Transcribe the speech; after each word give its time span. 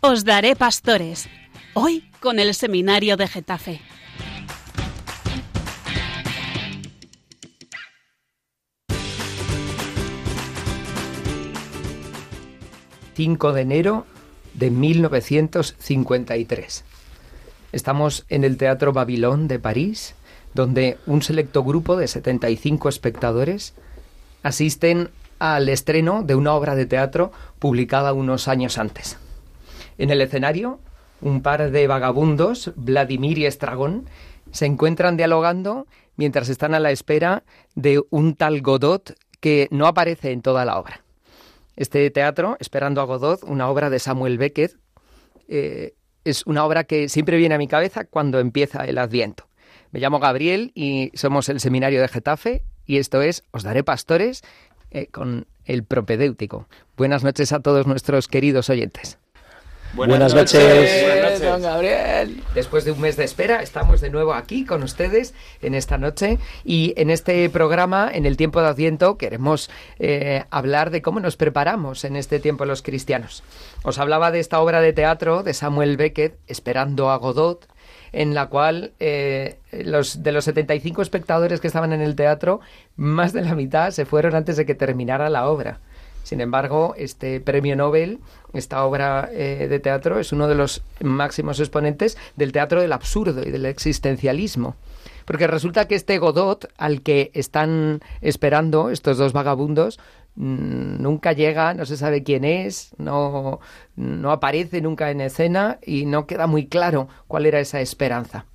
Os 0.00 0.24
daré 0.24 0.54
pastores. 0.54 1.28
Hoy 1.74 2.08
con 2.20 2.38
el 2.38 2.54
Seminario 2.54 3.16
de 3.16 3.26
Getafe. 3.26 3.80
...5 13.16 13.52
de 13.52 13.62
enero 13.62 14.06
de 14.54 14.70
1953. 14.70 16.84
Estamos 17.72 18.24
en 18.28 18.44
el 18.44 18.56
Teatro 18.56 18.92
Babilón 18.92 19.48
de 19.48 19.58
París, 19.58 20.14
donde 20.54 20.98
un 21.06 21.22
selecto 21.22 21.64
grupo 21.64 21.96
de 21.96 22.06
75 22.06 22.88
espectadores 22.88 23.74
asisten 24.44 25.10
al 25.40 25.68
estreno 25.68 26.22
de 26.22 26.36
una 26.36 26.54
obra 26.54 26.76
de 26.76 26.86
teatro 26.86 27.32
publicada 27.58 28.12
unos 28.12 28.46
años 28.46 28.78
antes. 28.78 29.18
En 29.98 30.10
el 30.10 30.20
escenario, 30.20 30.80
un 31.20 31.42
par 31.42 31.70
de 31.70 31.86
vagabundos, 31.86 32.72
Vladimir 32.76 33.38
y 33.38 33.46
Estragón, 33.46 34.08
se 34.52 34.66
encuentran 34.66 35.16
dialogando 35.16 35.86
mientras 36.16 36.48
están 36.48 36.74
a 36.74 36.80
la 36.80 36.90
espera 36.90 37.44
de 37.74 38.00
un 38.10 38.34
tal 38.34 38.62
Godot 38.62 39.14
que 39.40 39.68
no 39.70 39.86
aparece 39.86 40.30
en 40.30 40.42
toda 40.42 40.64
la 40.64 40.78
obra. 40.78 41.02
Este 41.76 42.10
teatro, 42.10 42.56
Esperando 42.60 43.00
a 43.00 43.04
Godot, 43.04 43.42
una 43.44 43.68
obra 43.68 43.90
de 43.90 43.98
Samuel 43.98 44.38
Beckett, 44.38 44.76
eh, 45.48 45.94
es 46.24 46.44
una 46.46 46.64
obra 46.64 46.84
que 46.84 47.08
siempre 47.08 47.36
viene 47.36 47.54
a 47.54 47.58
mi 47.58 47.68
cabeza 47.68 48.04
cuando 48.04 48.40
empieza 48.40 48.84
el 48.84 48.98
Adviento. 48.98 49.48
Me 49.90 50.00
llamo 50.00 50.18
Gabriel 50.18 50.72
y 50.74 51.10
somos 51.14 51.48
el 51.48 51.60
Seminario 51.60 52.00
de 52.00 52.08
Getafe 52.08 52.62
y 52.84 52.98
esto 52.98 53.22
es 53.22 53.44
Os 53.52 53.62
daré 53.62 53.84
pastores 53.84 54.42
eh, 54.90 55.06
con 55.06 55.46
el 55.64 55.84
propedéutico. 55.84 56.68
Buenas 56.96 57.24
noches 57.24 57.52
a 57.52 57.60
todos 57.60 57.86
nuestros 57.86 58.28
queridos 58.28 58.70
oyentes. 58.70 59.18
Buenas, 59.94 60.34
noches. 60.34 61.02
Buenas 61.02 61.22
noches, 61.22 61.42
don 61.42 61.62
Gabriel. 61.62 62.42
Después 62.54 62.84
de 62.84 62.92
un 62.92 63.00
mes 63.00 63.16
de 63.16 63.24
espera, 63.24 63.62
estamos 63.62 64.00
de 64.00 64.10
nuevo 64.10 64.34
aquí 64.34 64.64
con 64.64 64.82
ustedes 64.82 65.34
en 65.62 65.74
esta 65.74 65.96
noche 65.98 66.38
y 66.64 66.92
en 66.96 67.10
este 67.10 67.48
programa, 67.48 68.10
en 68.12 68.26
el 68.26 68.36
tiempo 68.36 68.60
de 68.60 68.68
Adviento, 68.68 69.16
queremos 69.16 69.70
eh, 69.98 70.44
hablar 70.50 70.90
de 70.90 71.00
cómo 71.02 71.20
nos 71.20 71.36
preparamos 71.36 72.04
en 72.04 72.16
este 72.16 72.38
tiempo 72.38 72.66
los 72.66 72.82
cristianos. 72.82 73.42
Os 73.82 73.98
hablaba 73.98 74.30
de 74.30 74.40
esta 74.40 74.60
obra 74.60 74.80
de 74.80 74.92
teatro 74.92 75.42
de 75.42 75.54
Samuel 75.54 75.96
Beckett, 75.96 76.36
Esperando 76.46 77.10
a 77.10 77.16
Godot, 77.16 77.66
en 78.12 78.34
la 78.34 78.46
cual 78.48 78.92
eh, 79.00 79.58
los, 79.72 80.22
de 80.22 80.32
los 80.32 80.44
75 80.44 81.02
espectadores 81.02 81.60
que 81.60 81.66
estaban 81.66 81.92
en 81.92 82.02
el 82.02 82.14
teatro, 82.14 82.60
más 82.96 83.32
de 83.32 83.42
la 83.42 83.54
mitad 83.54 83.90
se 83.90 84.04
fueron 84.04 84.34
antes 84.34 84.56
de 84.56 84.66
que 84.66 84.74
terminara 84.74 85.30
la 85.30 85.48
obra. 85.48 85.80
Sin 86.22 86.40
embargo, 86.40 86.94
este 86.96 87.40
premio 87.40 87.74
Nobel, 87.76 88.18
esta 88.52 88.84
obra 88.84 89.30
eh, 89.32 89.66
de 89.68 89.80
teatro, 89.80 90.18
es 90.18 90.32
uno 90.32 90.48
de 90.48 90.54
los 90.54 90.82
máximos 91.00 91.60
exponentes 91.60 92.18
del 92.36 92.52
teatro 92.52 92.82
del 92.82 92.92
absurdo 92.92 93.42
y 93.46 93.50
del 93.50 93.66
existencialismo. 93.66 94.76
Porque 95.24 95.46
resulta 95.46 95.86
que 95.86 95.94
este 95.94 96.18
Godot, 96.18 96.72
al 96.78 97.02
que 97.02 97.30
están 97.34 98.00
esperando 98.22 98.90
estos 98.90 99.18
dos 99.18 99.32
vagabundos, 99.32 99.98
mm, 100.36 101.02
nunca 101.02 101.32
llega, 101.32 101.74
no 101.74 101.84
se 101.84 101.98
sabe 101.98 102.22
quién 102.22 102.44
es, 102.44 102.92
no, 102.96 103.60
no 103.96 104.30
aparece 104.30 104.80
nunca 104.80 105.10
en 105.10 105.20
escena 105.20 105.78
y 105.84 106.06
no 106.06 106.26
queda 106.26 106.46
muy 106.46 106.66
claro 106.66 107.08
cuál 107.26 107.44
era 107.44 107.60
esa 107.60 107.80
esperanza. 107.80 108.46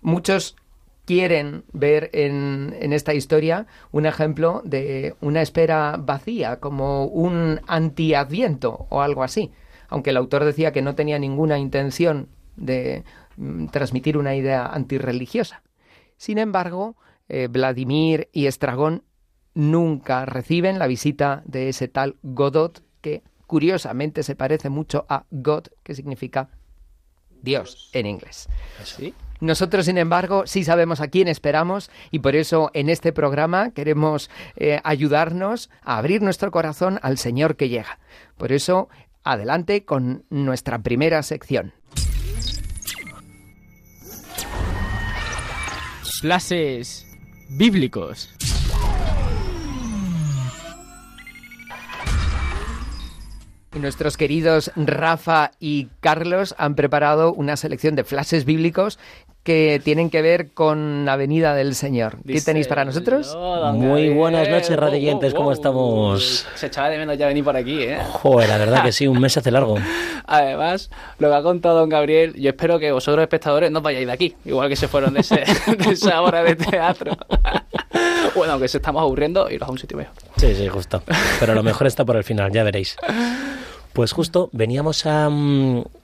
Muchos 0.00 0.56
quieren 1.04 1.64
ver 1.72 2.10
en, 2.12 2.74
esta 2.92 3.14
historia 3.14 3.66
un 3.92 4.06
ejemplo 4.06 4.62
de 4.64 5.14
una 5.20 5.42
espera 5.42 5.96
vacía, 5.98 6.60
como 6.60 7.06
un 7.06 7.60
antiadviento 7.66 8.86
o 8.90 9.02
algo 9.02 9.22
así. 9.22 9.52
Aunque 9.88 10.10
el 10.10 10.16
autor 10.16 10.44
decía 10.44 10.72
que 10.72 10.82
no 10.82 10.94
tenía 10.94 11.18
ninguna 11.18 11.58
intención 11.58 12.28
de 12.56 13.04
mm, 13.36 13.66
transmitir 13.66 14.16
una 14.16 14.34
idea 14.34 14.66
antirreligiosa. 14.66 15.62
Sin 16.16 16.38
embargo, 16.38 16.96
eh, 17.28 17.48
Vladimir 17.50 18.28
y 18.32 18.46
Estragón 18.46 19.04
nunca 19.54 20.24
reciben 20.26 20.78
la 20.78 20.86
visita 20.86 21.42
de 21.46 21.68
ese 21.68 21.88
tal 21.88 22.16
Godot 22.22 22.82
que 23.00 23.22
curiosamente 23.46 24.22
se 24.22 24.34
parece 24.34 24.68
mucho 24.70 25.06
a 25.08 25.26
God, 25.30 25.64
que 25.82 25.94
significa 25.94 26.48
Dios 27.42 27.90
en 27.92 28.06
inglés. 28.06 28.48
¿Sí? 28.82 29.14
Nosotros, 29.44 29.84
sin 29.84 29.98
embargo, 29.98 30.46
sí 30.46 30.64
sabemos 30.64 31.02
a 31.02 31.08
quién 31.08 31.28
esperamos 31.28 31.90
y 32.10 32.20
por 32.20 32.34
eso 32.34 32.70
en 32.72 32.88
este 32.88 33.12
programa 33.12 33.72
queremos 33.72 34.30
eh, 34.56 34.80
ayudarnos 34.84 35.68
a 35.82 35.98
abrir 35.98 36.22
nuestro 36.22 36.50
corazón 36.50 36.98
al 37.02 37.18
Señor 37.18 37.56
que 37.56 37.68
llega. 37.68 37.98
Por 38.38 38.52
eso, 38.52 38.88
adelante 39.22 39.84
con 39.84 40.24
nuestra 40.30 40.78
primera 40.78 41.22
sección. 41.22 41.74
Clases 46.22 47.06
bíblicos. 47.50 48.34
Nuestros 53.74 54.16
queridos 54.16 54.70
Rafa 54.76 55.50
y 55.58 55.88
Carlos 55.98 56.54
han 56.58 56.76
preparado 56.76 57.34
una 57.34 57.56
selección 57.56 57.96
de 57.96 58.04
flashes 58.04 58.44
bíblicos 58.44 59.00
que 59.44 59.78
tienen 59.84 60.08
que 60.08 60.22
ver 60.22 60.52
con 60.52 61.04
la 61.04 61.16
venida 61.16 61.54
del 61.54 61.74
Señor. 61.74 62.16
¿Qué 62.26 62.40
tenéis 62.40 62.66
para 62.66 62.86
nosotros? 62.86 63.36
Muy 63.74 64.08
buenas 64.08 64.48
noches, 64.48 64.74
radioyentes, 64.74 65.34
¿cómo 65.34 65.52
estamos? 65.52 66.46
Se 66.54 66.66
echaba 66.66 66.88
de 66.88 66.96
menos 66.96 67.18
ya 67.18 67.26
venir 67.26 67.44
por 67.44 67.54
aquí, 67.54 67.82
¿eh? 67.82 67.98
Joder, 68.10 68.48
la 68.48 68.56
verdad 68.56 68.82
que 68.82 68.90
sí, 68.90 69.06
un 69.06 69.20
mes 69.20 69.36
hace 69.36 69.50
largo. 69.50 69.76
Además, 70.26 70.90
lo 71.18 71.28
que 71.28 71.34
ha 71.34 71.42
contado 71.42 71.80
don 71.80 71.90
Gabriel, 71.90 72.32
yo 72.40 72.48
espero 72.48 72.78
que 72.78 72.90
vosotros 72.90 73.22
espectadores 73.22 73.70
no 73.70 73.82
vayáis 73.82 74.06
de 74.06 74.12
aquí, 74.12 74.34
igual 74.46 74.70
que 74.70 74.76
se 74.76 74.88
fueron 74.88 75.12
de, 75.12 75.20
ese, 75.20 75.36
de 75.78 75.90
esa 75.92 76.22
hora 76.22 76.42
de 76.42 76.56
teatro. 76.56 77.14
bueno, 78.34 78.54
aunque 78.54 78.68
se 78.68 78.78
estamos 78.78 79.02
aburriendo, 79.02 79.50
iros 79.50 79.68
a 79.68 79.72
un 79.72 79.78
sitio 79.78 79.98
mejor. 79.98 80.14
Sí, 80.38 80.54
sí, 80.54 80.66
justo. 80.68 81.02
Pero 81.38 81.54
lo 81.54 81.62
mejor 81.62 81.86
está 81.86 82.02
por 82.06 82.16
el 82.16 82.24
final, 82.24 82.50
ya 82.50 82.64
veréis. 82.64 82.96
Pues 83.92 84.12
justo 84.12 84.48
veníamos 84.52 85.04
a, 85.04 85.28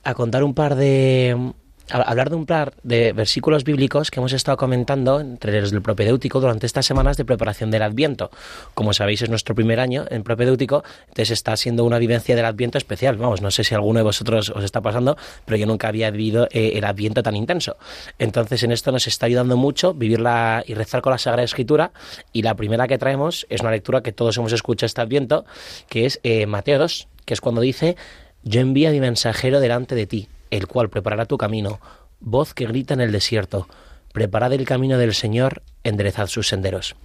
a 0.04 0.14
contar 0.14 0.44
un 0.44 0.52
par 0.52 0.74
de 0.74 1.54
hablar 1.90 2.30
de 2.30 2.36
un 2.36 2.46
par 2.46 2.74
de 2.82 3.12
versículos 3.12 3.64
bíblicos 3.64 4.10
que 4.10 4.20
hemos 4.20 4.32
estado 4.32 4.56
comentando 4.56 5.20
entre 5.20 5.60
los 5.60 5.70
del 5.70 5.82
propedéutico 5.82 6.40
durante 6.40 6.66
estas 6.66 6.86
semanas 6.86 7.16
de 7.16 7.24
preparación 7.24 7.70
del 7.70 7.82
Adviento. 7.82 8.30
Como 8.74 8.92
sabéis, 8.92 9.22
es 9.22 9.28
nuestro 9.28 9.54
primer 9.54 9.80
año 9.80 10.04
en 10.10 10.22
propedéutico, 10.22 10.84
entonces 11.08 11.30
está 11.30 11.56
siendo 11.56 11.84
una 11.84 11.98
vivencia 11.98 12.36
del 12.36 12.44
Adviento 12.44 12.78
especial. 12.78 13.16
Vamos, 13.16 13.42
no 13.42 13.50
sé 13.50 13.64
si 13.64 13.74
alguno 13.74 13.98
de 13.98 14.04
vosotros 14.04 14.50
os 14.50 14.64
está 14.64 14.80
pasando, 14.80 15.16
pero 15.44 15.56
yo 15.56 15.66
nunca 15.66 15.88
había 15.88 16.10
vivido 16.10 16.48
eh, 16.50 16.72
el 16.74 16.84
Adviento 16.84 17.22
tan 17.22 17.36
intenso. 17.36 17.76
Entonces, 18.18 18.62
en 18.62 18.72
esto 18.72 18.92
nos 18.92 19.06
está 19.06 19.26
ayudando 19.26 19.56
mucho 19.56 19.94
vivirla 19.94 20.62
y 20.66 20.74
rezar 20.74 21.02
con 21.02 21.12
la 21.12 21.18
Sagrada 21.18 21.44
Escritura. 21.44 21.92
Y 22.32 22.42
la 22.42 22.54
primera 22.54 22.88
que 22.88 22.98
traemos 22.98 23.46
es 23.50 23.60
una 23.60 23.70
lectura 23.70 24.02
que 24.02 24.12
todos 24.12 24.36
hemos 24.38 24.52
escuchado 24.52 24.86
este 24.86 25.00
Adviento, 25.00 25.44
que 25.88 26.06
es 26.06 26.20
eh, 26.22 26.46
Mateo 26.46 26.78
2, 26.78 27.08
que 27.24 27.34
es 27.34 27.40
cuando 27.40 27.60
dice: 27.60 27.96
Yo 28.42 28.60
envío 28.60 28.88
a 28.88 28.92
mi 28.92 29.00
mensajero 29.00 29.60
delante 29.60 29.94
de 29.94 30.06
ti 30.06 30.28
el 30.50 30.66
cual 30.66 30.90
preparará 30.90 31.26
tu 31.26 31.38
camino, 31.38 31.80
voz 32.20 32.54
que 32.54 32.66
grita 32.66 32.94
en 32.94 33.00
el 33.00 33.12
desierto, 33.12 33.68
preparad 34.12 34.52
el 34.52 34.64
camino 34.64 34.98
del 34.98 35.14
Señor, 35.14 35.62
enderezad 35.84 36.26
sus 36.26 36.48
senderos. 36.48 36.96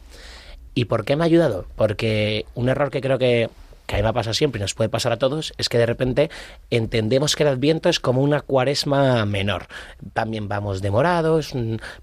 ¿Y 0.74 0.86
por 0.86 1.06
qué 1.06 1.16
me 1.16 1.24
ha 1.24 1.26
ayudado? 1.26 1.66
Porque 1.76 2.46
un 2.54 2.68
error 2.68 2.92
que 2.92 3.00
creo 3.00 3.18
que, 3.18 3.50
que 3.86 3.96
a 3.96 3.98
mí 3.98 4.04
me 4.04 4.14
pasa 4.14 4.34
siempre 4.34 4.60
y 4.60 4.62
nos 4.62 4.74
puede 4.74 4.90
pasar 4.90 5.14
a 5.14 5.18
todos 5.18 5.54
es 5.58 5.70
que 5.70 5.78
de 5.78 5.86
repente 5.86 6.30
entendemos 6.70 7.36
que 7.36 7.44
el 7.44 7.50
Adviento 7.50 7.88
es 7.88 8.00
como 8.00 8.22
una 8.22 8.42
cuaresma 8.42 9.26
menor. 9.26 9.68
También 10.14 10.50
vamos 10.50 10.82
demorados, 10.82 11.54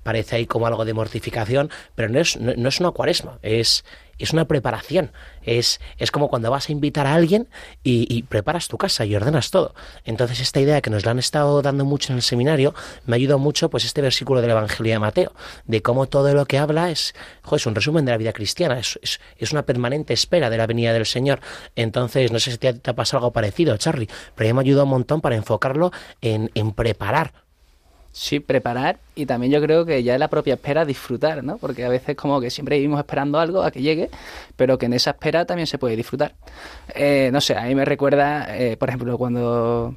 parece 0.02 0.36
ahí 0.36 0.46
como 0.46 0.66
algo 0.66 0.84
de 0.84 0.94
mortificación, 0.94 1.70
pero 1.94 2.08
no 2.08 2.18
es, 2.18 2.38
no 2.38 2.68
es 2.68 2.80
una 2.80 2.92
cuaresma, 2.92 3.38
es, 3.42 3.84
es 4.18 4.32
una 4.32 4.46
preparación. 4.46 5.12
Es, 5.42 5.80
es 5.98 6.10
como 6.10 6.28
cuando 6.28 6.50
vas 6.50 6.68
a 6.68 6.72
invitar 6.72 7.06
a 7.06 7.14
alguien 7.14 7.48
y, 7.82 8.22
preparas 8.24 8.68
tu 8.68 8.78
casa 8.78 9.04
y 9.04 9.14
ordenas 9.14 9.50
todo. 9.50 9.74
Entonces 10.04 10.40
esta 10.40 10.60
idea 10.60 10.80
que 10.80 10.90
nos 10.90 11.04
la 11.04 11.10
han 11.10 11.18
estado 11.18 11.60
dando 11.62 11.84
mucho 11.84 12.12
en 12.12 12.16
el 12.16 12.22
seminario 12.22 12.74
me 13.04 13.16
ayudó 13.16 13.38
mucho 13.38 13.68
pues 13.68 13.84
este 13.84 14.00
versículo 14.00 14.40
del 14.40 14.50
Evangelio 14.50 14.92
de 14.92 14.98
Mateo, 14.98 15.32
de 15.66 15.82
cómo 15.82 16.06
todo 16.06 16.32
lo 16.34 16.46
que 16.46 16.58
habla 16.58 16.90
es, 16.90 17.14
es 17.50 17.66
un 17.66 17.74
resumen 17.74 18.04
de 18.04 18.12
la 18.12 18.18
vida 18.18 18.32
cristiana, 18.32 18.78
es, 18.78 18.98
es, 19.36 19.52
una 19.52 19.64
permanente 19.64 20.14
espera 20.14 20.48
de 20.50 20.56
la 20.56 20.66
venida 20.66 20.92
del 20.92 21.06
Señor. 21.06 21.40
Entonces, 21.76 22.30
no 22.32 22.38
sé 22.38 22.52
si 22.52 22.58
te, 22.58 22.68
ha 22.68 22.94
pasado 22.94 23.18
algo 23.18 23.32
parecido, 23.32 23.76
Charlie, 23.76 24.08
pero 24.34 24.48
a 24.48 24.52
mí 24.52 24.56
me 24.56 24.60
ayudó 24.60 24.84
un 24.84 24.90
montón 24.90 25.20
para 25.20 25.36
enfocarlo 25.36 25.90
en, 26.20 26.50
en 26.54 26.72
preparar 26.72 27.32
Sí, 28.12 28.40
preparar 28.40 28.98
y 29.14 29.24
también 29.24 29.50
yo 29.50 29.60
creo 29.62 29.86
que 29.86 30.02
ya 30.02 30.12
es 30.12 30.20
la 30.20 30.28
propia 30.28 30.54
espera 30.54 30.84
disfrutar, 30.84 31.42
¿no? 31.42 31.56
Porque 31.56 31.84
a 31.84 31.88
veces 31.88 32.14
como 32.14 32.42
que 32.42 32.50
siempre 32.50 32.76
vivimos 32.76 33.00
esperando 33.00 33.38
algo 33.40 33.62
a 33.62 33.70
que 33.70 33.80
llegue, 33.80 34.10
pero 34.54 34.76
que 34.76 34.84
en 34.86 34.92
esa 34.92 35.12
espera 35.12 35.46
también 35.46 35.66
se 35.66 35.78
puede 35.78 35.96
disfrutar. 35.96 36.34
Eh, 36.94 37.30
no 37.32 37.40
sé, 37.40 37.56
a 37.56 37.62
mí 37.62 37.74
me 37.74 37.86
recuerda, 37.86 38.54
eh, 38.54 38.76
por 38.76 38.90
ejemplo, 38.90 39.16
cuando 39.16 39.96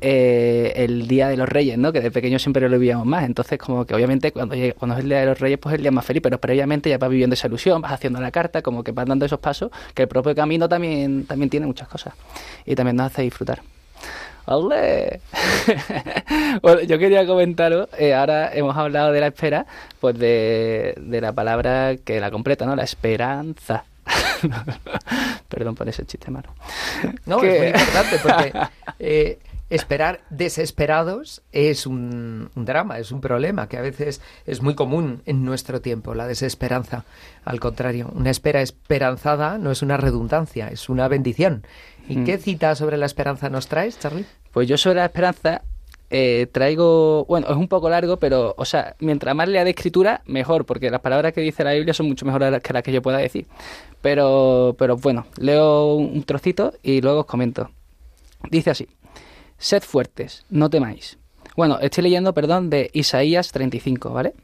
eh, 0.00 0.72
el 0.76 1.06
Día 1.06 1.28
de 1.28 1.36
los 1.36 1.46
Reyes, 1.46 1.76
¿no? 1.76 1.92
Que 1.92 2.00
de 2.00 2.10
pequeño 2.10 2.38
siempre 2.38 2.66
lo 2.66 2.78
vivíamos 2.78 3.06
más. 3.06 3.24
Entonces, 3.24 3.58
como 3.58 3.84
que 3.84 3.94
obviamente 3.94 4.32
cuando, 4.32 4.56
cuando 4.78 4.96
es 4.96 5.02
el 5.02 5.10
Día 5.10 5.20
de 5.20 5.26
los 5.26 5.38
Reyes, 5.38 5.58
pues 5.58 5.74
es 5.74 5.76
el 5.78 5.82
día 5.82 5.90
más 5.90 6.06
feliz, 6.06 6.22
pero 6.22 6.40
previamente 6.40 6.88
ya 6.88 6.96
vas 6.96 7.10
viviendo 7.10 7.34
esa 7.34 7.46
ilusión, 7.48 7.82
vas 7.82 7.92
haciendo 7.92 8.20
la 8.20 8.30
carta, 8.30 8.62
como 8.62 8.82
que 8.82 8.92
vas 8.92 9.06
dando 9.06 9.26
esos 9.26 9.38
pasos, 9.38 9.70
que 9.94 10.02
el 10.02 10.08
propio 10.08 10.34
camino 10.34 10.66
también, 10.66 11.26
también 11.26 11.50
tiene 11.50 11.66
muchas 11.66 11.88
cosas 11.88 12.14
y 12.64 12.74
también 12.74 12.96
nos 12.96 13.08
hace 13.08 13.20
disfrutar. 13.22 13.60
¡Ole! 14.50 15.20
bueno, 16.62 16.80
yo 16.82 16.98
quería 16.98 17.24
comentaros, 17.26 17.88
eh, 17.98 18.14
ahora 18.14 18.52
hemos 18.54 18.76
hablado 18.76 19.12
de 19.12 19.20
la 19.20 19.28
espera, 19.28 19.64
pues 20.00 20.18
de, 20.18 20.94
de 20.98 21.20
la 21.20 21.32
palabra 21.32 21.96
que 22.04 22.20
la 22.20 22.30
completa, 22.30 22.66
¿no? 22.66 22.74
La 22.74 22.82
esperanza. 22.84 23.84
Perdón 25.48 25.74
por 25.74 25.88
ese 25.88 26.04
chiste 26.04 26.30
malo. 26.30 26.48
No, 27.26 27.38
Que- 27.40 27.54
es 27.54 27.58
muy 27.58 27.68
importante 27.80 28.16
porque 28.22 28.52
eh, 28.98 29.38
esperar 29.68 30.20
desesperados 30.30 31.42
es 31.52 31.86
un, 31.86 32.50
un 32.54 32.64
drama, 32.64 32.98
es 32.98 33.12
un 33.12 33.20
problema 33.20 33.68
que 33.68 33.76
a 33.76 33.82
veces 33.82 34.20
es 34.46 34.62
muy 34.62 34.74
común 34.74 35.22
en 35.26 35.44
nuestro 35.44 35.80
tiempo, 35.80 36.14
la 36.14 36.26
desesperanza. 36.26 37.04
Al 37.44 37.60
contrario, 37.60 38.10
una 38.14 38.30
espera 38.30 38.62
esperanzada 38.62 39.58
no 39.58 39.70
es 39.70 39.82
una 39.82 39.96
redundancia, 39.96 40.68
es 40.68 40.88
una 40.88 41.06
bendición. 41.08 41.64
¿Y 42.08 42.16
Mm. 42.16 42.24
qué 42.24 42.38
cita 42.38 42.74
sobre 42.74 42.96
la 42.96 43.06
esperanza 43.06 43.48
nos 43.50 43.68
traes, 43.68 43.96
Charlie? 44.00 44.24
Pues 44.52 44.68
yo 44.68 44.76
sobre 44.76 44.96
la 44.96 45.06
esperanza 45.06 45.62
eh, 46.12 46.48
traigo, 46.50 47.24
bueno, 47.26 47.46
es 47.48 47.56
un 47.56 47.68
poco 47.68 47.88
largo, 47.88 48.16
pero, 48.16 48.54
o 48.58 48.64
sea, 48.64 48.96
mientras 48.98 49.34
más 49.34 49.48
lea 49.48 49.62
de 49.62 49.70
escritura, 49.70 50.22
mejor, 50.26 50.66
porque 50.66 50.90
las 50.90 51.00
palabras 51.00 51.32
que 51.32 51.40
dice 51.40 51.62
la 51.62 51.72
Biblia 51.72 51.94
son 51.94 52.08
mucho 52.08 52.26
mejores 52.26 52.60
que 52.62 52.72
las 52.72 52.82
que 52.82 52.92
yo 52.92 53.00
pueda 53.00 53.18
decir. 53.18 53.46
Pero, 54.02 54.74
pero 54.76 54.96
bueno, 54.96 55.26
leo 55.38 55.94
un 55.94 56.24
trocito 56.24 56.72
y 56.82 57.00
luego 57.00 57.20
os 57.20 57.26
comento. 57.26 57.70
Dice 58.50 58.70
así, 58.70 58.88
sed 59.56 59.82
fuertes, 59.82 60.44
no 60.50 60.68
temáis. 60.68 61.16
Bueno, 61.56 61.78
estoy 61.80 62.04
leyendo, 62.04 62.34
perdón, 62.34 62.70
de 62.70 62.90
Isaías 62.92 63.52
35, 63.52 64.10
¿vale? 64.10 64.34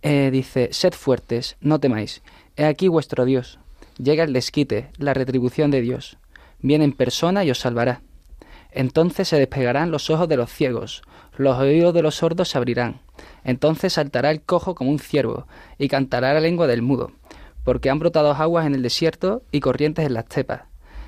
Eh, 0.00 0.30
dice, 0.32 0.68
sed 0.72 0.94
fuertes, 0.94 1.56
no 1.60 1.78
temáis. 1.78 2.22
He 2.56 2.64
aquí 2.64 2.88
vuestro 2.88 3.24
Dios. 3.26 3.58
Llega 3.98 4.24
el 4.24 4.32
desquite, 4.32 4.90
la 4.96 5.12
retribución 5.12 5.70
de 5.70 5.82
Dios. 5.82 6.16
Viene 6.60 6.84
en 6.84 6.92
persona 6.92 7.44
y 7.44 7.50
os 7.50 7.58
salvará. 7.58 8.00
Entonces 8.74 9.28
se 9.28 9.38
despegarán 9.38 9.92
los 9.92 10.10
ojos 10.10 10.28
de 10.28 10.36
los 10.36 10.50
ciegos, 10.50 11.02
los 11.36 11.56
oídos 11.58 11.94
de 11.94 12.02
los 12.02 12.16
sordos 12.16 12.48
se 12.48 12.58
abrirán. 12.58 13.00
Entonces 13.44 13.92
saltará 13.92 14.32
el 14.32 14.42
cojo 14.42 14.74
como 14.74 14.90
un 14.90 14.98
ciervo, 14.98 15.46
y 15.78 15.88
cantará 15.88 16.34
la 16.34 16.40
lengua 16.40 16.66
del 16.66 16.82
mudo, 16.82 17.12
porque 17.62 17.88
han 17.88 18.00
brotado 18.00 18.32
aguas 18.32 18.66
en 18.66 18.74
el 18.74 18.82
desierto 18.82 19.42
y 19.52 19.60
corrientes 19.60 20.04
en 20.04 20.14
las 20.14 20.26
tepas. 20.26 20.62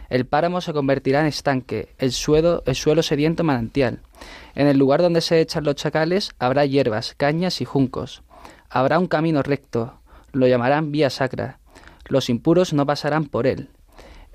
El 0.08 0.26
páramo 0.26 0.60
se 0.60 0.72
convertirá 0.72 1.20
en 1.20 1.26
estanque, 1.26 1.88
el 1.98 2.12
suelo, 2.12 2.62
el 2.66 2.76
suelo 2.76 3.02
sediento 3.02 3.42
en 3.42 3.46
manantial. 3.46 4.00
En 4.54 4.68
el 4.68 4.78
lugar 4.78 5.02
donde 5.02 5.20
se 5.20 5.40
echan 5.40 5.64
los 5.64 5.74
chacales 5.74 6.30
habrá 6.38 6.64
hierbas, 6.64 7.14
cañas 7.16 7.60
y 7.60 7.64
juncos. 7.64 8.22
Habrá 8.70 9.00
un 9.00 9.08
camino 9.08 9.42
recto, 9.42 9.98
lo 10.32 10.46
llamarán 10.46 10.92
vía 10.92 11.10
sacra. 11.10 11.58
Los 12.08 12.30
impuros 12.30 12.72
no 12.72 12.86
pasarán 12.86 13.24
por 13.24 13.48
él. 13.48 13.70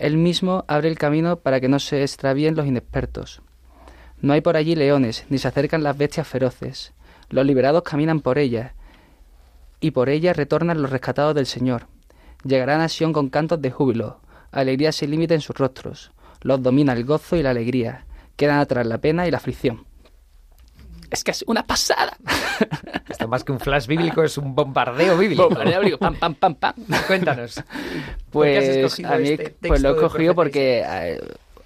Él 0.01 0.18
mismo 0.18 0.65
abre 0.68 0.89
el 0.89 0.98
camino 0.98 1.38
para 1.38 1.62
que 1.62 1.69
no 1.69 1.77
se 1.77 2.01
extravíen 2.01 2.56
los 2.56 2.65
inexpertos. 2.65 3.44
No 4.19 4.33
hay 4.33 4.42
por 4.42 4.57
allí 4.57 4.74
leones, 4.74 5.27
ni 5.30 5.38
se 5.38 5.48
acercan 5.48 5.83
las 5.83 5.95
bestias 5.95 6.27
feroces. 6.27 6.94
Los 7.30 7.45
liberados 7.45 7.83
caminan 7.83 8.19
por 8.19 8.39
ella, 8.39 8.74
y 9.80 9.92
por 9.92 10.09
ella 10.09 10.33
retornan 10.33 10.81
los 10.81 10.89
rescatados 10.89 11.36
del 11.36 11.45
Señor. 11.45 11.86
Llegarán 12.44 12.81
a 12.81 12.89
Sión 12.89 13.13
con 13.13 13.30
cantos 13.30 13.62
de 13.62 13.69
júbilo, 13.69 14.21
alegría 14.51 14.92
sin 14.92 15.12
límite 15.12 15.36
en 15.36 15.42
sus 15.42 15.56
rostros. 15.56 16.12
Los 16.42 16.63
domina 16.63 16.94
el 16.94 17.06
gozo 17.06 17.36
y 17.36 17.44
la 17.44 17.51
alegría, 17.51 18.06
quedan 18.38 18.57
atrás 18.57 18.88
la 18.88 18.97
pena 18.97 19.27
y 19.27 19.31
la 19.31 19.38
aflicción. 19.38 19.86
Es 21.12 21.24
que 21.24 21.30
es 21.30 21.44
una 21.45 21.62
pasada. 21.62 22.18
Esto 23.07 23.27
más 23.27 23.44
que 23.44 23.51
un 23.51 23.59
flash 23.59 23.86
bíblico 23.86 24.24
es 24.24 24.36
un 24.39 24.56
bombardeo 24.56 25.15
bíblico. 25.15 25.44
Bombardeo 25.44 25.81
bíblico, 25.81 26.00
pam, 26.00 26.15
pam, 26.15 26.33
pam, 26.33 26.56
pam. 26.56 26.74
Cuéntanos. 27.06 27.62
¿Por 28.31 28.45
qué 28.45 28.57
has 28.57 28.66
Pues 28.95 29.06
a 29.06 29.18
mí 29.18 29.30
este 29.30 29.56
pues 29.68 29.81
lo 29.81 29.89
he 29.92 29.94
profeta 29.94 30.33
porque 30.33 30.83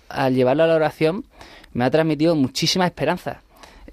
al 0.09 0.33
llevarlo 0.35 0.63
a 0.63 0.67
la 0.67 0.75
oración 0.75 1.25
me 1.73 1.83
ha 1.85 1.89
transmitido 1.91 2.35
muchísima 2.35 2.85
esperanza. 2.85 3.41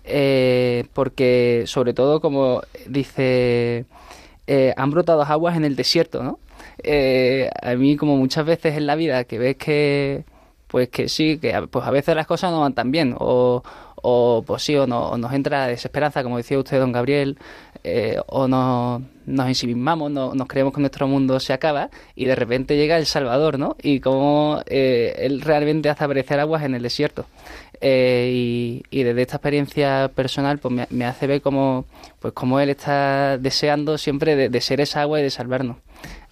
Eh, 0.05 0.85
porque 0.95 1.63
sobre 1.67 1.95
todo 1.95 2.21
como 2.21 2.63
dice 2.87 3.85
eh, 4.49 4.75
han 4.77 4.91
brotado 4.91 5.23
aguas 5.23 5.57
en 5.57 5.65
el 5.65 5.77
desierto, 5.77 6.23
¿no? 6.25 6.39
Eh, 6.83 7.49
a 7.63 7.75
mí 7.75 7.97
como 7.97 8.17
muchas 8.17 8.45
veces 8.45 8.77
en 8.77 8.87
la 8.87 8.97
vida 8.97 9.23
que 9.25 9.39
ves 9.39 9.57
que 9.57 10.25
pues 10.67 10.89
que 10.89 11.09
sí, 11.09 11.39
que 11.39 11.55
a- 11.55 11.67
pues 11.67 11.85
a 11.87 11.91
veces 11.91 12.17
las 12.17 12.27
cosas 12.27 12.51
no 12.51 12.61
van 12.63 12.75
tan 12.75 12.91
bien 12.91 13.15
o, 13.19 13.63
o 14.02 14.43
pues 14.46 14.62
sí, 14.62 14.76
o, 14.76 14.87
no- 14.87 15.16
nos 15.16 15.32
entra 15.32 15.66
desesperanza, 15.66 16.22
como 16.22 16.37
decía 16.37 16.58
usted, 16.58 16.78
don 16.78 16.93
Gabriel, 16.93 17.38
eh, 17.84 18.19
o 18.26 18.46
nos, 18.49 19.02
nos 19.26 19.49
ensimismamos, 19.49 20.10
no- 20.10 20.34
nos 20.34 20.46
creemos 20.49 20.75
que 20.75 20.81
nuestro 20.81 21.08
mundo 21.08 21.40
se 21.40 21.52
acaba 21.52 21.88
y 22.14 22.26
de 22.26 22.34
repente 22.34 22.76
llega 22.76 22.99
el 22.99 23.06
Salvador, 23.06 23.58
¿no? 23.58 23.76
Y 23.82 24.00
cómo 24.00 24.60
eh, 24.66 25.14
él 25.19 25.40
realmente 25.40 25.88
hace 25.88 26.04
aparecer 26.04 26.38
aguas 26.40 26.62
en 26.64 26.75
el 26.75 26.82
desierto. 26.82 27.26
Eh, 27.81 28.31
y, 28.32 28.82
y 28.90 29.02
desde 29.02 29.22
esta 29.22 29.37
experiencia 29.38 30.08
personal 30.14 30.58
pues 30.58 30.88
me, 30.90 31.04
hace 31.04 31.26
ver 31.26 31.43
cómo, 31.43 31.84
pues 32.20 32.32
cómo 32.32 32.60
él 32.60 32.70
está 32.70 33.38
deseando 33.38 33.99
siempre 33.99 34.49
de 34.49 34.60
ser 34.60 34.81
esa 34.81 35.00
agua 35.00 35.19
y 35.19 35.25
de 35.25 35.31
salvarnos. 35.31 35.78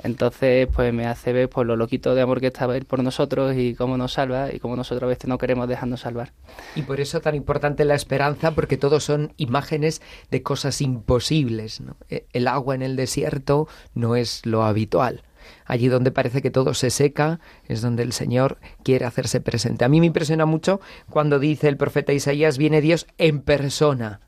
Entonces, 0.03 0.67
pues 0.73 0.93
me 0.93 1.07
hace 1.07 1.33
ver 1.33 1.49
pues, 1.49 1.67
lo 1.67 1.77
loquito 1.77 2.15
de 2.15 2.23
amor 2.23 2.41
que 2.41 2.49
está 2.49 2.65
él 2.77 2.85
por 2.85 3.03
nosotros 3.03 3.55
y 3.57 3.75
cómo 3.75 3.97
nos 3.97 4.15
salva 4.15 4.53
y 4.53 4.59
cómo 4.59 4.77
nosotros 4.77 5.05
a 5.05 5.11
veces 5.11 5.29
no 5.29 5.39
queremos 5.39 5.69
dejarnos 5.69 6.01
salvar. 6.01 6.33
Y 6.75 6.83
por 6.83 7.01
eso 7.01 7.21
tan 7.21 7.35
importante 7.35 7.85
la 7.85 7.95
esperanza, 7.95 8.53
porque 8.53 8.77
todos 8.77 9.05
son 9.05 9.33
imágenes 9.37 10.01
de 10.31 10.43
cosas 10.43 10.81
imposibles. 10.81 11.83
E- 12.09 12.27
El 12.33 12.49
agua 12.49 12.75
en 12.75 12.83
el 12.83 12.97
desierto 12.97 13.69
no 13.95 14.17
es 14.17 14.45
lo 14.47 14.65
habitual. 14.65 15.23
Allí 15.67 15.89
donde 15.89 16.11
parece 16.11 16.43
que 16.43 16.51
todo 16.51 16.75
se 16.75 16.91
seca 16.91 17.41
es 17.67 17.81
donde 17.83 18.03
el 18.03 18.13
Señor 18.13 18.59
quiere 18.83 19.05
hacerse 19.07 19.41
presente. 19.41 19.85
A 19.85 19.89
mí 19.89 20.01
me 20.01 20.07
impresiona 20.07 20.47
mucho 20.47 20.81
cuando 21.09 21.39
dice 21.39 21.69
el 21.69 21.77
profeta 21.77 22.13
Isaías, 22.13 22.59
viene 22.59 22.81
Dios 22.81 23.07
en 23.19 23.41
persona. 23.41 24.21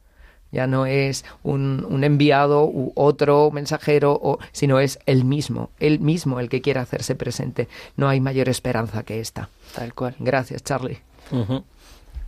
Ya 0.52 0.66
no 0.66 0.84
es 0.86 1.24
un, 1.42 1.84
un 1.88 2.04
enviado 2.04 2.64
u 2.66 2.92
otro 2.94 3.50
mensajero, 3.50 4.12
o, 4.22 4.38
sino 4.52 4.78
es 4.80 4.98
el 5.06 5.24
mismo, 5.24 5.70
el 5.80 5.98
mismo 5.98 6.38
el 6.40 6.48
que 6.50 6.60
quiere 6.60 6.78
hacerse 6.80 7.14
presente. 7.14 7.68
No 7.96 8.08
hay 8.08 8.20
mayor 8.20 8.48
esperanza 8.50 9.02
que 9.02 9.18
esta. 9.18 9.48
Tal 9.74 9.94
cual. 9.94 10.14
Gracias, 10.18 10.62
Charlie. 10.62 10.98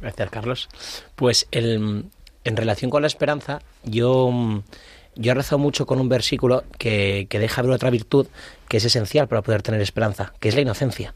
Gracias, 0.01 0.31
Carlos. 0.31 0.69
Pues 1.17 1.47
el- 1.51 2.07
en 2.45 2.57
relación 2.57 2.91
con 2.91 3.03
la 3.03 3.07
esperanza, 3.09 3.61
yo, 3.85 4.63
yo 5.17 5.33
he 5.33 5.35
rezado 5.35 5.59
mucho 5.59 5.87
con 5.87 6.01
un 6.01 6.09
versículo 6.09 6.65
que, 6.79 7.27
que 7.31 7.39
deja 7.39 7.63
ver 7.63 7.71
otra 7.73 7.91
virtud 7.91 8.27
que 8.69 8.79
es 8.79 8.85
esencial 8.85 9.29
para 9.29 9.43
poder 9.43 9.63
tener 9.63 9.81
esperanza, 9.81 10.33
que 10.41 10.49
es 10.49 10.55
la 10.55 10.61
inocencia. 10.61 11.15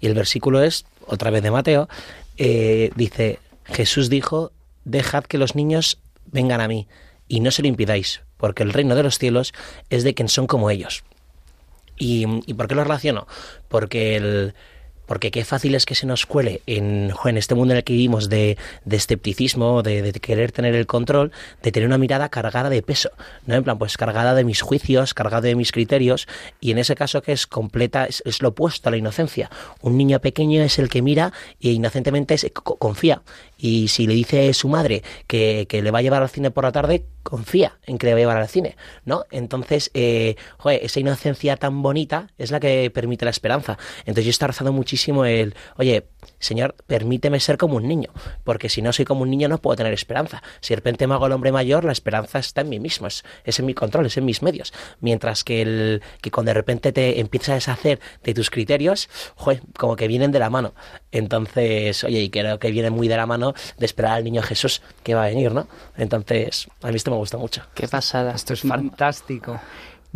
Y 0.00 0.06
el 0.06 0.14
versículo 0.14 0.62
es, 0.62 0.84
otra 1.06 1.30
vez 1.30 1.42
de 1.42 1.50
Mateo, 1.50 1.88
eh, 2.36 2.90
dice, 2.96 3.38
Jesús 3.64 4.10
dijo, 4.10 4.52
dejad 4.84 5.24
que 5.24 5.38
los 5.38 5.54
niños 5.54 5.98
vengan 6.26 6.60
a 6.60 6.68
mí 6.68 6.88
y 7.28 7.40
no 7.40 7.50
se 7.50 7.62
lo 7.62 7.68
impidáis, 7.68 8.22
porque 8.36 8.62
el 8.62 8.72
reino 8.72 8.94
de 8.94 9.02
los 9.02 9.18
cielos 9.18 9.52
es 9.90 10.04
de 10.04 10.14
quien 10.14 10.28
son 10.28 10.46
como 10.46 10.70
ellos. 10.70 11.04
¿Y, 11.98 12.26
y 12.46 12.54
por 12.54 12.68
qué 12.68 12.74
lo 12.74 12.84
relaciono? 12.84 13.26
Porque 13.68 14.16
el, 14.16 14.54
porque 15.06 15.30
qué 15.30 15.44
fácil 15.44 15.74
es 15.74 15.86
que 15.86 15.94
se 15.94 16.06
nos 16.06 16.26
cuele 16.26 16.62
en, 16.66 17.12
en 17.24 17.36
este 17.36 17.54
mundo 17.54 17.72
en 17.72 17.78
el 17.78 17.84
que 17.84 17.92
vivimos 17.92 18.28
de, 18.28 18.58
de 18.84 18.96
escepticismo, 18.96 19.82
de, 19.82 20.02
de 20.02 20.12
querer 20.20 20.52
tener 20.52 20.74
el 20.74 20.86
control, 20.86 21.32
de 21.62 21.72
tener 21.72 21.86
una 21.86 21.98
mirada 21.98 22.28
cargada 22.28 22.68
de 22.68 22.82
peso, 22.82 23.10
¿no? 23.46 23.54
En 23.54 23.64
plan, 23.64 23.78
pues 23.78 23.96
cargada 23.96 24.34
de 24.34 24.44
mis 24.44 24.60
juicios, 24.62 25.14
cargada 25.14 25.42
de 25.42 25.54
mis 25.54 25.72
criterios, 25.72 26.26
y 26.60 26.72
en 26.72 26.78
ese 26.78 26.94
caso 26.94 27.22
que 27.22 27.32
es 27.32 27.46
completa, 27.46 28.06
es, 28.06 28.22
es 28.26 28.42
lo 28.42 28.48
opuesto 28.48 28.88
a 28.88 28.90
la 28.90 28.96
inocencia. 28.96 29.50
Un 29.80 29.96
niño 29.96 30.20
pequeño 30.20 30.62
es 30.62 30.78
el 30.78 30.88
que 30.88 31.02
mira 31.02 31.32
e 31.60 31.70
inocentemente 31.70 32.36
se 32.38 32.50
co- 32.50 32.76
confía. 32.76 33.22
Y 33.58 33.88
si 33.88 34.06
le 34.06 34.14
dice 34.14 34.52
su 34.52 34.68
madre 34.68 35.02
que, 35.26 35.66
que 35.68 35.80
le 35.82 35.90
va 35.90 36.00
a 36.00 36.02
llevar 36.02 36.22
al 36.22 36.28
cine 36.28 36.50
por 36.50 36.64
la 36.64 36.72
tarde, 36.72 37.04
confía 37.22 37.78
en 37.86 37.96
que 37.98 38.06
le 38.06 38.12
va 38.12 38.18
a 38.18 38.20
llevar 38.20 38.36
al 38.36 38.48
cine, 38.48 38.76
¿no? 39.04 39.24
Entonces, 39.30 39.90
eh, 39.94 40.36
joder, 40.58 40.84
esa 40.84 41.00
inocencia 41.00 41.56
tan 41.56 41.80
bonita 41.82 42.28
es 42.38 42.50
la 42.50 42.60
que 42.60 42.90
permite 42.90 43.24
la 43.24 43.30
esperanza. 43.30 43.78
Entonces 44.00 44.24
yo 44.24 44.30
estoy 44.30 44.48
rezando 44.48 44.72
muchísimo 44.72 44.95
el, 45.24 45.54
oye, 45.76 46.06
Señor, 46.38 46.74
permíteme 46.86 47.40
ser 47.40 47.56
como 47.56 47.76
un 47.76 47.88
niño, 47.88 48.10
porque 48.44 48.68
si 48.68 48.82
no 48.82 48.92
soy 48.92 49.04
como 49.04 49.22
un 49.22 49.30
niño 49.30 49.48
no 49.48 49.58
puedo 49.58 49.76
tener 49.76 49.92
esperanza. 49.92 50.42
Si 50.60 50.72
de 50.74 50.76
repente 50.76 51.06
me 51.06 51.14
hago 51.14 51.26
el 51.26 51.32
hombre 51.32 51.52
mayor, 51.52 51.84
la 51.84 51.92
esperanza 51.92 52.38
está 52.38 52.60
en 52.60 52.68
mí 52.68 52.80
mismo, 52.80 53.06
es, 53.06 53.24
es 53.44 53.58
en 53.58 53.66
mi 53.66 53.74
control, 53.74 54.06
es 54.06 54.16
en 54.16 54.24
mis 54.24 54.42
medios. 54.42 54.72
Mientras 55.00 55.44
que, 55.44 55.62
el, 55.62 56.02
que 56.20 56.30
cuando 56.30 56.50
de 56.50 56.54
repente 56.54 56.92
te 56.92 57.20
empiezas 57.20 57.48
a 57.50 57.54
deshacer 57.54 58.00
de 58.22 58.34
tus 58.34 58.50
criterios, 58.50 59.08
joder, 59.36 59.62
como 59.76 59.96
que 59.96 60.08
vienen 60.08 60.32
de 60.32 60.38
la 60.38 60.50
mano. 60.50 60.74
Entonces, 61.10 62.04
oye, 62.04 62.20
y 62.22 62.30
creo 62.30 62.58
que 62.58 62.70
viene 62.70 62.90
muy 62.90 63.08
de 63.08 63.16
la 63.16 63.26
mano 63.26 63.54
de 63.78 63.86
esperar 63.86 64.12
al 64.12 64.24
niño 64.24 64.42
Jesús 64.42 64.82
que 65.02 65.14
va 65.14 65.24
a 65.24 65.28
venir, 65.28 65.52
¿no? 65.52 65.68
Entonces, 65.96 66.68
a 66.82 66.88
mí 66.88 66.96
esto 66.96 67.10
me 67.10 67.16
gusta 67.16 67.38
mucho. 67.38 67.62
Qué 67.74 67.88
pasada. 67.88 68.32
Esto 68.32 68.52
es 68.52 68.60
fantástico. 68.60 69.58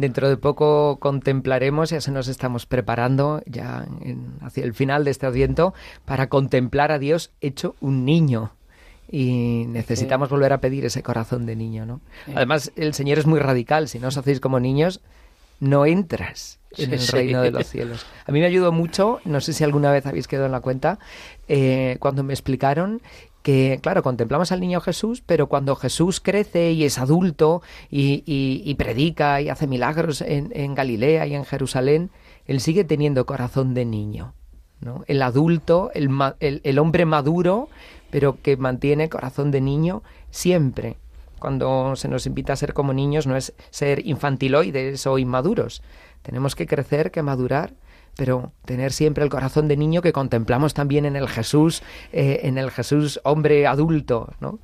Dentro 0.00 0.30
de 0.30 0.37
poco 0.38 0.99
contemplaremos, 0.99 1.90
ya 1.90 2.00
se 2.00 2.11
nos 2.11 2.26
estamos 2.28 2.64
preparando 2.64 3.42
ya 3.45 3.87
en- 4.00 4.33
hacia 4.40 4.64
el 4.64 4.73
final 4.73 5.04
de 5.04 5.11
este 5.11 5.26
adviento 5.26 5.75
para 6.07 6.28
contemplar 6.30 6.90
a 6.90 6.99
Dios 6.99 7.33
hecho 7.42 7.76
un 7.80 8.07
niño. 8.07 8.52
Y 9.12 9.64
necesitamos 9.69 10.30
volver 10.30 10.52
a 10.54 10.61
pedir 10.61 10.87
ese 10.87 11.02
corazón 11.02 11.45
de 11.45 11.54
niño, 11.57 11.85
¿no? 11.85 12.00
Sí. 12.25 12.33
Además, 12.35 12.73
el 12.76 12.95
Señor 12.95 13.19
es 13.19 13.26
muy 13.26 13.40
radical. 13.40 13.88
Si 13.88 13.99
no 13.99 14.09
os 14.09 14.16
hacéis 14.16 14.40
como 14.40 14.59
niños, 14.59 15.00
no 15.59 15.85
entras 15.85 16.59
en 16.78 16.95
el 16.95 17.07
reino 17.09 17.42
de 17.42 17.50
los 17.50 17.66
cielos. 17.66 18.07
A 18.25 18.33
mí 18.33 18.40
me 18.40 18.47
ayudó 18.47 18.73
mucho, 18.73 19.21
no 19.26 19.40
sé 19.42 19.52
si 19.52 19.64
alguna 19.64 19.90
vez 19.92 20.07
habéis 20.07 20.28
quedado 20.28 20.47
en 20.47 20.52
la 20.52 20.61
cuenta, 20.61 20.99
eh, 21.49 21.97
cuando 22.00 22.23
me 22.23 22.33
explicaron 22.33 23.02
que, 23.42 23.78
claro, 23.82 24.02
contemplamos 24.02 24.52
al 24.52 24.61
niño 24.61 24.80
Jesús, 24.80 25.23
pero 25.25 25.47
cuando 25.47 25.76
Jesús 25.76 26.20
crece 26.20 26.73
y 26.73 26.85
es 26.85 26.99
adulto 26.99 27.62
y, 27.90 28.75
predica 28.75 29.40
y 29.40 29.49
hace 29.49 29.66
milagros 29.66 30.23
en, 30.23 30.75
Galilea 30.75 31.26
y 31.26 31.35
en 31.35 31.44
Jerusalén, 31.44 32.11
él 32.47 32.61
sigue 32.61 32.85
teniendo 32.85 33.26
corazón 33.26 33.75
de 33.75 33.85
niño. 33.85 34.35
¿no? 34.80 35.04
El 35.06 35.23
adulto, 35.23 35.90
el, 35.94 36.11
el 36.40 36.78
hombre 36.78 37.04
maduro, 37.04 37.68
pero 38.11 38.38
que 38.42 38.56
mantiene 38.56 39.09
corazón 39.09 39.50
de 39.50 39.61
niño 39.61 40.02
siempre. 40.30 40.97
Cuando 41.38 41.97
se 41.97 42.09
nos 42.09 42.26
invita 42.26 42.52
a 42.52 42.56
ser 42.56 42.75
como 42.75 42.92
niños 42.92 43.26
no 43.26 43.37
es 43.37 43.54
ser 43.70 44.06
infantiloides 44.06 45.06
o 45.06 45.18
inmaduros. 45.18 45.82
Tenemos 46.23 46.54
que 46.54 46.66
crecer, 46.66 47.11
que 47.11 47.23
madurar 47.23 47.73
pero 48.20 48.52
tener 48.66 48.92
siempre 48.92 49.24
el 49.24 49.30
corazón 49.30 49.66
de 49.66 49.78
niño 49.78 50.02
que 50.02 50.12
contemplamos 50.12 50.74
también 50.74 51.06
en 51.06 51.16
el 51.16 51.26
Jesús, 51.26 51.82
eh, 52.12 52.40
en 52.42 52.58
el 52.58 52.70
Jesús 52.70 53.18
hombre 53.24 53.66
adulto, 53.66 54.34
¿no? 54.40 54.58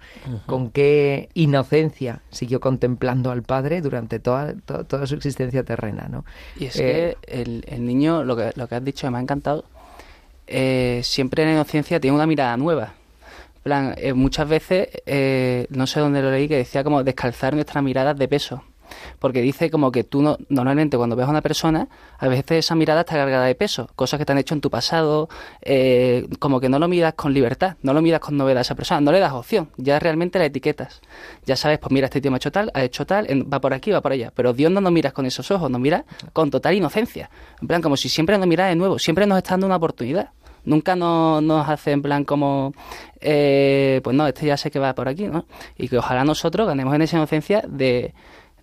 Con 0.45 0.69
qué 0.69 1.31
inocencia 1.33 2.21
siguió 2.29 2.61
contemplando 2.61 3.31
al 3.31 3.43
Padre 3.43 3.81
durante 3.81 4.19
toda, 4.19 4.53
toda 4.67 5.07
su 5.07 5.15
existencia 5.15 5.65
terrena, 5.65 6.07
¿no? 6.11 6.27
Y 6.61 6.67
es 6.67 6.75
que 6.75 7.17
eh, 7.27 7.63
el, 7.67 7.87
niño, 7.87 8.25
lo 8.25 8.37
que, 8.37 8.53
lo 8.57 8.69
que 8.69 8.75
has 8.75 8.85
dicho 8.85 9.11
me 9.11 9.17
ha 9.17 9.23
encantado, 9.23 9.65
eh, 10.47 11.01
siempre 11.03 11.45
en 11.45 11.49
la 11.49 11.55
inocencia 11.55 11.99
tiene 11.99 12.15
una 12.15 12.27
mirada 12.27 12.59
nueva. 12.59 12.93
plan, 13.63 13.97
muchas 14.17 14.47
veces, 14.47 14.89
no 15.71 15.87
sé 15.87 16.01
dónde 16.01 16.21
lo 16.21 16.31
leí, 16.31 16.47
que 16.47 16.59
decía 16.59 16.85
como 16.85 17.03
descalzar 17.03 17.55
nuestras 17.55 17.83
miradas 17.83 18.19
de 18.19 18.29
peso 18.29 18.63
porque 19.19 19.41
dice 19.41 19.71
como 19.71 19.93
que 19.93 20.05
tú 20.05 20.23
no, 20.23 20.39
normalmente 20.49 20.97
cuando 20.97 21.17
ves 21.17 21.27
a 21.27 21.31
una 21.31 21.43
persona, 21.43 21.89
a 22.19 22.29
veces 22.29 22.65
esa 22.65 22.75
mirada 22.75 23.01
está 23.01 23.15
cargada 23.15 23.47
de 23.47 23.55
peso, 23.55 23.89
cosas 23.95 24.19
que 24.19 24.25
te 24.25 24.33
han 24.33 24.39
hecho 24.39 24.55
en 24.55 24.61
tu 24.61 24.71
pasado, 24.71 25.29
eh, 25.63 26.27
como 26.39 26.61
que 26.61 26.69
no 26.69 26.79
lo 26.79 26.89
miras 26.89 27.15
con 27.15 27.33
libertad, 27.33 27.77
no 27.83 27.93
lo 27.93 28.03
miras 28.03 28.21
con 28.21 28.37
novedad 28.37 28.59
a 28.59 28.63
esa 28.63 28.75
persona, 28.75 29.01
no 29.01 29.13
le 29.13 29.21
das 29.21 29.33
opción, 29.33 29.71
ya 29.77 29.99
realmente 29.99 30.39
la 30.39 30.47
etiquetas. 30.47 31.01
Ya 31.45 31.57
sabes, 31.57 31.79
pues 31.79 31.93
mira, 31.93 32.07
este 32.07 32.21
tío 32.21 32.31
me 32.31 32.37
ha 32.37 32.39
hecho 32.39 32.53
tal, 32.53 32.71
ha 32.75 32.83
hecho 32.83 33.07
tal, 33.07 33.27
va 33.53 33.61
por 33.61 33.75
aquí, 33.75 33.91
va 33.91 34.01
por 34.01 34.13
allá, 34.13 34.33
pero 34.35 34.53
Dios 34.53 34.71
no 34.71 34.81
nos 34.81 34.93
miras 34.93 35.13
con 35.13 35.27
esos 35.27 35.51
ojos, 35.51 35.71
nos 35.71 35.81
mira 35.81 36.05
con 36.33 36.51
total 36.51 36.75
inocencia, 36.75 37.31
en 37.61 37.69
plan 37.69 37.83
como 37.83 37.97
si 37.97 38.09
siempre 38.09 38.39
nos 38.39 38.47
mira 38.47 38.67
de 38.67 38.77
nuevo, 38.77 38.99
siempre 38.99 39.27
nos 39.27 39.39
está 39.39 39.51
dando 39.51 39.67
una 39.67 39.77
oportunidad 39.77 40.31
nunca 40.67 40.95
nos, 40.95 41.43
nos 41.43 41.67
hace 41.67 41.93
en 41.93 42.03
plan 42.03 42.25
como, 42.25 42.75
eh, 43.21 44.01
pues 44.05 44.15
no, 44.15 44.27
este 44.27 44.47
ya 44.47 44.57
sé 44.59 44.71
que 44.71 44.79
va 44.79 44.95
por 44.95 45.09
aquí, 45.09 45.27
¿no? 45.27 45.47
Y 45.79 45.89
que 45.89 45.97
ojalá 45.97 46.25
nosotros 46.25 46.67
ganemos 46.67 46.95
en 46.95 47.03
esa 47.03 47.17
inocencia 47.17 47.63
de, 47.67 48.13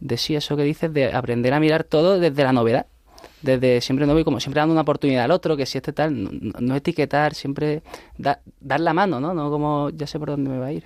de 0.03 0.17
sí, 0.17 0.36
eso 0.36 0.57
que 0.57 0.63
dices, 0.63 0.93
de 0.93 1.13
aprender 1.13 1.53
a 1.53 1.60
mirar 1.60 1.86
todo 1.86 2.19
desde 2.19 2.43
la 2.43 2.51
novedad. 2.51 2.86
Desde 3.41 3.79
siempre 3.79 4.05
no 4.05 4.13
voy 4.13 4.24
como 4.24 4.39
siempre 4.39 4.60
dando 4.60 4.74
una 4.74 4.81
oportunidad 4.81 5.24
al 5.24 5.31
otro, 5.31 5.55
que 5.55 5.65
si 5.65 5.77
este 5.77 5.93
tal, 5.93 6.53
no, 6.60 6.75
etiquetar, 6.75 7.33
siempre 7.33 7.81
dar 8.17 8.79
la 8.79 8.93
mano, 8.93 9.19
¿no? 9.19 9.33
No 9.33 9.50
como 9.50 9.89
ya 9.89 10.05
sé 10.05 10.19
por 10.19 10.29
dónde 10.29 10.50
me 10.50 10.60
va 10.60 10.67
a 10.67 10.72
ir. 10.74 10.86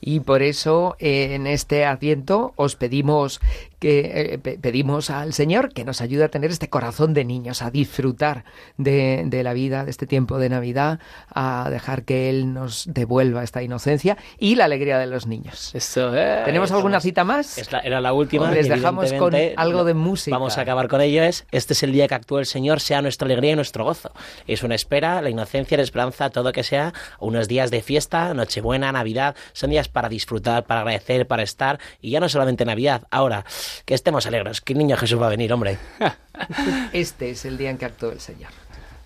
Y 0.00 0.20
por 0.20 0.42
eso 0.42 0.94
en 0.98 1.46
este 1.46 1.84
Adviento 1.86 2.52
os 2.56 2.76
pedimos 2.76 3.40
que 3.78 4.40
eh, 4.44 4.58
pedimos 4.58 5.10
al 5.10 5.32
Señor 5.32 5.72
que 5.72 5.84
nos 5.84 6.00
ayude 6.00 6.24
a 6.24 6.28
tener 6.28 6.50
este 6.50 6.68
corazón 6.68 7.14
de 7.14 7.24
niños, 7.24 7.62
a 7.62 7.70
disfrutar 7.70 8.44
de, 8.76 9.22
de, 9.26 9.42
la 9.42 9.52
vida, 9.52 9.84
de 9.84 9.90
este 9.90 10.06
tiempo 10.06 10.38
de 10.38 10.48
Navidad, 10.48 10.98
a 11.32 11.68
dejar 11.70 12.04
que 12.04 12.30
Él 12.30 12.52
nos 12.52 12.86
devuelva 12.92 13.44
esta 13.44 13.62
inocencia 13.62 14.16
y 14.38 14.56
la 14.56 14.64
alegría 14.64 14.98
de 14.98 15.06
los 15.06 15.26
niños. 15.26 15.74
Eso, 15.74 16.14
es. 16.14 16.44
¿Tenemos 16.44 16.72
alguna 16.72 17.00
cita 17.00 17.24
más? 17.24 17.58
era 17.84 18.00
la 18.00 18.12
última. 18.12 18.50
les 18.50 18.68
dejamos 18.68 19.12
con 19.14 19.34
algo 19.56 19.84
de 19.84 19.94
música. 19.94 20.36
Vamos 20.36 20.58
a 20.58 20.62
acabar 20.62 20.88
con 20.88 21.00
ello. 21.00 21.22
Es, 21.22 21.46
este 21.50 21.72
es 21.72 21.82
el 21.82 21.92
día 21.92 22.08
que 22.08 22.14
actúa 22.14 22.40
el 22.40 22.46
Señor, 22.46 22.80
sea 22.80 23.02
nuestra 23.02 23.26
alegría 23.26 23.52
y 23.52 23.56
nuestro 23.56 23.84
gozo. 23.84 24.12
Es 24.46 24.62
una 24.62 24.74
espera, 24.74 25.22
la 25.22 25.30
inocencia, 25.30 25.76
la 25.76 25.82
esperanza, 25.82 26.30
todo 26.30 26.52
que 26.52 26.62
sea 26.62 26.92
unos 27.20 27.48
días 27.48 27.70
de 27.70 27.82
fiesta, 27.82 28.34
Nochebuena, 28.34 28.92
Navidad, 28.92 29.36
son 29.52 29.70
días 29.70 29.88
para 29.88 30.08
disfrutar, 30.08 30.64
para 30.64 30.80
agradecer, 30.80 31.26
para 31.26 31.42
estar, 31.42 31.78
y 32.00 32.10
ya 32.10 32.20
no 32.20 32.28
solamente 32.28 32.64
Navidad, 32.64 33.02
ahora 33.10 33.44
que 33.84 33.94
estemos 33.94 34.26
alegres, 34.26 34.60
que 34.60 34.72
el 34.72 34.78
niño 34.78 34.96
Jesús 34.96 35.20
va 35.20 35.26
a 35.26 35.30
venir, 35.30 35.52
hombre. 35.52 35.78
este 36.92 37.30
es 37.30 37.44
el 37.44 37.58
día 37.58 37.70
en 37.70 37.78
que 37.78 37.84
actuó 37.84 38.10
el 38.10 38.20
Señor. 38.20 38.50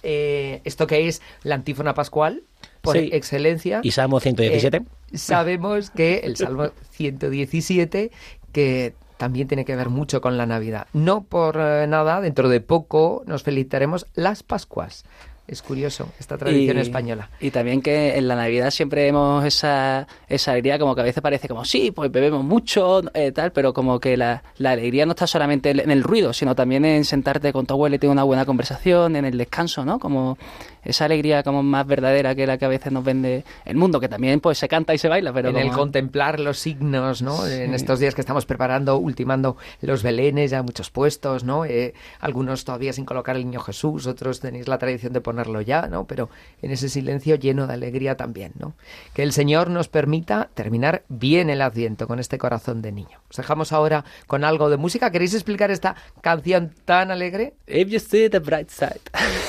Eh, 0.03 0.61
esto 0.65 0.87
que 0.87 1.09
es 1.09 1.23
la 1.43 1.55
antífona 1.55 1.95
pascual, 1.95 2.43
por 2.81 2.97
excelencia. 2.97 3.81
Y 3.83 3.93
Salmo 3.93 4.21
117. 4.21 4.77
Eh, 4.77 5.19
sabemos 5.19 5.91
que 5.91 6.19
el 6.25 6.37
Salmo 6.37 6.71
117, 6.91 8.11
que 8.53 8.95
también 9.17 9.47
tiene 9.47 9.65
que 9.65 9.77
ver 9.77 9.89
mucho 9.89 10.21
con 10.21 10.37
la 10.37 10.47
Navidad. 10.47 10.89
No 10.93 11.23
por 11.23 11.57
eh, 11.57 11.87
nada, 11.87 12.21
dentro 12.21 12.49
de 12.49 12.61
poco 12.61 13.23
nos 13.27 13.45
felicitaremos 13.45 14.07
las 14.15 14.43
Pascuas. 14.43 15.05
Es 15.53 15.61
curioso 15.61 16.09
esta 16.19 16.39
tradición 16.39 16.79
española. 16.79 17.29
Y 17.39 17.51
también 17.51 17.83
que 17.83 18.17
en 18.17 18.27
la 18.27 18.37
Navidad 18.37 18.71
siempre 18.71 19.03
vemos 19.03 19.45
esa, 19.45 20.09
esa 20.27 20.53
alegría, 20.53 20.79
como 20.79 20.95
que 20.95 21.03
a 21.03 21.05
veces 21.05 21.23
parece 21.23 21.47
como, 21.47 21.67
sí, 21.67 21.91
pues 21.91 22.11
bebemos 22.11 22.43
mucho, 22.43 23.03
eh, 23.13 23.33
tal, 23.33 23.53
pero 23.53 23.75
como 23.75 24.01
que 24.01 24.17
la, 24.17 24.43
la, 24.57 24.71
alegría 24.71 25.05
no 25.05 25.13
está 25.13 25.27
solamente 25.27 25.69
en 25.73 25.91
el 25.91 26.03
ruido, 26.03 26.33
sino 26.33 26.55
también 26.55 26.87
en 26.87 27.05
sentarte 27.05 27.53
con 27.53 27.67
tu 27.67 27.75
abuelo 27.75 27.97
y 27.97 27.99
tener 27.99 28.13
una 28.13 28.23
buena 28.23 28.47
conversación, 28.47 29.15
en 29.15 29.27
el 29.27 29.37
descanso, 29.37 29.85
¿no? 29.85 29.99
Como 29.99 30.39
esa 30.85 31.05
alegría 31.05 31.43
como 31.43 31.63
más 31.63 31.87
verdadera 31.87 32.35
que 32.35 32.47
la 32.47 32.59
que 32.59 32.65
a 32.65 32.69
veces 32.69 32.93
nos 32.93 33.05
vende 33.05 33.45
el 33.65 33.77
mundo, 33.77 34.01
que 34.01 34.09
también 34.09 34.41
pues 34.41 34.59
se 34.59 34.69
canta 34.69 34.95
y 34.95 34.99
se 34.99 35.09
baila, 35.09 35.33
pero 35.33 35.51
en 35.51 35.57
el 35.57 35.71
contemplar 35.71 36.41
los 36.41 36.59
signos, 36.59 37.23
¿no? 37.23 37.47
En 37.47 37.75
estos 37.75 37.99
días 37.99 38.15
que 38.15 38.21
estamos 38.21 38.47
preparando, 38.47 38.97
ultimando 38.99 39.57
los 39.81 40.03
belenes, 40.03 40.51
ya 40.51 40.63
muchos 40.63 40.91
puestos, 40.91 41.45
¿no? 41.45 41.65
Eh, 41.65 41.95
algunos 42.21 42.65
todavía 42.65 42.93
sin 42.93 43.05
colocar 43.05 43.37
el 43.37 43.45
niño 43.45 43.61
Jesús, 43.61 44.07
otros 44.07 44.41
tenéis 44.41 44.69
la 44.69 44.79
tradición 44.79 45.13
de 45.13 45.21
ponerlo 45.21 45.61
ya, 45.61 45.87
¿no? 45.89 46.07
Pero 46.07 46.29
en 46.61 46.71
ese 46.71 46.89
silencio 46.89 47.37
lleno 47.37 47.67
de 47.67 47.75
alegría 47.75 48.17
también, 48.17 48.53
¿no? 48.59 48.75
Que 49.15 49.23
el 49.23 49.33
Señor 49.33 49.71
nos 49.71 49.89
permita 49.89 50.51
terminar 50.55 51.03
bien 51.09 51.51
el 51.51 51.63
Adviento 51.63 52.07
con 52.07 52.19
este 52.19 52.39
corazón 52.39 52.83
de 52.83 52.93
niño. 52.93 53.21
Os 53.31 53.37
dejamos 53.37 53.73
ahora 53.73 54.05
con 54.27 54.45
algo 54.45 54.71
de 54.71 54.77
música. 54.77 55.11
¿Queréis 55.11 55.35
explicar 55.35 55.71
esta 55.71 55.97
canción 56.21 56.75
tan 56.85 57.11
alegre? 57.11 57.55
If 57.67 57.89
you 57.89 57.99
see 57.99 58.29
the 58.29 58.41
bright 58.41 58.69
side, 58.69 59.01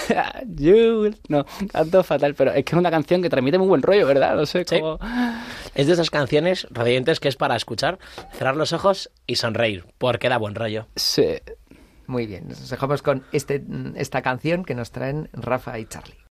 you 0.56 1.14
no, 1.30 1.46
canto 1.72 2.04
fatal, 2.04 2.36
pero 2.36 2.52
es 2.52 2.64
que 2.66 2.76
es 2.76 2.80
una 2.80 2.92
canción 2.92 3.22
que 3.22 3.30
transmite 3.30 3.58
muy 3.58 3.68
buen 3.68 3.82
rollo, 3.82 4.08
¿verdad? 4.08 4.36
No 4.36 4.46
sé 4.46 4.66
cómo... 4.66 5.00
Es 5.76 5.88
de 5.88 5.94
esas 5.94 6.10
canciones 6.10 6.68
radiantes 6.70 7.20
que 7.20 7.30
es 7.30 7.36
para 7.36 7.56
escuchar, 7.56 8.00
cerrar 8.34 8.56
los 8.56 8.74
ojos 8.74 9.10
y 9.26 9.36
sonreír, 9.36 9.86
porque 9.98 10.30
da 10.30 10.38
buen 10.38 10.56
rollo. 10.56 10.88
Sí. 10.96 11.40
Muy 12.06 12.28
bien, 12.28 12.48
nos 12.50 12.70
dejamos 12.70 13.02
con 13.02 13.24
este, 13.32 13.64
esta 13.96 14.22
canción 14.22 14.66
que 14.66 14.76
nos 14.76 14.92
traen 14.92 15.30
Rafa 15.34 15.80
y 15.80 15.86
Charlie. 15.86 16.24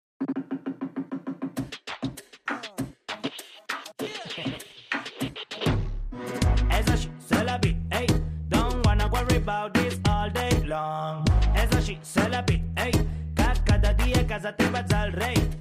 Casa 14.31 14.55
teva 14.55 14.86
al 14.96 15.12
rey. 15.12 15.36
Hey. 15.36 15.61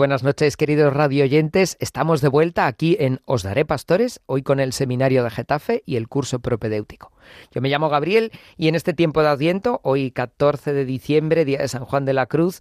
Buenas 0.00 0.22
noches, 0.22 0.56
queridos 0.56 0.94
radioyentes. 0.94 1.76
Estamos 1.78 2.22
de 2.22 2.28
vuelta 2.28 2.66
aquí 2.66 2.96
en 2.98 3.20
Os 3.26 3.42
Daré 3.42 3.66
Pastores, 3.66 4.22
hoy 4.24 4.42
con 4.42 4.58
el 4.58 4.72
seminario 4.72 5.22
de 5.22 5.28
Getafe 5.28 5.82
y 5.84 5.96
el 5.96 6.08
curso 6.08 6.38
propedéutico. 6.38 7.12
Yo 7.52 7.60
me 7.60 7.68
llamo 7.68 7.90
Gabriel 7.90 8.32
y 8.56 8.68
en 8.68 8.76
este 8.76 8.94
tiempo 8.94 9.20
de 9.20 9.28
Adviento, 9.28 9.78
hoy 9.84 10.10
14 10.10 10.72
de 10.72 10.86
diciembre, 10.86 11.44
día 11.44 11.58
de 11.58 11.68
San 11.68 11.84
Juan 11.84 12.06
de 12.06 12.14
la 12.14 12.24
Cruz, 12.24 12.60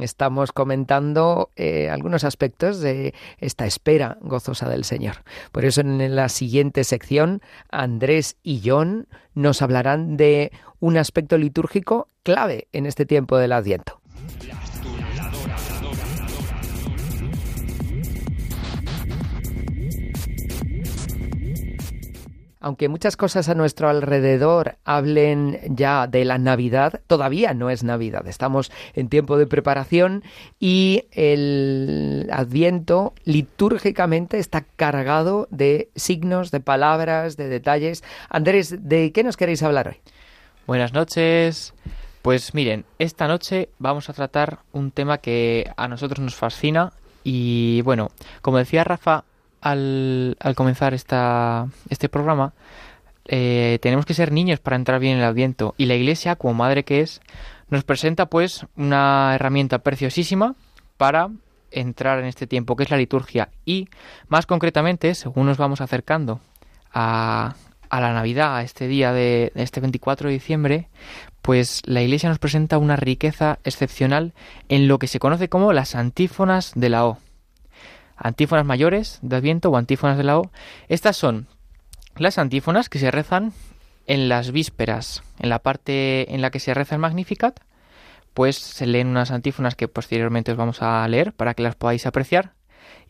estamos 0.00 0.52
comentando 0.52 1.50
eh, 1.56 1.90
algunos 1.90 2.24
aspectos 2.24 2.80
de 2.80 3.12
esta 3.36 3.66
espera 3.66 4.16
gozosa 4.22 4.66
del 4.70 4.84
Señor. 4.84 5.16
Por 5.52 5.66
eso 5.66 5.82
en 5.82 6.16
la 6.16 6.30
siguiente 6.30 6.84
sección, 6.84 7.42
Andrés 7.70 8.38
y 8.42 8.62
John 8.64 9.08
nos 9.34 9.60
hablarán 9.60 10.16
de 10.16 10.52
un 10.80 10.96
aspecto 10.96 11.36
litúrgico 11.36 12.08
clave 12.22 12.68
en 12.72 12.86
este 12.86 13.04
tiempo 13.04 13.36
del 13.36 13.52
Adviento. 13.52 13.97
Aunque 22.60 22.88
muchas 22.88 23.16
cosas 23.16 23.48
a 23.48 23.54
nuestro 23.54 23.88
alrededor 23.88 24.76
hablen 24.84 25.60
ya 25.68 26.06
de 26.06 26.24
la 26.24 26.38
Navidad, 26.38 27.00
todavía 27.06 27.54
no 27.54 27.70
es 27.70 27.84
Navidad. 27.84 28.26
Estamos 28.26 28.72
en 28.94 29.08
tiempo 29.08 29.38
de 29.38 29.46
preparación 29.46 30.24
y 30.58 31.04
el 31.12 32.28
Adviento 32.32 33.14
litúrgicamente 33.24 34.38
está 34.38 34.62
cargado 34.76 35.46
de 35.50 35.90
signos, 35.94 36.50
de 36.50 36.60
palabras, 36.60 37.36
de 37.36 37.48
detalles. 37.48 38.02
Andrés, 38.28 38.74
¿de 38.88 39.12
qué 39.12 39.22
nos 39.22 39.36
queréis 39.36 39.62
hablar 39.62 39.88
hoy? 39.88 39.96
Buenas 40.66 40.92
noches. 40.92 41.74
Pues 42.22 42.54
miren, 42.54 42.84
esta 42.98 43.28
noche 43.28 43.70
vamos 43.78 44.10
a 44.10 44.12
tratar 44.12 44.58
un 44.72 44.90
tema 44.90 45.18
que 45.18 45.70
a 45.76 45.86
nosotros 45.88 46.18
nos 46.18 46.34
fascina 46.34 46.92
y 47.24 47.82
bueno, 47.82 48.10
como 48.42 48.58
decía 48.58 48.84
Rafa 48.84 49.24
al, 49.60 50.36
comenzar 50.54 50.94
esta, 50.94 51.68
este 51.88 52.08
programa, 52.08 52.52
eh, 53.26 53.78
tenemos 53.82 54.06
que 54.06 54.14
ser 54.14 54.32
niños 54.32 54.60
para 54.60 54.76
entrar 54.76 55.00
bien 55.00 55.14
en 55.14 55.18
el 55.18 55.24
Adviento 55.24 55.74
y 55.76 55.86
la 55.86 55.94
Iglesia, 55.94 56.36
como 56.36 56.54
madre 56.54 56.84
que 56.84 57.00
es, 57.00 57.20
nos 57.68 57.84
presenta 57.84 58.26
pues 58.26 58.66
una 58.76 59.34
herramienta 59.34 59.80
preciosísima 59.80 60.54
para 60.96 61.30
entrar 61.70 62.18
en 62.18 62.24
este 62.24 62.46
tiempo, 62.46 62.76
que 62.76 62.84
es 62.84 62.90
la 62.90 62.96
liturgia 62.96 63.50
y 63.64 63.88
más 64.28 64.46
concretamente, 64.46 65.14
según 65.14 65.46
nos 65.46 65.58
vamos 65.58 65.80
acercando 65.80 66.40
a, 66.92 67.54
a 67.90 68.00
la 68.00 68.14
Navidad, 68.14 68.56
a 68.56 68.62
este 68.62 68.88
día 68.88 69.12
de, 69.12 69.52
de 69.54 69.62
este 69.62 69.80
24 69.80 70.28
de 70.28 70.34
diciembre, 70.34 70.88
pues 71.42 71.82
la 71.84 72.02
Iglesia 72.02 72.28
nos 72.30 72.38
presenta 72.38 72.78
una 72.78 72.96
riqueza 72.96 73.58
excepcional 73.64 74.32
en 74.68 74.88
lo 74.88 74.98
que 74.98 75.06
se 75.06 75.18
conoce 75.18 75.48
como 75.48 75.72
las 75.72 75.94
antífonas 75.94 76.72
de 76.74 76.88
la 76.88 77.06
O. 77.06 77.18
Antífonas 78.18 78.66
mayores 78.66 79.18
de 79.22 79.36
Adviento 79.36 79.70
o 79.70 79.76
antífonas 79.76 80.18
de 80.18 80.24
la 80.24 80.38
O. 80.38 80.50
Estas 80.88 81.16
son 81.16 81.46
las 82.16 82.38
antífonas 82.38 82.88
que 82.88 82.98
se 82.98 83.10
rezan 83.10 83.52
en 84.06 84.28
las 84.28 84.50
vísperas, 84.50 85.22
en 85.38 85.50
la 85.50 85.60
parte 85.60 86.34
en 86.34 86.40
la 86.42 86.50
que 86.50 86.60
se 86.60 86.74
reza 86.74 86.96
el 86.96 87.00
Magnificat, 87.00 87.60
pues 88.34 88.56
se 88.56 88.86
leen 88.86 89.08
unas 89.08 89.30
antífonas 89.30 89.74
que 89.74 89.88
posteriormente 89.88 90.50
os 90.50 90.58
vamos 90.58 90.82
a 90.82 91.06
leer 91.08 91.32
para 91.32 91.54
que 91.54 91.62
las 91.62 91.76
podáis 91.76 92.06
apreciar. 92.06 92.52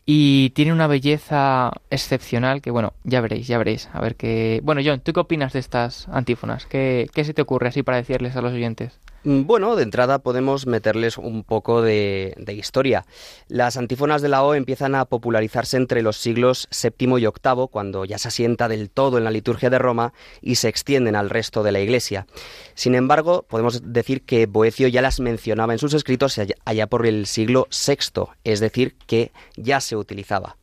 Y 0.05 0.49
tiene 0.51 0.73
una 0.73 0.87
belleza 0.87 1.71
excepcional 1.91 2.61
que, 2.61 2.71
bueno, 2.71 2.93
ya 3.03 3.21
veréis, 3.21 3.47
ya 3.47 3.59
veréis. 3.59 3.89
A 3.93 4.01
ver 4.01 4.15
qué... 4.15 4.59
Bueno, 4.63 4.81
John, 4.83 5.01
¿tú 5.01 5.13
qué 5.13 5.19
opinas 5.19 5.53
de 5.53 5.59
estas 5.59 6.07
antífonas? 6.09 6.65
¿Qué, 6.65 7.07
qué 7.13 7.23
se 7.23 7.35
te 7.35 7.43
ocurre 7.43 7.67
así 7.67 7.83
para 7.83 7.97
decirles 7.97 8.35
a 8.35 8.41
los 8.41 8.53
oyentes? 8.53 8.99
Mm, 9.23 9.43
Bueno, 9.45 9.75
de 9.75 9.83
entrada 9.83 10.19
podemos 10.19 10.65
meterles 10.65 11.17
un 11.17 11.43
poco 11.43 11.81
de, 11.81 12.33
de 12.37 12.53
historia. 12.53 13.05
Las 13.47 13.75
antífonas 13.77 14.21
de 14.21 14.29
la 14.29 14.43
O 14.43 14.53
empiezan 14.53 14.95
a 14.95 15.05
popularizarse 15.05 15.77
entre 15.77 16.01
los 16.01 16.17
siglos 16.17 16.67
VII 16.71 17.17
y 17.17 17.21
VIII, 17.25 17.67
cuando 17.69 18.05
ya 18.05 18.17
se 18.17 18.29
asienta 18.29 18.67
del 18.67 18.89
todo 18.89 19.17
en 19.17 19.23
la 19.25 19.31
liturgia 19.31 19.69
de 19.69 19.79
Roma 19.79 20.13
y 20.41 20.55
se 20.55 20.69
extienden 20.69 21.15
al 21.15 21.29
resto 21.29 21.63
de 21.63 21.71
la 21.71 21.79
Iglesia. 21.81 22.27
Sin 22.75 22.95
embargo, 22.95 23.45
podemos 23.47 23.81
decir 23.93 24.21
que 24.23 24.45
Boecio 24.45 24.87
ya 24.87 25.01
las 25.01 25.19
mencionaba 25.19 25.73
en 25.73 25.79
sus 25.79 25.93
escritos 25.93 26.37
allá- 26.37 26.55
allá 26.65 26.87
por 26.87 27.05
el 27.05 27.25
siglo 27.25 27.67
VI, 27.71 28.29
es 28.45 28.59
decir, 28.61 28.95
que 29.05 29.31
ya 29.57 29.81
se 29.81 29.95
utilizaba. 29.97 30.55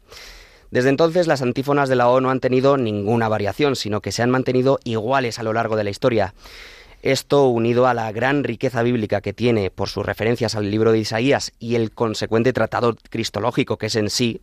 Desde 0.70 0.88
entonces 0.88 1.26
las 1.26 1.42
antífonas 1.42 1.88
de 1.88 1.96
la 1.96 2.08
O 2.08 2.20
no 2.20 2.30
han 2.30 2.40
tenido 2.40 2.76
ninguna 2.76 3.28
variación, 3.28 3.76
sino 3.76 4.00
que 4.00 4.12
se 4.12 4.22
han 4.22 4.30
mantenido 4.30 4.78
iguales 4.84 5.38
a 5.38 5.42
lo 5.44 5.52
largo 5.52 5.76
de 5.76 5.84
la 5.84 5.90
historia. 5.90 6.34
Esto, 7.02 7.46
unido 7.48 7.86
a 7.86 7.94
la 7.94 8.10
gran 8.12 8.42
riqueza 8.42 8.82
bíblica 8.82 9.20
que 9.20 9.32
tiene 9.32 9.70
por 9.70 9.88
sus 9.88 10.04
referencias 10.04 10.54
al 10.54 10.70
libro 10.70 10.92
de 10.92 10.98
Isaías 10.98 11.52
y 11.58 11.74
el 11.76 11.92
consecuente 11.92 12.52
tratado 12.52 12.96
cristológico 13.10 13.76
que 13.76 13.86
es 13.86 13.96
en 13.96 14.10
sí, 14.10 14.40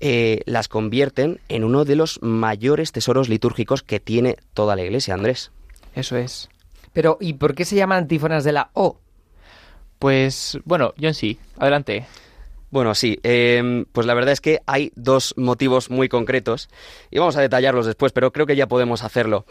eh, 0.00 0.42
las 0.44 0.68
convierten 0.68 1.40
en 1.48 1.64
uno 1.64 1.84
de 1.84 1.96
los 1.96 2.22
mayores 2.22 2.92
tesoros 2.92 3.28
litúrgicos 3.28 3.82
que 3.82 3.98
tiene 3.98 4.36
toda 4.54 4.76
la 4.76 4.82
Iglesia, 4.82 5.14
Andrés. 5.14 5.50
Eso 5.94 6.16
es. 6.16 6.48
Pero, 6.92 7.18
¿y 7.20 7.32
por 7.34 7.54
qué 7.54 7.64
se 7.64 7.76
llaman 7.76 7.98
antífonas 7.98 8.44
de 8.44 8.52
la 8.52 8.70
O? 8.74 8.98
Pues, 9.98 10.58
bueno, 10.64 10.94
John 11.00 11.14
sí, 11.14 11.38
adelante. 11.58 12.06
Bueno, 12.70 12.94
sí, 12.94 13.18
eh, 13.22 13.84
pues 13.92 14.06
la 14.06 14.14
verdad 14.14 14.32
es 14.32 14.40
que 14.40 14.60
hay 14.66 14.92
dos 14.94 15.34
motivos 15.36 15.90
muy 15.90 16.08
concretos 16.08 16.68
y 17.10 17.18
vamos 17.18 17.36
a 17.36 17.40
detallarlos 17.40 17.86
después, 17.86 18.12
pero 18.12 18.30
creo 18.30 18.46
que 18.46 18.56
ya 18.56 18.68
podemos 18.68 19.02
hacerlo. 19.02 19.46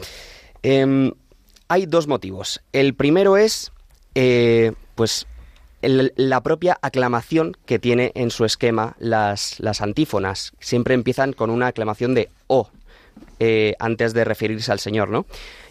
Em, 0.62 1.12
hay 1.68 1.86
dos 1.86 2.08
motivos. 2.08 2.62
El 2.74 2.94
primero 2.94 3.38
es, 3.38 3.72
eh, 4.16 4.74
pues, 4.96 5.28
la 5.82 6.42
propia 6.42 6.78
aclamación 6.82 7.56
que 7.66 7.80
tiene 7.80 8.12
en 8.16 8.32
su 8.32 8.46
esquema 8.46 8.96
las, 9.00 9.60
las 9.60 9.82
antífonas. 9.82 10.54
Siempre 10.60 10.96
empiezan 10.96 11.34
con 11.34 11.50
una 11.50 11.68
aclamación 11.68 12.16
de 12.16 12.30
O 12.48 12.70
eh, 13.40 13.76
antes 13.80 14.14
de 14.14 14.24
referirse 14.24 14.72
al 14.72 14.80
Señor, 14.80 15.10
¿no? 15.10 15.26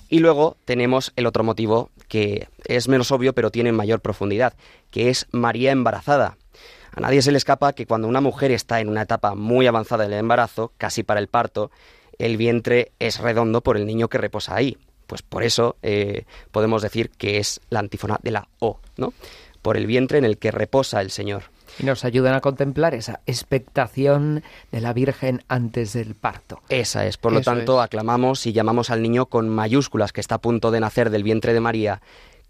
Y 0.08 0.20
luego 0.20 0.56
tenemos 0.64 1.12
el 1.16 1.26
otro 1.26 1.42
motivo 1.42 1.90
que 2.08 2.48
es 2.64 2.86
menos 2.86 3.10
obvio 3.10 3.32
pero 3.32 3.50
tiene 3.50 3.72
mayor 3.72 4.00
profundidad, 4.00 4.54
que 4.92 5.10
es 5.10 5.26
María 5.32 5.72
embarazada. 5.72 6.36
A 6.92 7.00
nadie 7.00 7.20
se 7.22 7.32
le 7.32 7.38
escapa 7.38 7.72
que 7.72 7.86
cuando 7.86 8.06
una 8.06 8.20
mujer 8.20 8.52
está 8.52 8.80
en 8.80 8.88
una 8.88 9.02
etapa 9.02 9.34
muy 9.34 9.66
avanzada 9.66 10.04
del 10.04 10.12
embarazo, 10.14 10.72
casi 10.78 11.02
para 11.02 11.20
el 11.20 11.26
parto, 11.26 11.72
el 12.18 12.36
vientre 12.36 12.92
es 13.00 13.18
redondo 13.18 13.62
por 13.62 13.76
el 13.76 13.86
niño 13.86 14.08
que 14.08 14.18
reposa 14.18 14.54
ahí. 14.54 14.78
Pues 15.06 15.22
por 15.22 15.42
eso 15.42 15.76
eh, 15.82 16.24
podemos 16.50 16.82
decir 16.82 17.10
que 17.10 17.38
es 17.38 17.60
la 17.70 17.80
antífona 17.80 18.18
de 18.22 18.30
la 18.32 18.48
O, 18.58 18.80
¿no? 18.96 19.12
Por 19.62 19.76
el 19.76 19.86
vientre 19.86 20.18
en 20.18 20.24
el 20.24 20.38
que 20.38 20.50
reposa 20.50 21.00
el 21.00 21.10
Señor. 21.10 21.44
Y 21.78 21.84
nos 21.84 22.04
ayudan 22.04 22.34
a 22.34 22.40
contemplar 22.40 22.94
esa 22.94 23.20
expectación 23.26 24.42
de 24.72 24.80
la 24.80 24.92
Virgen 24.92 25.42
antes 25.48 25.92
del 25.92 26.14
parto. 26.14 26.60
Esa 26.68 27.04
es. 27.06 27.16
Por 27.16 27.32
lo 27.32 27.40
Eso 27.40 27.50
tanto, 27.50 27.78
es. 27.80 27.84
aclamamos 27.84 28.46
y 28.46 28.52
llamamos 28.52 28.90
al 28.90 29.02
niño 29.02 29.26
con 29.26 29.48
mayúsculas 29.48 30.12
que 30.12 30.20
está 30.20 30.36
a 30.36 30.40
punto 30.40 30.70
de 30.70 30.80
nacer 30.80 31.10
del 31.10 31.22
vientre 31.22 31.52
de 31.52 31.60
María, 31.60 32.00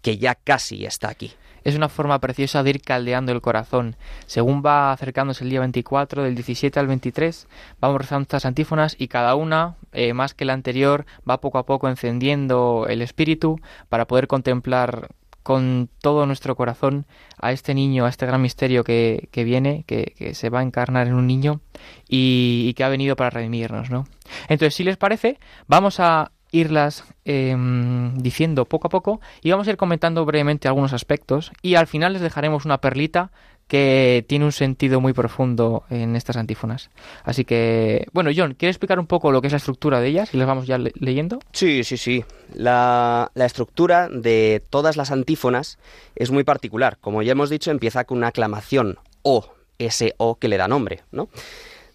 que 0.01 0.17
ya 0.17 0.35
casi 0.35 0.85
está 0.85 1.09
aquí. 1.09 1.33
Es 1.67 1.75
una 1.75 1.89
forma 1.89 2.17
preciosa 2.19 2.63
de 2.63 2.69
ir 2.69 2.81
caldeando 2.81 3.33
el 3.33 3.41
corazón. 3.41 3.97
Según 4.25 4.63
va 4.65 4.93
acercándose 4.93 5.43
el 5.43 5.49
día 5.49 5.59
24, 5.59 6.23
del 6.23 6.33
17 6.33 6.79
al 6.79 6.87
23, 6.87 7.45
vamos 7.81 7.99
rezando 7.99 8.21
estas 8.21 8.45
antífonas 8.45 8.95
y 8.97 9.09
cada 9.09 9.35
una, 9.35 9.75
eh, 9.91 10.13
más 10.13 10.33
que 10.33 10.45
la 10.45 10.53
anterior, 10.53 11.05
va 11.29 11.41
poco 11.41 11.57
a 11.57 11.65
poco 11.65 11.89
encendiendo 11.89 12.85
el 12.87 13.01
espíritu 13.01 13.59
para 13.89 14.07
poder 14.07 14.27
contemplar 14.27 15.09
con 15.43 15.89
todo 16.01 16.25
nuestro 16.25 16.55
corazón 16.55 17.05
a 17.37 17.51
este 17.51 17.73
niño, 17.73 18.05
a 18.05 18.09
este 18.09 18.25
gran 18.25 18.41
misterio 18.41 18.85
que, 18.85 19.27
viene, 19.33 19.83
que, 19.85 20.13
que 20.17 20.35
se 20.35 20.49
va 20.49 20.61
a 20.61 20.63
encarnar 20.63 21.07
en 21.07 21.15
un 21.15 21.27
niño 21.27 21.59
y, 22.07 22.63
y 22.69 22.73
que 22.75 22.85
ha 22.85 22.89
venido 22.89 23.17
para 23.17 23.31
redimirnos, 23.31 23.89
¿no? 23.89 24.05
Entonces, 24.47 24.73
si 24.73 24.85
les 24.85 24.95
parece, 24.95 25.37
vamos 25.67 25.99
a 25.99 26.31
irlas 26.57 27.03
em, 27.25 28.17
diciendo 28.17 28.65
poco 28.65 28.87
a 28.87 28.89
poco 28.89 29.21
y 29.41 29.51
vamos 29.51 29.67
a 29.67 29.71
ir 29.71 29.77
comentando 29.77 30.25
brevemente 30.25 30.67
algunos 30.67 30.93
aspectos 30.93 31.51
y 31.61 31.75
al 31.75 31.87
final 31.87 32.13
les 32.13 32.21
dejaremos 32.21 32.65
una 32.65 32.79
perlita 32.79 33.31
que 33.67 34.23
tiene 34.29 34.45
un 34.45 34.53
sentido 34.53 35.01
muy 35.01 35.11
profundo 35.11 35.83
en 35.89 36.15
estas 36.15 36.37
antífonas. 36.37 36.89
Así 37.25 37.43
que, 37.43 38.05
bueno, 38.13 38.29
John, 38.33 38.53
¿quieres 38.53 38.75
explicar 38.75 38.97
un 38.97 39.07
poco 39.07 39.29
lo 39.33 39.41
que 39.41 39.47
es 39.47 39.53
la 39.53 39.57
estructura 39.57 39.99
de 39.99 40.07
ellas 40.07 40.33
y 40.33 40.37
las 40.37 40.47
vamos 40.47 40.67
ya 40.67 40.77
le- 40.77 40.93
leyendo? 40.95 41.39
Sí, 41.51 41.83
sí, 41.83 41.97
sí. 41.97 42.23
La, 42.53 43.29
la 43.33 43.45
estructura 43.45 44.07
de 44.07 44.63
todas 44.69 44.95
las 44.95 45.11
antífonas 45.11 45.79
es 46.15 46.31
muy 46.31 46.45
particular. 46.45 46.97
Como 47.01 47.21
ya 47.23 47.33
hemos 47.33 47.49
dicho, 47.49 47.69
empieza 47.69 48.05
con 48.05 48.19
una 48.19 48.27
aclamación 48.27 48.99
O, 49.21 49.45
ese 49.79 50.13
O 50.17 50.35
que 50.39 50.47
le 50.47 50.55
da 50.55 50.69
nombre, 50.69 51.01
¿no? 51.11 51.27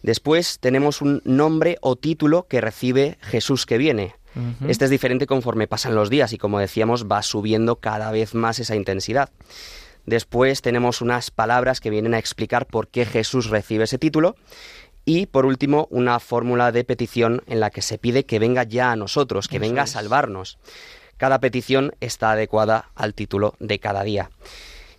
Después 0.02 0.58
tenemos 0.60 1.00
un 1.00 1.22
nombre 1.24 1.78
o 1.80 1.96
título 1.96 2.46
que 2.48 2.60
recibe 2.60 3.16
Jesús 3.22 3.64
que 3.64 3.78
viene. 3.78 4.14
Este 4.66 4.84
es 4.84 4.90
diferente 4.90 5.26
conforme 5.26 5.66
pasan 5.66 5.94
los 5.94 6.10
días 6.10 6.32
y 6.32 6.38
como 6.38 6.58
decíamos 6.58 7.06
va 7.10 7.22
subiendo 7.22 7.76
cada 7.76 8.10
vez 8.10 8.34
más 8.34 8.58
esa 8.58 8.76
intensidad. 8.76 9.30
Después 10.06 10.62
tenemos 10.62 11.00
unas 11.00 11.30
palabras 11.30 11.80
que 11.80 11.90
vienen 11.90 12.14
a 12.14 12.18
explicar 12.18 12.66
por 12.66 12.88
qué 12.88 13.04
Jesús 13.04 13.50
recibe 13.50 13.84
ese 13.84 13.98
título. 13.98 14.36
Y 15.04 15.26
por 15.26 15.46
último, 15.46 15.88
una 15.90 16.20
fórmula 16.20 16.70
de 16.70 16.84
petición 16.84 17.42
en 17.46 17.60
la 17.60 17.70
que 17.70 17.82
se 17.82 17.98
pide 17.98 18.24
que 18.24 18.38
venga 18.38 18.62
ya 18.62 18.92
a 18.92 18.96
nosotros, 18.96 19.48
que 19.48 19.56
Eso 19.56 19.62
venga 19.62 19.82
a 19.82 19.86
salvarnos. 19.86 20.58
Cada 21.16 21.40
petición 21.40 21.94
está 22.00 22.32
adecuada 22.32 22.90
al 22.94 23.14
título 23.14 23.54
de 23.58 23.78
cada 23.78 24.02
día. 24.04 24.30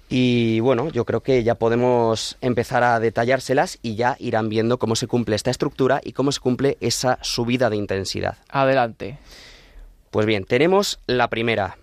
Y 0.09 0.59
bueno, 0.59 0.89
yo 0.89 1.05
creo 1.05 1.21
que 1.21 1.43
ya 1.43 1.55
podemos 1.55 2.37
empezar 2.41 2.83
a 2.83 2.99
detallárselas 2.99 3.79
y 3.81 3.95
ya 3.95 4.15
irán 4.19 4.49
viendo 4.49 4.77
cómo 4.77 4.95
se 4.95 5.07
cumple 5.07 5.35
esta 5.35 5.49
estructura 5.49 6.01
y 6.03 6.11
cómo 6.11 6.31
se 6.31 6.39
cumple 6.39 6.77
esa 6.81 7.17
subida 7.21 7.69
de 7.69 7.77
intensidad. 7.77 8.37
Adelante. 8.49 9.17
Pues 10.11 10.27
bien, 10.27 10.45
tenemos 10.45 10.99
la 11.07 11.29
primera. 11.29 11.77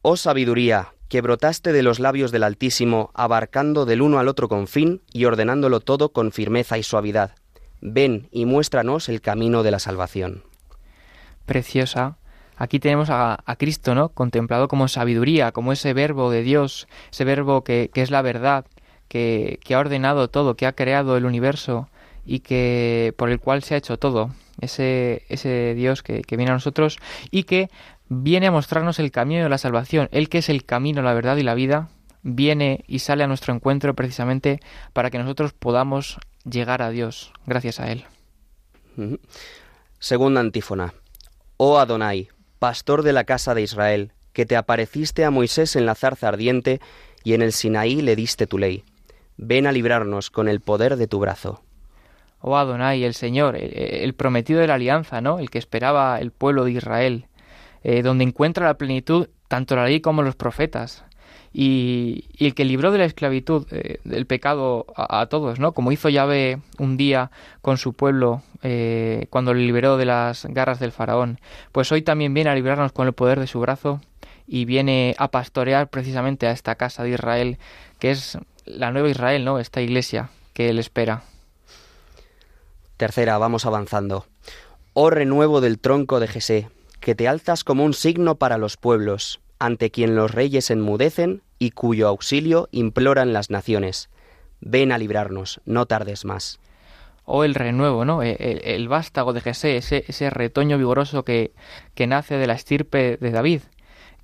Oh 0.00 0.16
sabiduría, 0.16 0.94
que 1.08 1.20
brotaste 1.20 1.72
de 1.72 1.82
los 1.82 2.00
labios 2.00 2.32
del 2.32 2.42
Altísimo, 2.42 3.10
abarcando 3.14 3.84
del 3.84 4.02
uno 4.02 4.18
al 4.18 4.26
otro 4.26 4.48
con 4.48 4.66
fin 4.66 5.02
y 5.12 5.26
ordenándolo 5.26 5.78
todo 5.78 6.08
con 6.08 6.32
firmeza 6.32 6.78
y 6.78 6.82
suavidad. 6.82 7.36
Ven 7.80 8.28
y 8.32 8.46
muéstranos 8.46 9.08
el 9.08 9.20
camino 9.20 9.62
de 9.62 9.70
la 9.70 9.78
salvación. 9.78 10.42
preciosa. 11.44 12.16
Aquí 12.62 12.78
tenemos 12.78 13.10
a, 13.10 13.42
a 13.44 13.56
Cristo, 13.56 13.96
¿no? 13.96 14.10
Contemplado 14.10 14.68
como 14.68 14.86
sabiduría, 14.86 15.50
como 15.50 15.72
ese 15.72 15.94
verbo 15.94 16.30
de 16.30 16.44
Dios, 16.44 16.86
ese 17.10 17.24
verbo 17.24 17.64
que, 17.64 17.90
que 17.92 18.02
es 18.02 18.12
la 18.12 18.22
verdad, 18.22 18.66
que, 19.08 19.58
que 19.64 19.74
ha 19.74 19.80
ordenado 19.80 20.28
todo, 20.28 20.54
que 20.54 20.66
ha 20.66 20.72
creado 20.72 21.16
el 21.16 21.24
universo 21.24 21.88
y 22.24 22.38
que 22.38 23.14
por 23.18 23.30
el 23.30 23.40
cual 23.40 23.64
se 23.64 23.74
ha 23.74 23.78
hecho 23.78 23.98
todo. 23.98 24.30
Ese, 24.60 25.24
ese 25.28 25.74
Dios 25.74 26.04
que, 26.04 26.22
que 26.22 26.36
viene 26.36 26.52
a 26.52 26.54
nosotros 26.54 27.00
y 27.32 27.42
que 27.42 27.68
viene 28.08 28.46
a 28.46 28.52
mostrarnos 28.52 29.00
el 29.00 29.10
camino 29.10 29.42
de 29.42 29.48
la 29.48 29.58
salvación. 29.58 30.08
Él 30.12 30.28
que 30.28 30.38
es 30.38 30.48
el 30.48 30.64
camino, 30.64 31.02
la 31.02 31.14
verdad 31.14 31.38
y 31.38 31.42
la 31.42 31.54
vida, 31.54 31.88
viene 32.22 32.84
y 32.86 33.00
sale 33.00 33.24
a 33.24 33.26
nuestro 33.26 33.52
encuentro 33.52 33.94
precisamente 33.94 34.60
para 34.92 35.10
que 35.10 35.18
nosotros 35.18 35.52
podamos 35.52 36.18
llegar 36.44 36.80
a 36.80 36.90
Dios 36.90 37.32
gracias 37.44 37.80
a 37.80 37.90
Él. 37.90 38.04
Segunda 39.98 40.40
antífona. 40.40 40.94
Oh 41.56 41.80
Adonai, 41.80 42.28
pastor 42.62 43.02
de 43.02 43.12
la 43.12 43.24
casa 43.24 43.56
de 43.56 43.62
Israel, 43.62 44.12
que 44.32 44.46
te 44.46 44.54
apareciste 44.54 45.24
a 45.24 45.32
Moisés 45.32 45.74
en 45.74 45.84
la 45.84 45.96
zarza 45.96 46.28
ardiente 46.28 46.80
y 47.24 47.34
en 47.34 47.42
el 47.42 47.50
Sinaí 47.50 48.02
le 48.02 48.14
diste 48.14 48.46
tu 48.46 48.56
ley. 48.56 48.84
Ven 49.36 49.66
a 49.66 49.72
librarnos 49.72 50.30
con 50.30 50.46
el 50.46 50.60
poder 50.60 50.94
de 50.94 51.08
tu 51.08 51.18
brazo. 51.18 51.60
Oh 52.38 52.56
Adonai, 52.56 53.02
el 53.02 53.14
Señor, 53.14 53.56
el, 53.56 54.14
prometido 54.14 54.60
de 54.60 54.68
la 54.68 54.74
alianza, 54.74 55.20
¿no? 55.20 55.40
El 55.40 55.50
que 55.50 55.58
esperaba 55.58 56.20
el 56.20 56.30
pueblo 56.30 56.62
de 56.62 56.70
Israel, 56.70 57.26
eh, 57.82 58.02
donde 58.02 58.22
encuentra 58.22 58.66
la 58.66 58.78
plenitud 58.78 59.26
tanto 59.48 59.74
la 59.74 59.86
ley 59.86 60.00
como 60.00 60.22
los 60.22 60.36
profetas. 60.36 61.04
Y, 61.52 62.24
el 62.38 62.54
que 62.54 62.64
libró 62.64 62.92
de 62.92 62.98
la 62.98 63.04
esclavitud, 63.04 63.66
eh, 63.70 63.98
del 64.04 64.26
pecado 64.26 64.86
a, 64.96 65.20
a 65.20 65.26
todos, 65.26 65.58
¿no? 65.58 65.72
Como 65.72 65.92
hizo 65.92 66.08
Yahvé 66.08 66.60
un 66.78 66.96
día 66.96 67.30
con 67.60 67.76
su 67.78 67.92
pueblo 67.92 68.42
eh, 68.62 69.26
cuando 69.30 69.54
le 69.54 69.66
liberó 69.66 69.96
de 69.96 70.04
las 70.04 70.46
garras 70.46 70.78
del 70.78 70.92
faraón, 70.92 71.40
pues 71.72 71.90
hoy 71.90 72.02
también 72.02 72.32
viene 72.32 72.50
a 72.50 72.54
librarnos 72.54 72.92
con 72.92 73.08
el 73.08 73.12
poder 73.12 73.40
de 73.40 73.48
su 73.48 73.58
brazo 73.58 74.00
y 74.46 74.64
viene 74.64 75.16
a 75.18 75.28
pastorear 75.28 75.88
precisamente 75.88 76.46
a 76.46 76.52
esta 76.52 76.76
casa 76.76 77.02
de 77.02 77.10
Israel, 77.10 77.58
que 77.98 78.12
es 78.12 78.38
la 78.64 78.92
nueva 78.92 79.08
Israel, 79.08 79.44
¿no? 79.44 79.58
Esta 79.58 79.80
iglesia 79.80 80.30
que 80.52 80.68
él 80.68 80.78
espera. 80.78 81.24
Tercera, 82.96 83.36
vamos 83.38 83.66
avanzando. 83.66 84.26
Oh 84.92 85.10
renuevo 85.10 85.60
del 85.60 85.80
tronco 85.80 86.20
de 86.20 86.28
Jesé, 86.28 86.68
que 87.00 87.16
te 87.16 87.26
alzas 87.26 87.64
como 87.64 87.84
un 87.84 87.94
signo 87.94 88.36
para 88.36 88.58
los 88.58 88.76
pueblos, 88.76 89.40
ante 89.64 89.90
quien 89.90 90.14
los 90.16 90.30
reyes 90.32 90.70
enmudecen 90.70 91.42
y 91.58 91.70
cuyo 91.70 92.08
auxilio 92.08 92.68
imploran 92.72 93.32
las 93.32 93.50
naciones. 93.50 94.10
Ven 94.60 94.92
a 94.92 94.98
librarnos, 94.98 95.60
no 95.64 95.86
tardes 95.86 96.24
más. 96.24 96.58
o 97.24 97.44
el 97.44 97.54
renuevo, 97.54 98.04
¿no? 98.04 98.22
E- 98.22 98.36
El, 98.40 98.62
el 98.64 98.88
vástago 98.88 99.32
de 99.32 99.40
Jesé, 99.40 99.76
ese, 99.76 100.04
ese 100.08 100.28
retoño 100.30 100.76
vigoroso 100.78 101.24
que, 101.24 101.52
que 101.94 102.06
nace 102.06 102.36
de 102.36 102.46
la 102.48 102.54
estirpe 102.54 103.16
de 103.16 103.30
David, 103.30 103.60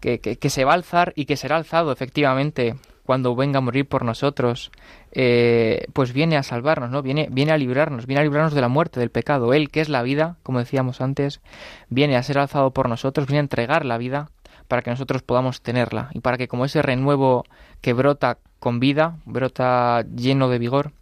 que, 0.01 0.21
que, 0.21 0.37
que 0.37 0.51
se 0.51 0.65
va 0.65 0.73
a 0.73 0.75
alzar 0.75 1.13
y 1.17 1.25
que 1.27 1.37
será 1.37 1.57
alzado 1.57 1.93
efectivamente 1.93 2.75
cuando 3.05 3.35
venga 3.37 3.59
a 3.59 3.61
morir 3.63 3.87
por 3.89 4.05
nosotros, 4.05 4.71
eh, 5.13 5.87
pues 5.95 6.13
viene 6.13 6.37
a 6.37 6.43
salvarnos, 6.43 6.91
¿no? 6.91 7.01
Viene, 7.03 7.29
viene 7.31 7.53
a 7.53 7.57
librarnos, 7.57 8.07
viene 8.07 8.21
a 8.21 8.25
librarnos 8.25 8.53
de 8.53 8.61
la 8.61 8.69
muerte, 8.69 9.01
del 9.01 9.11
pecado. 9.11 9.55
Él, 9.55 9.71
que 9.71 9.81
es 9.81 9.89
la 9.89 10.03
vida, 10.03 10.37
como 10.43 10.59
decíamos 10.59 11.01
antes, 11.01 11.41
viene 11.89 12.17
a 12.17 12.23
ser 12.23 12.39
alzado 12.39 12.73
por 12.73 12.89
nosotros, 12.89 13.27
viene 13.27 13.39
a 13.39 13.43
entregar 13.49 13.87
la 13.87 13.97
vida 13.97 14.31
para 14.69 14.83
que 14.83 14.91
nosotros 14.91 15.23
podamos 15.23 15.63
tenerla 15.63 16.11
y 16.13 16.21
para 16.21 16.37
que 16.37 16.47
como 16.47 16.65
ese 16.65 16.83
renuevo 16.83 17.45
que 17.81 17.95
brota 17.95 18.39
con 18.61 18.81
vida, 18.81 19.17
brota 19.25 20.05
lleno 20.15 20.49
de 20.49 20.59
vigor, 20.59 20.93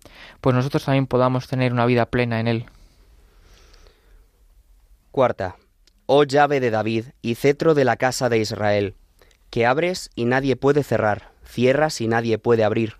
pues 0.40 0.54
nosotros 0.54 0.84
también 0.84 1.06
podamos 1.06 1.48
tener 1.48 1.72
una 1.72 1.86
vida 1.86 2.06
plena 2.06 2.40
en 2.40 2.48
Él. 2.48 2.66
Cuarta. 5.10 5.56
Oh 6.06 6.22
llave 6.22 6.60
de 6.60 6.70
David 6.70 7.06
y 7.20 7.34
cetro 7.34 7.74
de 7.74 7.84
la 7.84 7.96
casa 7.96 8.28
de 8.28 8.38
Israel, 8.38 8.94
que 9.50 9.66
abres 9.66 10.10
y 10.14 10.24
nadie 10.24 10.54
puede 10.54 10.84
cerrar, 10.84 11.30
cierras 11.44 12.00
y 12.00 12.06
nadie 12.06 12.38
puede 12.38 12.62
abrir. 12.62 12.94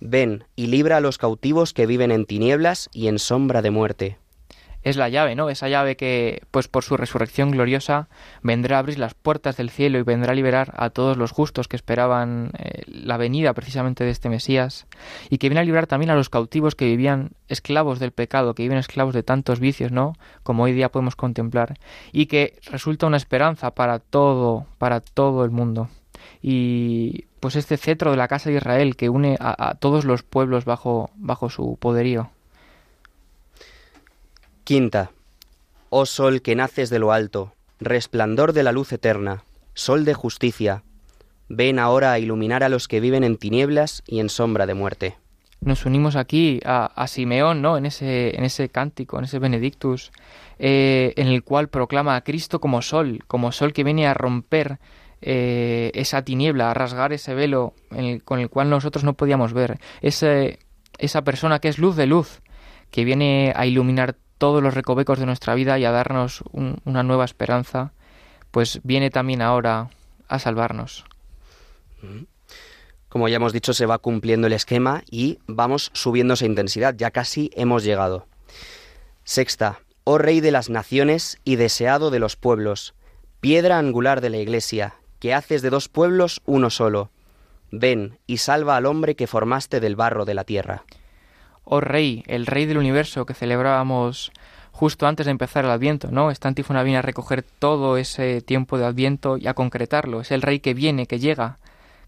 Ven 0.00 0.44
y 0.56 0.68
libra 0.68 0.98
a 0.98 1.00
los 1.00 1.18
cautivos 1.18 1.74
que 1.74 1.86
viven 1.86 2.10
en 2.10 2.24
tinieblas 2.24 2.88
y 2.92 3.08
en 3.08 3.18
sombra 3.18 3.60
de 3.60 3.70
muerte. 3.70 4.18
Es 4.88 4.96
la 4.96 5.10
llave, 5.10 5.34
¿no? 5.34 5.50
Esa 5.50 5.68
llave 5.68 5.98
que, 5.98 6.40
pues 6.50 6.66
por 6.66 6.82
su 6.82 6.96
resurrección 6.96 7.50
gloriosa, 7.50 8.08
vendrá 8.42 8.76
a 8.76 8.78
abrir 8.78 8.98
las 8.98 9.12
puertas 9.12 9.58
del 9.58 9.68
cielo 9.68 9.98
y 9.98 10.02
vendrá 10.02 10.32
a 10.32 10.34
liberar 10.34 10.72
a 10.78 10.88
todos 10.88 11.18
los 11.18 11.30
justos 11.30 11.68
que 11.68 11.76
esperaban 11.76 12.52
eh, 12.58 12.84
la 12.86 13.18
venida 13.18 13.52
precisamente 13.52 14.04
de 14.04 14.10
este 14.10 14.30
Mesías 14.30 14.86
y 15.28 15.36
que 15.36 15.50
viene 15.50 15.60
a 15.60 15.64
liberar 15.64 15.86
también 15.86 16.08
a 16.08 16.14
los 16.14 16.30
cautivos 16.30 16.74
que 16.74 16.86
vivían 16.86 17.32
esclavos 17.48 17.98
del 17.98 18.12
pecado, 18.12 18.54
que 18.54 18.62
viven 18.62 18.78
esclavos 18.78 19.12
de 19.12 19.22
tantos 19.22 19.60
vicios, 19.60 19.92
¿no? 19.92 20.14
Como 20.42 20.62
hoy 20.62 20.72
día 20.72 20.90
podemos 20.90 21.16
contemplar 21.16 21.78
y 22.10 22.24
que 22.24 22.58
resulta 22.70 23.06
una 23.06 23.18
esperanza 23.18 23.72
para 23.74 23.98
todo, 23.98 24.64
para 24.78 25.00
todo 25.00 25.44
el 25.44 25.50
mundo. 25.50 25.90
Y 26.40 27.26
pues 27.40 27.56
este 27.56 27.76
cetro 27.76 28.10
de 28.10 28.16
la 28.16 28.28
casa 28.28 28.48
de 28.48 28.56
Israel 28.56 28.96
que 28.96 29.10
une 29.10 29.36
a, 29.38 29.68
a 29.68 29.74
todos 29.74 30.06
los 30.06 30.22
pueblos 30.22 30.64
bajo, 30.64 31.10
bajo 31.16 31.50
su 31.50 31.76
poderío. 31.78 32.30
Quinta. 34.68 35.12
Oh 35.88 36.04
sol 36.04 36.42
que 36.42 36.54
naces 36.54 36.90
de 36.90 36.98
lo 36.98 37.10
alto, 37.10 37.54
resplandor 37.80 38.52
de 38.52 38.62
la 38.62 38.70
luz 38.70 38.92
eterna, 38.92 39.42
sol 39.72 40.04
de 40.04 40.12
justicia, 40.12 40.82
ven 41.48 41.78
ahora 41.78 42.12
a 42.12 42.18
iluminar 42.18 42.62
a 42.62 42.68
los 42.68 42.86
que 42.86 43.00
viven 43.00 43.24
en 43.24 43.38
tinieblas 43.38 44.02
y 44.06 44.20
en 44.20 44.28
sombra 44.28 44.66
de 44.66 44.74
muerte. 44.74 45.16
nos 45.62 45.86
unimos 45.86 46.16
aquí 46.16 46.60
a, 46.66 47.06
Simeón, 47.06 47.62
¿no? 47.62 47.78
En 47.78 47.86
ese, 47.86 48.36
en 48.36 48.44
ese 48.44 48.68
cántico, 48.68 49.16
en 49.16 49.24
ese 49.24 49.38
Benedictus, 49.38 50.12
eh, 50.58 51.14
en 51.16 51.28
el 51.28 51.42
cual 51.44 51.68
proclama 51.68 52.14
a 52.14 52.20
Cristo 52.20 52.60
como 52.60 52.82
sol, 52.82 53.24
como 53.26 53.52
sol 53.52 53.72
que 53.72 53.84
viene 53.84 54.06
a 54.06 54.12
romper 54.12 54.80
eh, 55.22 55.92
esa 55.94 56.20
tiniebla, 56.20 56.70
a 56.70 56.74
rasgar 56.74 57.14
ese 57.14 57.32
velo 57.32 57.72
con 58.26 58.38
el 58.38 58.50
cual 58.50 58.68
nosotros 58.68 59.02
no 59.02 59.14
podíamos 59.14 59.54
ver. 59.54 59.80
Ese, 60.02 60.58
esa 60.98 61.22
persona 61.22 61.58
que 61.58 61.68
es 61.68 61.78
luz 61.78 61.96
de 61.96 62.04
luz, 62.04 62.42
que 62.90 63.04
viene 63.04 63.54
a 63.56 63.64
iluminar 63.64 64.16
todos 64.38 64.62
los 64.62 64.74
recovecos 64.74 65.18
de 65.18 65.26
nuestra 65.26 65.54
vida 65.54 65.78
y 65.78 65.84
a 65.84 65.90
darnos 65.90 66.42
un- 66.52 66.80
una 66.84 67.02
nueva 67.02 67.24
esperanza, 67.24 67.92
pues 68.50 68.80
viene 68.84 69.10
también 69.10 69.42
ahora 69.42 69.90
a 70.28 70.38
salvarnos. 70.38 71.04
Como 73.08 73.28
ya 73.28 73.36
hemos 73.36 73.52
dicho, 73.52 73.72
se 73.74 73.86
va 73.86 73.98
cumpliendo 73.98 74.46
el 74.46 74.52
esquema 74.52 75.02
y 75.10 75.38
vamos 75.46 75.90
subiendo 75.94 76.34
esa 76.34 76.46
intensidad. 76.46 76.94
Ya 76.96 77.10
casi 77.10 77.50
hemos 77.54 77.82
llegado. 77.82 78.26
Sexta. 79.24 79.80
Oh 80.04 80.16
Rey 80.16 80.40
de 80.40 80.50
las 80.52 80.70
naciones 80.70 81.38
y 81.44 81.56
deseado 81.56 82.10
de 82.10 82.18
los 82.18 82.36
pueblos, 82.36 82.94
piedra 83.40 83.78
angular 83.78 84.22
de 84.22 84.30
la 84.30 84.38
Iglesia, 84.38 84.94
que 85.18 85.34
haces 85.34 85.60
de 85.60 85.68
dos 85.68 85.88
pueblos 85.90 86.40
uno 86.46 86.70
solo. 86.70 87.10
Ven 87.70 88.18
y 88.26 88.38
salva 88.38 88.76
al 88.76 88.86
hombre 88.86 89.16
que 89.16 89.26
formaste 89.26 89.80
del 89.80 89.96
barro 89.96 90.24
de 90.24 90.32
la 90.32 90.44
tierra. 90.44 90.84
Oh 91.70 91.80
Rey, 91.80 92.24
el 92.26 92.46
Rey 92.46 92.64
del 92.66 92.78
universo 92.78 93.26
que 93.26 93.34
celebrábamos 93.34 94.32
justo 94.72 95.06
antes 95.06 95.26
de 95.26 95.32
empezar 95.32 95.64
el 95.64 95.70
Adviento, 95.70 96.08
¿no? 96.10 96.30
Esta 96.30 96.48
antífona 96.48 96.82
viene 96.82 96.98
a 96.98 97.02
recoger 97.02 97.42
todo 97.42 97.96
ese 97.96 98.40
tiempo 98.42 98.78
de 98.78 98.86
Adviento 98.86 99.36
y 99.36 99.46
a 99.48 99.54
concretarlo. 99.54 100.20
Es 100.20 100.30
el 100.30 100.40
Rey 100.42 100.60
que 100.60 100.72
viene, 100.72 101.06
que 101.06 101.18
llega, 101.18 101.58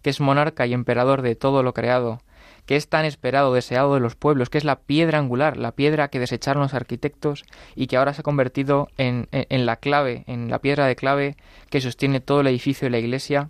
que 0.02 0.10
es 0.10 0.20
monarca 0.20 0.66
y 0.66 0.72
emperador 0.72 1.20
de 1.22 1.34
todo 1.34 1.62
lo 1.62 1.74
creado, 1.74 2.22
que 2.66 2.76
es 2.76 2.88
tan 2.88 3.04
esperado, 3.04 3.52
deseado 3.52 3.92
de 3.94 4.00
los 4.00 4.14
pueblos, 4.14 4.48
que 4.48 4.58
es 4.58 4.64
la 4.64 4.76
piedra 4.78 5.18
angular, 5.18 5.56
la 5.56 5.72
piedra 5.72 6.08
que 6.08 6.20
desecharon 6.20 6.62
los 6.62 6.72
arquitectos 6.74 7.44
y 7.74 7.86
que 7.88 7.96
ahora 7.96 8.14
se 8.14 8.20
ha 8.20 8.24
convertido 8.24 8.88
en, 8.96 9.28
en- 9.32 9.46
en 9.50 9.66
la 9.66 9.76
clave, 9.76 10.24
en 10.26 10.48
la 10.48 10.60
piedra 10.60 10.86
de 10.86 10.96
clave 10.96 11.36
que 11.70 11.80
sostiene 11.80 12.20
todo 12.20 12.40
el 12.40 12.46
edificio 12.46 12.86
de 12.86 12.90
la 12.90 12.98
iglesia, 12.98 13.48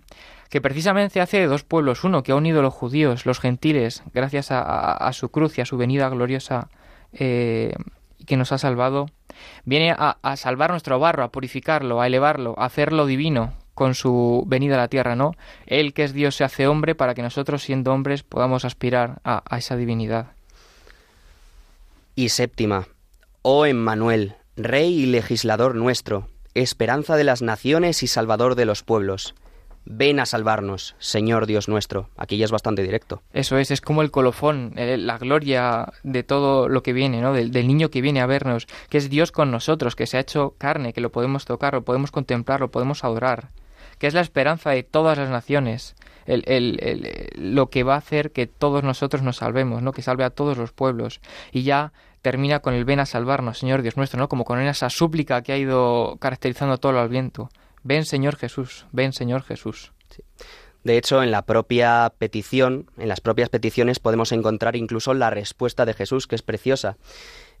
que 0.51 0.59
precisamente 0.59 1.21
hace 1.21 1.39
de 1.39 1.47
dos 1.47 1.63
pueblos 1.63 2.03
uno, 2.03 2.23
que 2.23 2.33
ha 2.33 2.35
unido 2.35 2.59
a 2.59 2.61
los 2.61 2.73
judíos, 2.73 3.25
los 3.25 3.39
gentiles, 3.39 4.03
gracias 4.13 4.49
a, 4.51 5.09
su 5.13 5.29
cruz 5.29 5.57
y 5.57 5.61
a 5.61 5.65
su 5.65 5.77
venida 5.77 6.09
gloriosa 6.09 6.67
eh, 7.13 7.73
que 8.27 8.35
nos 8.35 8.51
ha 8.51 8.57
salvado, 8.57 9.05
viene 9.63 9.91
a, 9.91 10.17
a 10.21 10.35
salvar 10.35 10.71
nuestro 10.71 10.99
barro, 10.99 11.23
a 11.23 11.31
purificarlo, 11.31 12.01
a 12.01 12.07
elevarlo, 12.07 12.53
a 12.57 12.65
hacerlo 12.65 13.05
divino 13.05 13.53
con 13.75 13.95
su 13.95 14.43
venida 14.45 14.75
a 14.75 14.79
la 14.79 14.87
tierra, 14.89 15.15
¿no? 15.15 15.35
Él 15.67 15.93
que 15.93 16.03
es 16.03 16.11
Dios 16.11 16.35
se 16.35 16.43
hace 16.43 16.67
hombre 16.67 16.95
para 16.95 17.13
que 17.15 17.21
nosotros, 17.21 17.63
siendo 17.63 17.93
hombres, 17.93 18.23
podamos 18.23 18.65
aspirar 18.65 19.21
a, 19.23 19.43
a 19.49 19.57
esa 19.57 19.77
divinidad. 19.77 20.33
Y 22.13 22.27
séptima, 22.27 22.89
oh 23.41 23.65
Emmanuel, 23.65 24.35
Rey 24.57 25.03
y 25.03 25.05
legislador 25.05 25.75
nuestro, 25.75 26.27
esperanza 26.55 27.15
de 27.15 27.23
las 27.23 27.41
naciones 27.41 28.03
y 28.03 28.07
salvador 28.07 28.55
de 28.55 28.65
los 28.65 28.83
pueblos. 28.83 29.33
Ven 29.85 30.19
a 30.19 30.25
salvarnos, 30.25 30.95
Señor 30.99 31.47
Dios 31.47 31.67
nuestro. 31.67 32.09
Aquí 32.15 32.37
ya 32.37 32.45
es 32.45 32.51
bastante 32.51 32.83
directo. 32.83 33.23
Eso 33.33 33.57
es, 33.57 33.71
es 33.71 33.81
como 33.81 34.03
el 34.03 34.11
colofón, 34.11 34.73
eh, 34.77 34.97
la 34.97 35.17
gloria 35.17 35.91
de 36.03 36.23
todo 36.23 36.69
lo 36.69 36.83
que 36.83 36.93
viene, 36.93 37.19
¿no? 37.21 37.33
Del, 37.33 37.51
niño 37.67 37.89
que 37.89 38.01
viene 38.01 38.21
a 38.21 38.27
vernos, 38.27 38.67
que 38.89 38.99
es 38.99 39.09
Dios 39.09 39.31
con 39.31 39.49
nosotros, 39.51 39.95
que 39.95 40.05
se 40.05 40.17
ha 40.17 40.21
hecho 40.21 40.53
carne, 40.57 40.93
que 40.93 41.01
lo 41.01 41.11
podemos 41.11 41.45
tocar, 41.45 41.73
lo 41.73 41.83
podemos 41.83 42.11
contemplar, 42.11 42.59
lo 42.59 42.69
podemos 42.69 43.03
adorar, 43.03 43.49
que 43.97 44.05
es 44.07 44.13
la 44.13 44.21
esperanza 44.21 44.69
de 44.69 44.83
todas 44.83 45.17
las 45.17 45.29
naciones, 45.29 45.95
el, 46.27 46.43
el- 46.45 47.29
lo 47.35 47.69
que 47.71 47.83
va 47.83 47.95
a 47.95 47.97
hacer 47.97 48.31
que 48.31 48.45
todos 48.45 48.83
nosotros 48.83 49.23
nos 49.23 49.37
salvemos, 49.37 49.81
¿no? 49.81 49.93
Que 49.93 50.03
salve 50.03 50.23
a 50.23 50.29
todos 50.29 50.57
los 50.57 50.71
pueblos. 50.71 51.21
Y 51.51 51.63
ya 51.63 51.91
termina 52.21 52.59
con 52.59 52.75
el 52.75 52.85
ven 52.85 52.99
a 52.99 53.07
salvarnos, 53.07 53.57
Señor 53.57 53.81
Dios 53.81 53.97
nuestro, 53.97 54.19
¿no? 54.19 54.29
Como 54.29 54.45
con 54.45 54.59
esa 54.61 54.91
súplica 54.91 55.41
que 55.41 55.53
ha 55.53 55.57
ido 55.57 56.17
caracterizando 56.19 56.77
todo 56.77 56.91
el 56.91 56.99
Adviento. 56.99 57.49
Ven, 57.83 58.05
Señor 58.05 58.35
Jesús, 58.35 58.85
ven, 58.91 59.13
Señor 59.13 59.43
Jesús. 59.43 59.91
De 60.83 60.97
hecho, 60.97 61.21
en 61.21 61.31
la 61.31 61.43
propia 61.43 62.11
petición, 62.17 62.89
en 62.97 63.07
las 63.07 63.21
propias 63.21 63.49
peticiones 63.49 63.99
podemos 63.99 64.31
encontrar 64.31 64.75
incluso 64.75 65.13
la 65.13 65.29
respuesta 65.29 65.85
de 65.85 65.93
Jesús, 65.93 66.27
que 66.27 66.35
es 66.35 66.41
preciosa. 66.41 66.97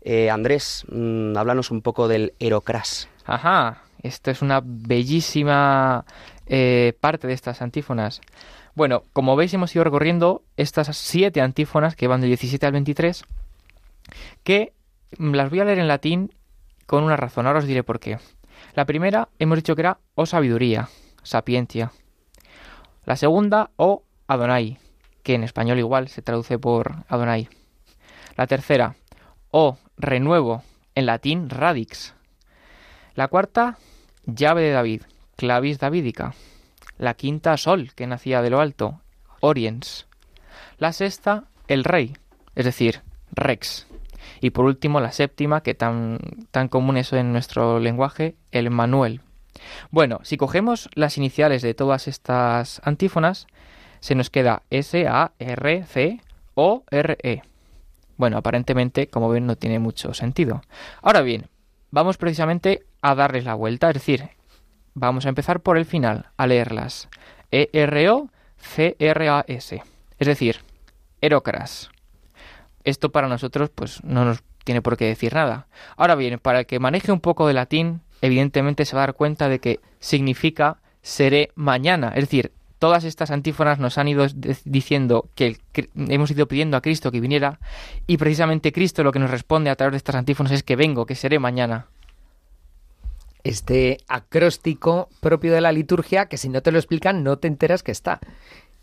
Eh, 0.01 0.31
Andrés, 0.31 0.85
mm, 0.89 1.37
háblanos 1.37 1.69
un 1.69 1.81
poco 1.81 2.07
del 2.07 2.33
Herocras. 2.39 3.09
Ajá, 3.25 3.83
esto 4.01 4.31
es 4.31 4.41
una 4.41 4.61
bellísima 4.63 6.05
eh, 6.47 6.93
parte 6.99 7.27
de 7.27 7.33
estas 7.33 7.61
antífonas. 7.61 8.21
Bueno, 8.73 9.03
como 9.13 9.35
veis 9.35 9.53
hemos 9.53 9.75
ido 9.75 9.83
recorriendo 9.83 10.43
estas 10.57 10.95
siete 10.97 11.41
antífonas 11.41 11.95
que 11.95 12.07
van 12.07 12.21
del 12.21 12.31
17 12.31 12.65
al 12.65 12.71
23, 12.71 13.23
que 14.43 14.73
las 15.19 15.49
voy 15.49 15.59
a 15.59 15.65
leer 15.65 15.79
en 15.79 15.87
latín 15.87 16.33
con 16.87 17.03
una 17.03 17.17
razón, 17.17 17.45
ahora 17.45 17.59
os 17.59 17.65
diré 17.65 17.83
por 17.83 17.99
qué. 17.99 18.17
La 18.73 18.85
primera 18.85 19.29
hemos 19.39 19.57
dicho 19.57 19.75
que 19.75 19.81
era 19.81 19.99
o 20.15 20.25
sabiduría, 20.25 20.89
sapientia. 21.23 21.91
La 23.05 23.15
segunda 23.15 23.71
o 23.75 24.03
Adonai, 24.27 24.77
que 25.23 25.35
en 25.35 25.43
español 25.43 25.79
igual 25.79 26.07
se 26.07 26.21
traduce 26.21 26.57
por 26.57 27.03
Adonai. 27.07 27.49
La 28.37 28.47
tercera 28.47 28.95
o 29.49 29.77
renuevo, 29.97 30.63
en 30.95 31.05
latín 31.05 31.49
radix. 31.49 32.13
La 33.13 33.27
cuarta, 33.27 33.77
llave 34.25 34.63
de 34.63 34.71
David, 34.71 35.01
clavis 35.35 35.79
davídica. 35.79 36.33
La 36.97 37.15
quinta, 37.15 37.57
sol, 37.57 37.91
que 37.93 38.07
nacía 38.07 38.41
de 38.41 38.49
lo 38.49 38.61
alto, 38.61 39.01
oriens. 39.41 40.07
La 40.77 40.93
sexta, 40.93 41.45
el 41.67 41.83
rey, 41.83 42.15
es 42.55 42.65
decir, 42.65 43.01
rex. 43.31 43.87
Y 44.41 44.49
por 44.49 44.65
último, 44.65 44.99
la 44.99 45.11
séptima, 45.11 45.61
que 45.61 45.75
tan, 45.75 46.17
tan 46.49 46.67
común 46.67 46.97
es 46.97 47.13
en 47.13 47.31
nuestro 47.31 47.79
lenguaje, 47.79 48.35
el 48.51 48.69
manuel. 48.71 49.21
Bueno, 49.91 50.19
si 50.23 50.35
cogemos 50.37 50.89
las 50.95 51.17
iniciales 51.17 51.61
de 51.61 51.73
todas 51.73 52.07
estas 52.07 52.81
antífonas, 52.83 53.47
se 53.99 54.15
nos 54.15 54.29
queda 54.29 54.63
S, 54.69 55.07
A, 55.07 55.31
R, 55.39 55.85
C, 55.85 56.19
O, 56.55 56.83
R, 56.89 57.17
E. 57.21 57.43
Bueno, 58.17 58.37
aparentemente, 58.37 59.07
como 59.07 59.29
ven, 59.29 59.45
no 59.45 59.55
tiene 59.55 59.79
mucho 59.79 60.13
sentido. 60.13 60.61
Ahora 61.01 61.21
bien, 61.21 61.47
vamos 61.91 62.17
precisamente 62.17 62.83
a 63.01 63.15
darles 63.15 63.45
la 63.45 63.53
vuelta, 63.53 63.89
es 63.89 63.93
decir, 63.93 64.29
vamos 64.93 65.25
a 65.25 65.29
empezar 65.29 65.61
por 65.61 65.77
el 65.77 65.85
final, 65.85 66.27
a 66.37 66.47
leerlas. 66.47 67.09
E 67.51 67.69
E-R-O-C-R-A-S. 67.73 68.33
Es 70.19 70.27
decir, 70.27 70.57
Herocras. 71.21 71.91
Esto 72.83 73.11
para 73.11 73.27
nosotros, 73.27 73.69
pues, 73.69 74.03
no 74.03 74.25
nos 74.25 74.43
tiene 74.63 74.81
por 74.81 74.97
qué 74.97 75.05
decir 75.05 75.33
nada. 75.33 75.67
Ahora 75.97 76.15
bien, 76.15 76.39
para 76.39 76.59
el 76.59 76.65
que 76.65 76.79
maneje 76.79 77.11
un 77.11 77.19
poco 77.19 77.47
de 77.47 77.53
latín, 77.53 78.01
evidentemente 78.21 78.85
se 78.85 78.95
va 78.95 79.03
a 79.03 79.07
dar 79.07 79.15
cuenta 79.15 79.49
de 79.49 79.59
que 79.59 79.79
significa 79.99 80.77
seré 81.01 81.51
mañana. 81.55 82.09
Es 82.09 82.25
decir, 82.25 82.51
todas 82.81 83.03
estas 83.03 83.31
antífonas 83.31 83.79
nos 83.79 83.97
han 83.97 84.07
ido 84.07 84.25
diciendo 84.65 85.29
que 85.35 85.57
hemos 85.95 86.31
ido 86.31 86.47
pidiendo 86.47 86.77
a 86.77 86.81
Cristo 86.81 87.11
que 87.11 87.19
viniera 87.19 87.59
y 88.07 88.17
precisamente 88.17 88.71
Cristo 88.71 89.03
lo 89.03 89.11
que 89.11 89.19
nos 89.19 89.31
responde 89.31 89.69
a 89.69 89.75
través 89.75 89.93
de 89.93 89.97
estas 89.97 90.15
antífonas 90.15 90.51
es 90.51 90.63
que 90.63 90.75
vengo, 90.75 91.05
que 91.05 91.15
seré 91.15 91.39
mañana. 91.39 91.87
Este 93.43 93.97
acróstico 94.07 95.09
propio 95.19 95.53
de 95.53 95.61
la 95.61 95.71
liturgia 95.71 96.27
que 96.27 96.37
si 96.37 96.49
no 96.49 96.61
te 96.61 96.71
lo 96.71 96.77
explican 96.77 97.23
no 97.23 97.37
te 97.37 97.47
enteras 97.47 97.83
que 97.83 97.91
está. 97.91 98.19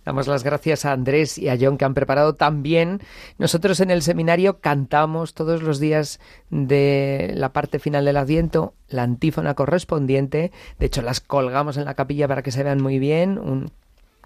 Damos 0.05 0.27
las 0.27 0.43
gracias 0.43 0.85
a 0.87 0.93
Andrés 0.93 1.37
y 1.37 1.49
a 1.51 1.59
John 1.61 1.77
que 1.77 1.85
han 1.85 1.93
preparado 1.95 2.35
también. 2.35 3.01
Nosotros 3.37 3.81
en 3.81 3.91
el 3.91 4.01
seminario 4.03 4.59
cantamos 4.61 5.35
todos 5.35 5.63
los 5.63 5.81
días 5.81 6.19
de 6.51 7.33
la 7.35 7.53
parte 7.53 7.79
final 7.79 8.07
del 8.07 8.17
Adviento 8.17 8.73
la 8.89 9.03
antífona 9.03 9.53
correspondiente. 9.55 10.51
De 10.79 10.87
hecho, 10.87 11.03
las 11.03 11.21
colgamos 11.21 11.77
en 11.77 11.85
la 11.85 11.93
capilla 11.95 12.27
para 12.27 12.43
que 12.43 12.53
se 12.53 12.63
vean 12.63 12.81
muy 12.83 12.99
bien. 12.99 13.39
Un- 13.39 13.71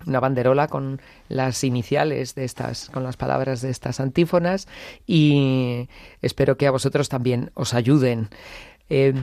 una 0.04 0.18
banderola 0.18 0.66
con 0.66 1.00
las 1.28 1.62
iniciales 1.62 2.34
de 2.34 2.42
estas, 2.44 2.90
con 2.90 3.04
las 3.04 3.16
palabras 3.16 3.60
de 3.62 3.70
estas 3.70 4.00
antífonas 4.00 4.66
y 5.06 5.88
espero 6.22 6.56
que 6.56 6.66
a 6.66 6.72
vosotros 6.72 7.08
también 7.08 7.52
os 7.54 7.72
ayuden. 7.72 8.28
Eh, 8.88 9.14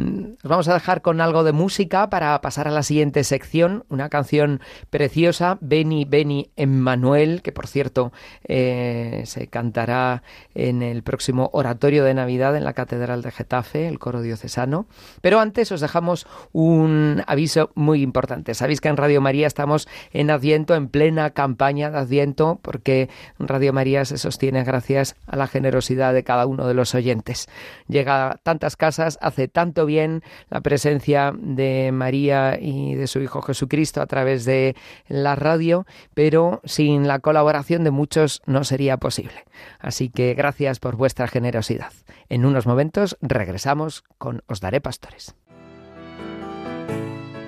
os 0.43 0.49
vamos 0.49 0.67
a 0.67 0.73
dejar 0.73 1.01
con 1.01 1.21
algo 1.21 1.43
de 1.43 1.51
música 1.51 2.09
para 2.09 2.39
pasar 2.41 2.67
a 2.67 2.71
la 2.71 2.83
siguiente 2.83 3.23
sección, 3.23 3.83
una 3.89 4.09
canción 4.09 4.61
preciosa, 4.89 5.57
Beni 5.61 6.05
Beni 6.05 6.49
Emmanuel, 6.55 7.41
que 7.41 7.51
por 7.51 7.67
cierto 7.67 8.11
eh, 8.43 9.23
se 9.25 9.47
cantará 9.47 10.23
en 10.55 10.81
el 10.81 11.03
próximo 11.03 11.49
oratorio 11.53 12.03
de 12.03 12.13
Navidad 12.13 12.55
en 12.55 12.63
la 12.63 12.73
Catedral 12.73 13.21
de 13.21 13.31
Getafe, 13.31 13.87
el 13.87 13.99
coro 13.99 14.21
diocesano. 14.21 14.87
Pero 15.21 15.39
antes 15.39 15.71
os 15.71 15.81
dejamos 15.81 16.25
un 16.51 17.23
aviso 17.27 17.71
muy 17.75 18.01
importante. 18.01 18.53
Sabéis 18.53 18.81
que 18.81 18.89
en 18.89 18.97
Radio 18.97 19.21
María 19.21 19.47
estamos 19.47 19.87
en 20.11 20.31
Adviento, 20.31 20.75
en 20.75 20.87
plena 20.87 21.31
campaña 21.31 21.91
de 21.91 21.99
Adviento, 21.99 22.59
porque 22.61 23.09
Radio 23.39 23.73
María 23.73 24.05
se 24.05 24.17
sostiene 24.17 24.63
gracias 24.63 25.15
a 25.27 25.35
la 25.35 25.47
generosidad 25.47 26.13
de 26.13 26.23
cada 26.23 26.45
uno 26.45 26.67
de 26.67 26.73
los 26.73 26.95
oyentes. 26.95 27.47
Llega 27.87 28.31
a 28.31 28.37
tantas 28.37 28.75
casas, 28.75 29.17
hace 29.21 29.48
tanto 29.49 29.85
bien 29.85 30.23
la 30.49 30.61
presencia 30.61 31.33
de 31.37 31.91
María 31.91 32.57
y 32.59 32.95
de 32.95 33.07
su 33.07 33.19
Hijo 33.19 33.41
Jesucristo 33.41 34.01
a 34.01 34.07
través 34.07 34.45
de 34.45 34.75
la 35.07 35.35
radio, 35.35 35.85
pero 36.13 36.61
sin 36.63 37.07
la 37.07 37.19
colaboración 37.19 37.83
de 37.83 37.91
muchos 37.91 38.41
no 38.45 38.63
sería 38.63 38.97
posible. 38.97 39.45
Así 39.79 40.09
que 40.09 40.33
gracias 40.33 40.79
por 40.79 40.95
vuestra 40.95 41.27
generosidad. 41.27 41.91
En 42.29 42.45
unos 42.45 42.65
momentos 42.65 43.17
regresamos 43.21 44.03
con 44.17 44.43
Os 44.47 44.61
Daré 44.61 44.81
Pastores. 44.81 45.35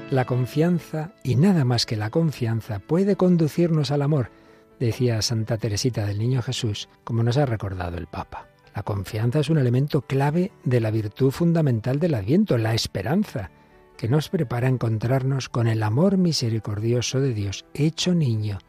La 0.09 0.25
confianza, 0.25 1.13
y 1.23 1.37
nada 1.37 1.63
más 1.63 1.85
que 1.85 1.95
la 1.95 2.09
confianza, 2.09 2.79
puede 2.79 3.15
conducirnos 3.15 3.91
al 3.91 4.01
amor, 4.01 4.29
decía 4.77 5.21
Santa 5.21 5.57
Teresita 5.57 6.05
del 6.05 6.19
Niño 6.19 6.41
Jesús, 6.41 6.89
como 7.05 7.23
nos 7.23 7.37
ha 7.37 7.45
recordado 7.45 7.97
el 7.97 8.07
Papa. 8.07 8.50
La 8.73 8.83
confianza 8.83 9.39
es 9.39 9.49
un 9.49 9.57
elemento 9.57 10.01
clave 10.01 10.51
de 10.63 10.79
la 10.79 10.91
virtud 10.91 11.31
fundamental 11.31 11.99
del 11.99 12.13
Adviento, 12.13 12.57
la 12.57 12.73
esperanza, 12.73 13.51
que 13.97 14.07
nos 14.07 14.29
prepara 14.29 14.67
a 14.67 14.71
encontrarnos 14.71 15.49
con 15.49 15.67
el 15.67 15.83
amor 15.83 16.17
misericordioso 16.17 17.19
de 17.19 17.33
Dios 17.33 17.65
hecho 17.73 18.15
niño 18.15 18.59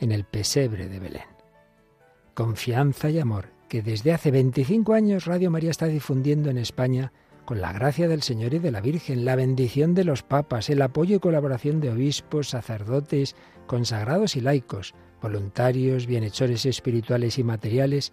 en 0.00 0.12
el 0.12 0.24
pesebre 0.24 0.88
de 0.88 0.98
Belén. 0.98 1.22
Confianza 2.34 3.08
y 3.08 3.18
amor 3.18 3.50
que 3.68 3.82
desde 3.82 4.12
hace 4.12 4.30
25 4.30 4.92
años 4.92 5.24
Radio 5.24 5.50
María 5.50 5.70
está 5.70 5.86
difundiendo 5.86 6.50
en 6.50 6.58
España 6.58 7.12
con 7.46 7.60
la 7.60 7.72
gracia 7.72 8.06
del 8.06 8.22
Señor 8.22 8.52
y 8.54 8.58
de 8.58 8.70
la 8.70 8.80
Virgen, 8.80 9.24
la 9.24 9.36
bendición 9.36 9.94
de 9.94 10.04
los 10.04 10.22
papas, 10.22 10.68
el 10.68 10.82
apoyo 10.82 11.16
y 11.16 11.20
colaboración 11.20 11.80
de 11.80 11.90
obispos, 11.90 12.50
sacerdotes, 12.50 13.34
consagrados 13.66 14.36
y 14.36 14.40
laicos, 14.40 14.94
voluntarios, 15.22 16.06
bienhechores 16.06 16.66
espirituales 16.66 17.38
y 17.38 17.44
materiales, 17.44 18.12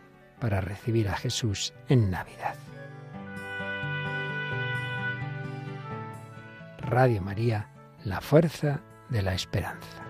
para 0.41 0.59
recibir 0.59 1.07
a 1.07 1.15
Jesús 1.15 1.71
en 1.87 2.11
Navidad. 2.11 2.55
Radio 6.79 7.21
María, 7.21 7.69
la 8.03 8.19
fuerza 8.19 8.81
de 9.09 9.21
la 9.21 9.33
esperanza. 9.33 10.00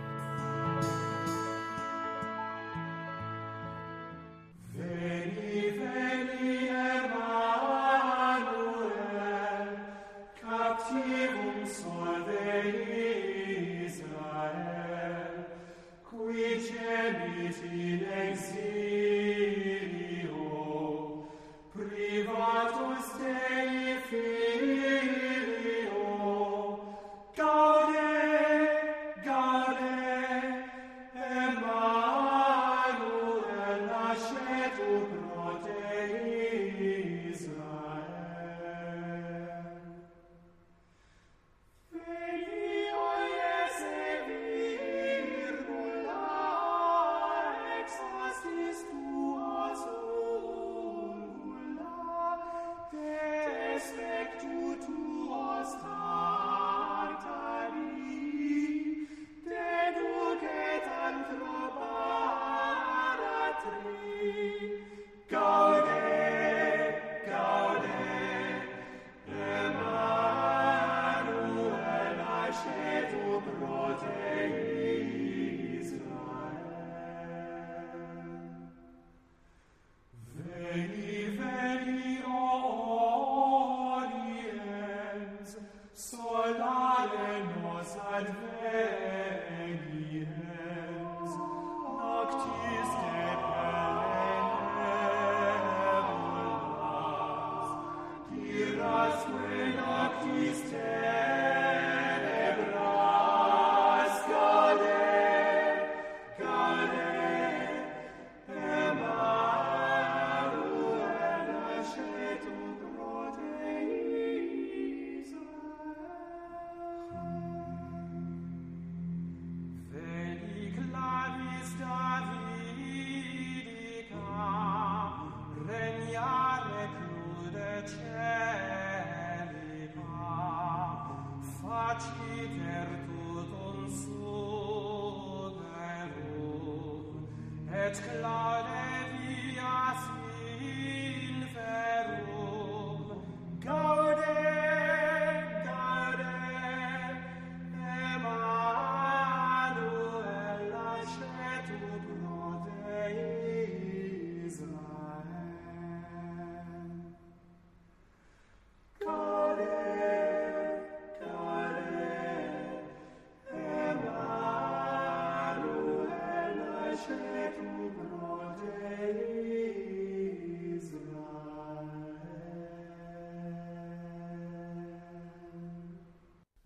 gets 137.91 137.99
clogged. 138.07 138.40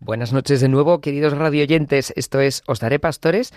Buenas 0.06 0.32
noches 0.32 0.60
de 0.60 0.68
nuevo, 0.68 1.00
queridos 1.00 1.36
radioyentes. 1.36 2.12
Esto 2.14 2.38
es 2.38 2.62
Os 2.68 2.78
Daré 2.78 3.00
Pastores. 3.00 3.52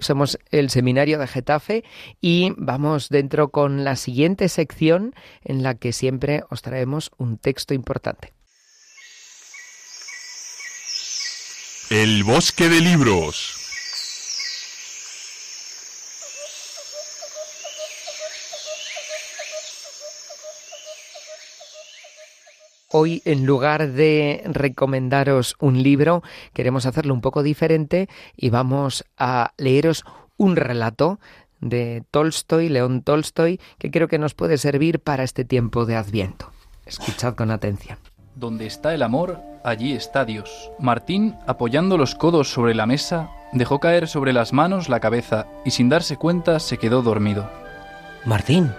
Somos 0.00 0.36
el 0.50 0.68
seminario 0.68 1.16
de 1.16 1.28
Getafe 1.28 1.84
y 2.20 2.54
vamos 2.56 3.08
dentro 3.08 3.52
con 3.52 3.84
la 3.84 3.94
siguiente 3.94 4.48
sección 4.48 5.14
en 5.44 5.62
la 5.62 5.76
que 5.76 5.92
siempre 5.92 6.42
os 6.50 6.60
traemos 6.60 7.12
un 7.18 7.38
texto 7.38 7.72
importante. 7.72 8.32
El 11.88 12.24
bosque 12.24 12.68
de 12.68 12.80
libros. 12.80 13.61
Hoy, 22.92 23.22
en 23.24 23.46
lugar 23.46 23.92
de 23.92 24.42
recomendaros 24.44 25.56
un 25.58 25.82
libro, 25.82 26.22
queremos 26.52 26.86
hacerlo 26.86 27.14
un 27.14 27.20
poco 27.20 27.42
diferente 27.42 28.08
y 28.36 28.50
vamos 28.50 29.04
a 29.16 29.52
leeros 29.56 30.04
un 30.36 30.56
relato 30.56 31.18
de 31.60 32.04
Tolstoy, 32.10 32.68
León 32.68 33.02
Tolstoy, 33.02 33.60
que 33.78 33.90
creo 33.90 34.08
que 34.08 34.18
nos 34.18 34.34
puede 34.34 34.58
servir 34.58 35.00
para 35.00 35.22
este 35.22 35.44
tiempo 35.44 35.86
de 35.86 35.96
Adviento. 35.96 36.50
Escuchad 36.86 37.34
con 37.34 37.50
atención. 37.50 37.98
Donde 38.34 38.66
está 38.66 38.94
el 38.94 39.02
amor, 39.02 39.40
allí 39.64 39.92
está 39.92 40.24
Dios. 40.24 40.70
Martín, 40.78 41.36
apoyando 41.46 41.98
los 41.98 42.14
codos 42.14 42.52
sobre 42.52 42.74
la 42.74 42.86
mesa, 42.86 43.30
dejó 43.52 43.78
caer 43.78 44.08
sobre 44.08 44.32
las 44.32 44.52
manos 44.52 44.88
la 44.88 45.00
cabeza 45.00 45.46
y 45.64 45.70
sin 45.70 45.88
darse 45.88 46.16
cuenta 46.16 46.60
se 46.60 46.78
quedó 46.78 47.02
dormido. 47.02 47.48
Martín, 48.24 48.72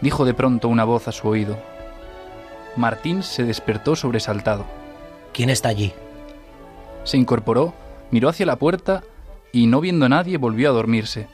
Dijo 0.00 0.24
de 0.24 0.34
pronto 0.34 0.68
una 0.68 0.84
voz 0.84 1.08
a 1.08 1.12
su 1.12 1.26
oído. 1.28 1.58
Martín 2.78 3.22
se 3.22 3.44
despertó 3.44 3.96
sobresaltado. 3.96 4.64
¿quién 5.38 5.50
está 5.50 5.68
allí? 5.68 5.92
Se 7.04 7.16
incorporó, 7.16 7.72
miró 8.10 8.28
hacia 8.28 8.44
la 8.44 8.56
puerta 8.56 9.04
y 9.52 9.68
no 9.68 9.80
viendo 9.80 10.06
a 10.06 10.08
nadie 10.08 10.36
volvió 10.36 10.68
a 10.68 10.72
dormirse. 10.72 11.28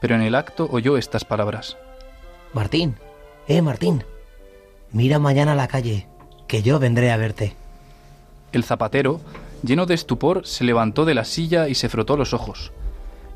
Pero 0.00 0.14
en 0.14 0.22
el 0.22 0.36
acto 0.36 0.68
oyó 0.70 0.96
estas 0.96 1.24
palabras. 1.24 1.76
Martín, 2.52 2.94
eh, 3.48 3.62
Martín, 3.62 4.04
mira 4.92 5.18
mañana 5.18 5.52
a 5.52 5.56
la 5.56 5.66
calle, 5.66 6.06
que 6.46 6.62
yo 6.62 6.78
vendré 6.78 7.10
a 7.10 7.16
verte. 7.16 7.56
El 8.52 8.62
zapatero, 8.62 9.20
lleno 9.64 9.86
de 9.86 9.94
estupor, 9.94 10.46
se 10.46 10.62
levantó 10.62 11.04
de 11.04 11.14
la 11.14 11.24
silla 11.24 11.68
y 11.68 11.74
se 11.74 11.88
frotó 11.88 12.16
los 12.16 12.32
ojos. 12.32 12.70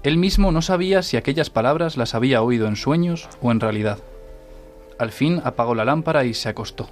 Él 0.05 0.19
mismo 0.19 0.53
no 0.53 0.63
sabía 0.63 1.03
si 1.03 1.17
aquellas 1.17 1.51
palabras 1.51 1.97
las 1.97 2.15
había 2.15 2.43
oído 2.43 2.69
en 2.69 2.77
sueños 2.77 3.29
o 3.41 3.51
en 3.51 3.59
realidad. 3.59 3.99
Al 4.99 5.11
fin 5.11 5.43
apagó 5.45 5.75
la 5.75 5.85
lámpara 5.85 6.25
y 6.25 6.35
se 6.35 6.49
acostó. 6.49 6.89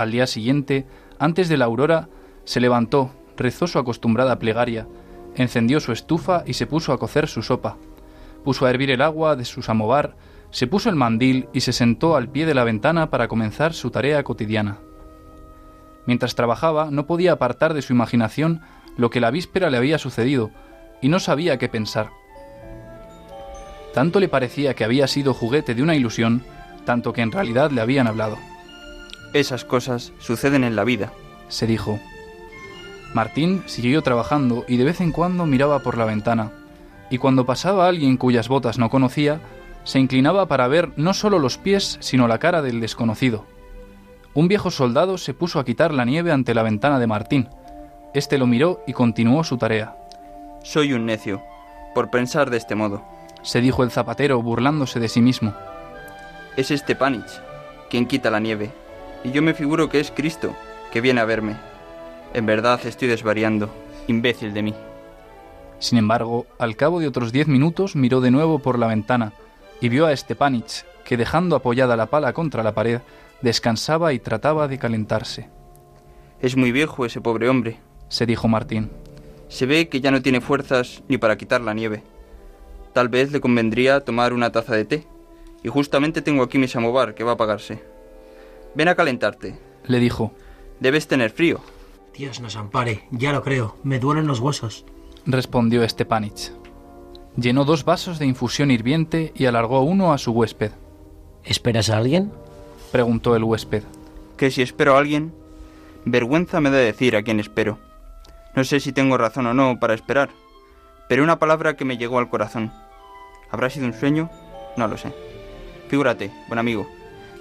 Al 0.00 0.12
día 0.12 0.26
siguiente, 0.26 0.86
antes 1.18 1.50
de 1.50 1.58
la 1.58 1.66
aurora, 1.66 2.08
se 2.44 2.58
levantó, 2.58 3.10
rezó 3.36 3.66
su 3.66 3.78
acostumbrada 3.78 4.38
plegaria, 4.38 4.86
encendió 5.34 5.78
su 5.78 5.92
estufa 5.92 6.42
y 6.46 6.54
se 6.54 6.66
puso 6.66 6.94
a 6.94 6.98
cocer 6.98 7.28
su 7.28 7.42
sopa. 7.42 7.76
Puso 8.42 8.64
a 8.64 8.70
hervir 8.70 8.90
el 8.90 9.02
agua 9.02 9.36
de 9.36 9.44
su 9.44 9.60
samovar, 9.60 10.16
se 10.50 10.66
puso 10.66 10.88
el 10.88 10.96
mandil 10.96 11.50
y 11.52 11.60
se 11.60 11.74
sentó 11.74 12.16
al 12.16 12.30
pie 12.30 12.46
de 12.46 12.54
la 12.54 12.64
ventana 12.64 13.10
para 13.10 13.28
comenzar 13.28 13.74
su 13.74 13.90
tarea 13.90 14.24
cotidiana. 14.24 14.78
Mientras 16.06 16.34
trabajaba, 16.34 16.90
no 16.90 17.04
podía 17.04 17.32
apartar 17.32 17.74
de 17.74 17.82
su 17.82 17.92
imaginación 17.92 18.62
lo 18.96 19.10
que 19.10 19.20
la 19.20 19.30
víspera 19.30 19.68
le 19.68 19.76
había 19.76 19.98
sucedido, 19.98 20.50
y 21.02 21.10
no 21.10 21.20
sabía 21.20 21.58
qué 21.58 21.68
pensar. 21.68 22.08
Tanto 23.92 24.18
le 24.18 24.30
parecía 24.30 24.72
que 24.72 24.84
había 24.84 25.06
sido 25.08 25.34
juguete 25.34 25.74
de 25.74 25.82
una 25.82 25.94
ilusión, 25.94 26.42
tanto 26.86 27.12
que 27.12 27.20
en 27.20 27.32
realidad 27.32 27.70
le 27.70 27.82
habían 27.82 28.06
hablado. 28.06 28.38
Esas 29.32 29.64
cosas 29.64 30.12
suceden 30.18 30.64
en 30.64 30.74
la 30.74 30.84
vida, 30.84 31.12
se 31.48 31.66
dijo. 31.66 32.00
Martín 33.14 33.62
siguió 33.66 34.02
trabajando 34.02 34.64
y 34.66 34.76
de 34.76 34.84
vez 34.84 35.00
en 35.00 35.12
cuando 35.12 35.46
miraba 35.46 35.80
por 35.80 35.96
la 35.96 36.04
ventana, 36.04 36.50
y 37.10 37.18
cuando 37.18 37.46
pasaba 37.46 37.88
alguien 37.88 38.16
cuyas 38.16 38.48
botas 38.48 38.78
no 38.78 38.90
conocía, 38.90 39.40
se 39.84 39.98
inclinaba 39.98 40.46
para 40.46 40.68
ver 40.68 40.90
no 40.96 41.14
solo 41.14 41.38
los 41.38 41.58
pies, 41.58 41.96
sino 42.00 42.28
la 42.28 42.38
cara 42.38 42.60
del 42.60 42.80
desconocido. 42.80 43.46
Un 44.34 44.48
viejo 44.48 44.70
soldado 44.70 45.16
se 45.16 45.34
puso 45.34 45.58
a 45.58 45.64
quitar 45.64 45.92
la 45.92 46.04
nieve 46.04 46.32
ante 46.32 46.54
la 46.54 46.62
ventana 46.62 46.98
de 46.98 47.06
Martín. 47.06 47.48
Este 48.14 48.38
lo 48.38 48.46
miró 48.46 48.82
y 48.86 48.92
continuó 48.92 49.44
su 49.44 49.58
tarea. 49.58 49.96
Soy 50.62 50.92
un 50.92 51.06
necio, 51.06 51.42
por 51.94 52.10
pensar 52.10 52.50
de 52.50 52.56
este 52.56 52.74
modo, 52.74 53.04
se 53.42 53.60
dijo 53.60 53.82
el 53.82 53.90
zapatero 53.90 54.42
burlándose 54.42 55.00
de 55.00 55.08
sí 55.08 55.20
mismo. 55.20 55.54
Es 56.56 56.68
Stepanich 56.68 57.40
quien 57.90 58.06
quita 58.06 58.30
la 58.30 58.38
nieve, 58.38 58.70
y 59.24 59.32
yo 59.32 59.42
me 59.42 59.54
figuro 59.54 59.88
que 59.88 60.00
es 60.00 60.10
Cristo, 60.10 60.54
que 60.92 61.00
viene 61.00 61.20
a 61.20 61.24
verme. 61.24 61.56
En 62.34 62.46
verdad 62.46 62.80
estoy 62.84 63.08
desvariando, 63.08 63.70
imbécil 64.06 64.54
de 64.54 64.62
mí. 64.62 64.74
Sin 65.78 65.98
embargo, 65.98 66.46
al 66.58 66.76
cabo 66.76 67.00
de 67.00 67.08
otros 67.08 67.32
diez 67.32 67.48
minutos 67.48 67.96
miró 67.96 68.20
de 68.20 68.30
nuevo 68.30 68.58
por 68.58 68.78
la 68.78 68.86
ventana 68.86 69.32
y 69.80 69.88
vio 69.88 70.06
a 70.06 70.16
Stepanich, 70.16 70.84
que 71.04 71.16
dejando 71.16 71.56
apoyada 71.56 71.96
la 71.96 72.06
pala 72.06 72.32
contra 72.32 72.62
la 72.62 72.74
pared, 72.74 73.00
descansaba 73.40 74.12
y 74.12 74.18
trataba 74.18 74.68
de 74.68 74.78
calentarse. 74.78 75.48
Es 76.40 76.56
muy 76.56 76.72
viejo 76.72 77.06
ese 77.06 77.20
pobre 77.20 77.48
hombre, 77.48 77.78
se 78.08 78.26
dijo 78.26 78.48
Martín. 78.48 78.90
Se 79.48 79.66
ve 79.66 79.88
que 79.88 80.00
ya 80.00 80.10
no 80.10 80.22
tiene 80.22 80.40
fuerzas 80.40 81.02
ni 81.08 81.18
para 81.18 81.36
quitar 81.36 81.60
la 81.60 81.74
nieve. 81.74 82.02
Tal 82.92 83.08
vez 83.08 83.32
le 83.32 83.40
convendría 83.40 84.00
tomar 84.00 84.32
una 84.32 84.52
taza 84.52 84.74
de 84.74 84.84
té. 84.84 85.06
Y 85.62 85.68
justamente 85.68 86.22
tengo 86.22 86.42
aquí 86.42 86.58
mi 86.58 86.68
samovar 86.68 87.14
que 87.14 87.24
va 87.24 87.32
a 87.32 87.34
apagarse. 87.34 87.82
Ven 88.74 88.88
a 88.88 88.94
calentarte, 88.94 89.58
le 89.84 89.98
dijo. 89.98 90.32
Debes 90.80 91.08
tener 91.08 91.30
frío. 91.30 91.60
Dios 92.14 92.40
nos 92.40 92.56
ampare, 92.56 93.06
ya 93.10 93.32
lo 93.32 93.42
creo, 93.42 93.76
me 93.82 93.98
duelen 93.98 94.26
los 94.26 94.40
huesos, 94.40 94.84
respondió 95.26 95.88
Stepanich. 95.88 96.52
Llenó 97.36 97.64
dos 97.64 97.84
vasos 97.84 98.18
de 98.18 98.26
infusión 98.26 98.70
hirviente 98.70 99.32
y 99.34 99.46
alargó 99.46 99.82
uno 99.82 100.12
a 100.12 100.18
su 100.18 100.32
huésped. 100.32 100.72
¿Esperas 101.44 101.88
a 101.90 101.98
alguien? 101.98 102.32
preguntó 102.92 103.36
el 103.36 103.44
huésped. 103.44 103.84
Que 104.36 104.50
si 104.50 104.62
espero 104.62 104.96
a 104.96 104.98
alguien, 104.98 105.32
vergüenza 106.04 106.60
me 106.60 106.70
da 106.70 106.78
decir 106.78 107.16
a 107.16 107.22
quién 107.22 107.38
espero. 107.40 107.78
No 108.56 108.64
sé 108.64 108.80
si 108.80 108.92
tengo 108.92 109.16
razón 109.16 109.46
o 109.46 109.54
no 109.54 109.78
para 109.78 109.94
esperar, 109.94 110.30
pero 111.08 111.22
una 111.22 111.38
palabra 111.38 111.76
que 111.76 111.84
me 111.84 111.98
llegó 111.98 112.18
al 112.18 112.28
corazón. 112.28 112.72
¿Habrá 113.50 113.70
sido 113.70 113.86
un 113.86 113.94
sueño? 113.94 114.28
No 114.76 114.88
lo 114.88 114.96
sé. 114.96 115.12
Figúrate, 115.88 116.32
buen 116.48 116.58
amigo, 116.58 116.88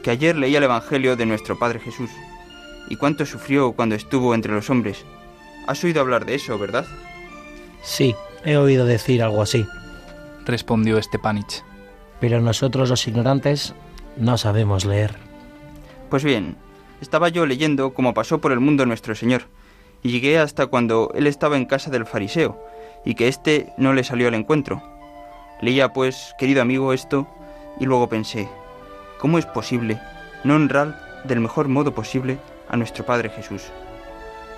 que 0.04 0.12
ayer 0.12 0.36
leí 0.36 0.56
el 0.56 0.64
Evangelio 0.64 1.16
de 1.16 1.26
nuestro 1.26 1.58
Padre 1.58 1.80
Jesús. 1.80 2.10
¿Y 2.89 2.95
cuánto 2.95 3.26
sufrió 3.26 3.74
cuando 3.74 3.95
estuvo 3.95 4.34
entre 4.34 4.54
los 4.54 4.70
hombres? 4.70 5.06
¿Has 5.68 5.84
oído 5.84 6.02
hablar 6.02 6.26
de 6.26 6.36
eso, 6.36 6.58
verdad? 6.58 6.86
Sí, 7.84 8.16
he 8.43 8.58
oído 8.58 8.86
decir 8.86 9.22
algo 9.22 9.41
así, 9.41 9.66
respondió 10.45 11.02
Stepanich. 11.02 11.64
Pero 12.20 12.41
nosotros 12.41 12.89
los 12.89 13.08
ignorantes 13.08 13.74
no 14.18 14.38
sabemos 14.38 14.86
leer. 14.86 15.16
Pues 16.10 16.24
bien, 16.24 16.58
estaba 17.02 17.30
yo 17.30 17.45
leyendo 17.45 17.93
cómo 17.93 18.14
pasó 18.14 18.39
por 18.39 18.52
el 18.52 18.60
mundo 18.60 18.86
nuestro 18.86 19.16
Señor, 19.16 19.43
y 20.02 20.12
llegué 20.12 20.39
hasta 20.39 20.68
cuando 20.68 21.12
él 21.16 21.28
estaba 21.28 21.58
en 21.58 21.66
casa 21.66 21.91
del 21.91 22.06
fariseo, 22.06 22.60
y 23.06 23.16
que 23.16 23.28
éste 23.28 23.74
no 23.78 23.93
le 23.93 24.04
salió 24.04 24.28
al 24.28 24.34
encuentro. 24.34 24.82
Leía, 25.62 25.93
pues, 25.93 26.34
querido 26.39 26.62
amigo, 26.62 26.93
esto, 26.93 27.28
y 27.80 27.86
luego 27.86 28.10
pensé, 28.10 28.50
¿cómo 29.20 29.38
es 29.38 29.45
posible 29.45 29.99
no 30.43 30.55
honrar 30.55 31.22
del 31.26 31.41
mejor 31.41 31.67
modo 31.67 31.93
posible 31.93 32.39
a 32.67 32.78
nuestro 32.78 33.05
Padre 33.05 33.30
Jesús? 33.30 33.65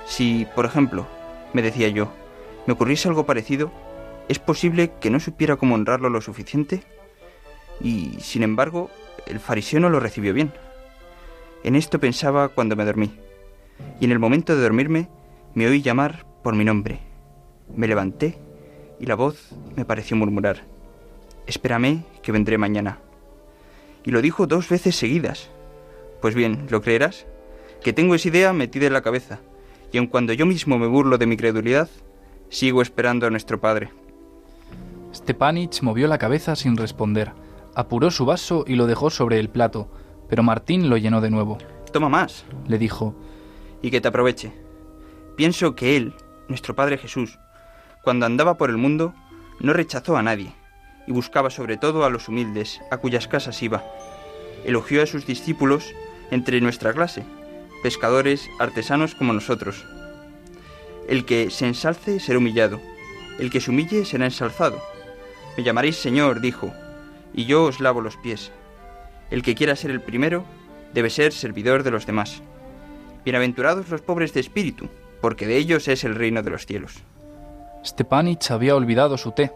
Si, 0.05 0.47
por 0.55 0.65
ejemplo, 0.65 1.07
me 1.51 1.61
decía 1.61 1.89
yo, 1.89 2.11
me 2.67 2.73
ocurriese 2.73 3.09
algo 3.09 3.25
parecido, 3.25 3.71
¿es 4.29 4.39
posible 4.39 4.93
que 5.01 5.09
no 5.09 5.19
supiera 5.19 5.57
cómo 5.57 5.75
honrarlo 5.75 6.09
lo 6.09 6.21
suficiente? 6.21 6.83
Y, 7.81 8.17
sin 8.19 8.43
embargo, 8.43 8.89
el 9.25 9.39
fariseo 9.39 9.79
no 9.79 9.89
lo 9.89 9.99
recibió 9.99 10.33
bien. 10.33 10.53
En 11.63 11.75
esto 11.75 11.99
pensaba 11.99 12.49
cuando 12.49 12.75
me 12.75 12.85
dormí, 12.85 13.11
y 13.99 14.05
en 14.05 14.11
el 14.11 14.19
momento 14.19 14.55
de 14.55 14.61
dormirme 14.61 15.09
me 15.53 15.67
oí 15.67 15.81
llamar 15.81 16.25
por 16.43 16.55
mi 16.55 16.63
nombre. 16.63 16.99
Me 17.75 17.87
levanté 17.87 18.37
y 18.99 19.05
la 19.05 19.15
voz 19.15 19.49
me 19.75 19.85
pareció 19.85 20.15
murmurar, 20.15 20.63
Espérame, 21.47 22.03
que 22.21 22.31
vendré 22.31 22.57
mañana. 22.57 22.99
Y 24.03 24.11
lo 24.11 24.21
dijo 24.21 24.47
dos 24.47 24.69
veces 24.69 24.95
seguidas. 24.95 25.49
Pues 26.21 26.35
bien, 26.35 26.67
¿lo 26.69 26.81
creerás? 26.81 27.25
Que 27.83 27.93
tengo 27.93 28.15
esa 28.15 28.27
idea 28.27 28.53
metida 28.53 28.87
en 28.87 28.93
la 28.93 29.01
cabeza, 29.01 29.39
y 29.91 29.97
aun 29.97 30.07
cuando 30.07 30.33
yo 30.33 30.45
mismo 30.45 30.77
me 30.77 30.87
burlo 30.87 31.17
de 31.17 31.25
mi 31.25 31.37
credulidad, 31.37 31.89
sigo 32.49 32.81
esperando 32.81 33.27
a 33.27 33.29
nuestro 33.29 33.59
Padre. 33.59 33.89
Stepanich 35.13 35.81
movió 35.81 36.07
la 36.07 36.17
cabeza 36.17 36.55
sin 36.55 36.77
responder, 36.77 37.33
apuró 37.75 38.11
su 38.11 38.25
vaso 38.25 38.63
y 38.67 38.75
lo 38.75 38.87
dejó 38.87 39.09
sobre 39.09 39.39
el 39.39 39.49
plato, 39.49 39.91
pero 40.29 40.43
Martín 40.43 40.89
lo 40.89 40.97
llenó 40.97 41.21
de 41.21 41.29
nuevo. 41.29 41.57
Toma 41.91 42.09
más, 42.09 42.45
le 42.67 42.77
dijo. 42.77 43.15
Y 43.81 43.91
que 43.91 43.99
te 43.99 44.07
aproveche. 44.07 44.53
Pienso 45.35 45.75
que 45.75 45.97
Él, 45.97 46.13
nuestro 46.47 46.75
Padre 46.75 46.97
Jesús, 46.97 47.39
cuando 48.03 48.25
andaba 48.25 48.57
por 48.57 48.69
el 48.69 48.77
mundo, 48.77 49.13
no 49.59 49.73
rechazó 49.73 50.15
a 50.15 50.23
nadie, 50.23 50.53
y 51.11 51.13
buscaba 51.13 51.49
sobre 51.49 51.75
todo 51.75 52.05
a 52.05 52.09
los 52.09 52.29
humildes, 52.29 52.79
a 52.89 52.95
cuyas 52.95 53.27
casas 53.27 53.61
iba. 53.61 53.83
Elogió 54.63 55.03
a 55.03 55.05
sus 55.05 55.25
discípulos 55.25 55.93
entre 56.31 56.61
nuestra 56.61 56.93
clase, 56.93 57.25
pescadores, 57.83 58.49
artesanos 58.59 59.13
como 59.13 59.33
nosotros. 59.33 59.83
El 61.09 61.25
que 61.25 61.49
se 61.49 61.67
ensalce 61.67 62.21
será 62.21 62.37
humillado, 62.37 62.79
el 63.39 63.51
que 63.51 63.59
se 63.59 63.71
humille 63.71 64.05
será 64.05 64.23
ensalzado. 64.23 64.81
Me 65.57 65.63
llamaréis 65.63 65.97
Señor, 65.97 66.39
dijo, 66.39 66.71
y 67.33 67.43
yo 67.43 67.65
os 67.65 67.81
lavo 67.81 67.99
los 67.99 68.15
pies. 68.15 68.53
El 69.31 69.43
que 69.43 69.55
quiera 69.55 69.75
ser 69.75 69.91
el 69.91 69.99
primero, 69.99 70.45
debe 70.93 71.09
ser 71.09 71.33
servidor 71.33 71.83
de 71.83 71.91
los 71.91 72.05
demás. 72.05 72.41
Bienaventurados 73.25 73.89
los 73.89 74.01
pobres 74.01 74.33
de 74.33 74.39
espíritu, 74.39 74.87
porque 75.19 75.45
de 75.45 75.57
ellos 75.57 75.89
es 75.89 76.05
el 76.05 76.15
reino 76.15 76.41
de 76.41 76.51
los 76.51 76.65
cielos. 76.65 77.03
Stepanich 77.83 78.49
había 78.49 78.77
olvidado 78.77 79.17
su 79.17 79.33
té. 79.33 79.51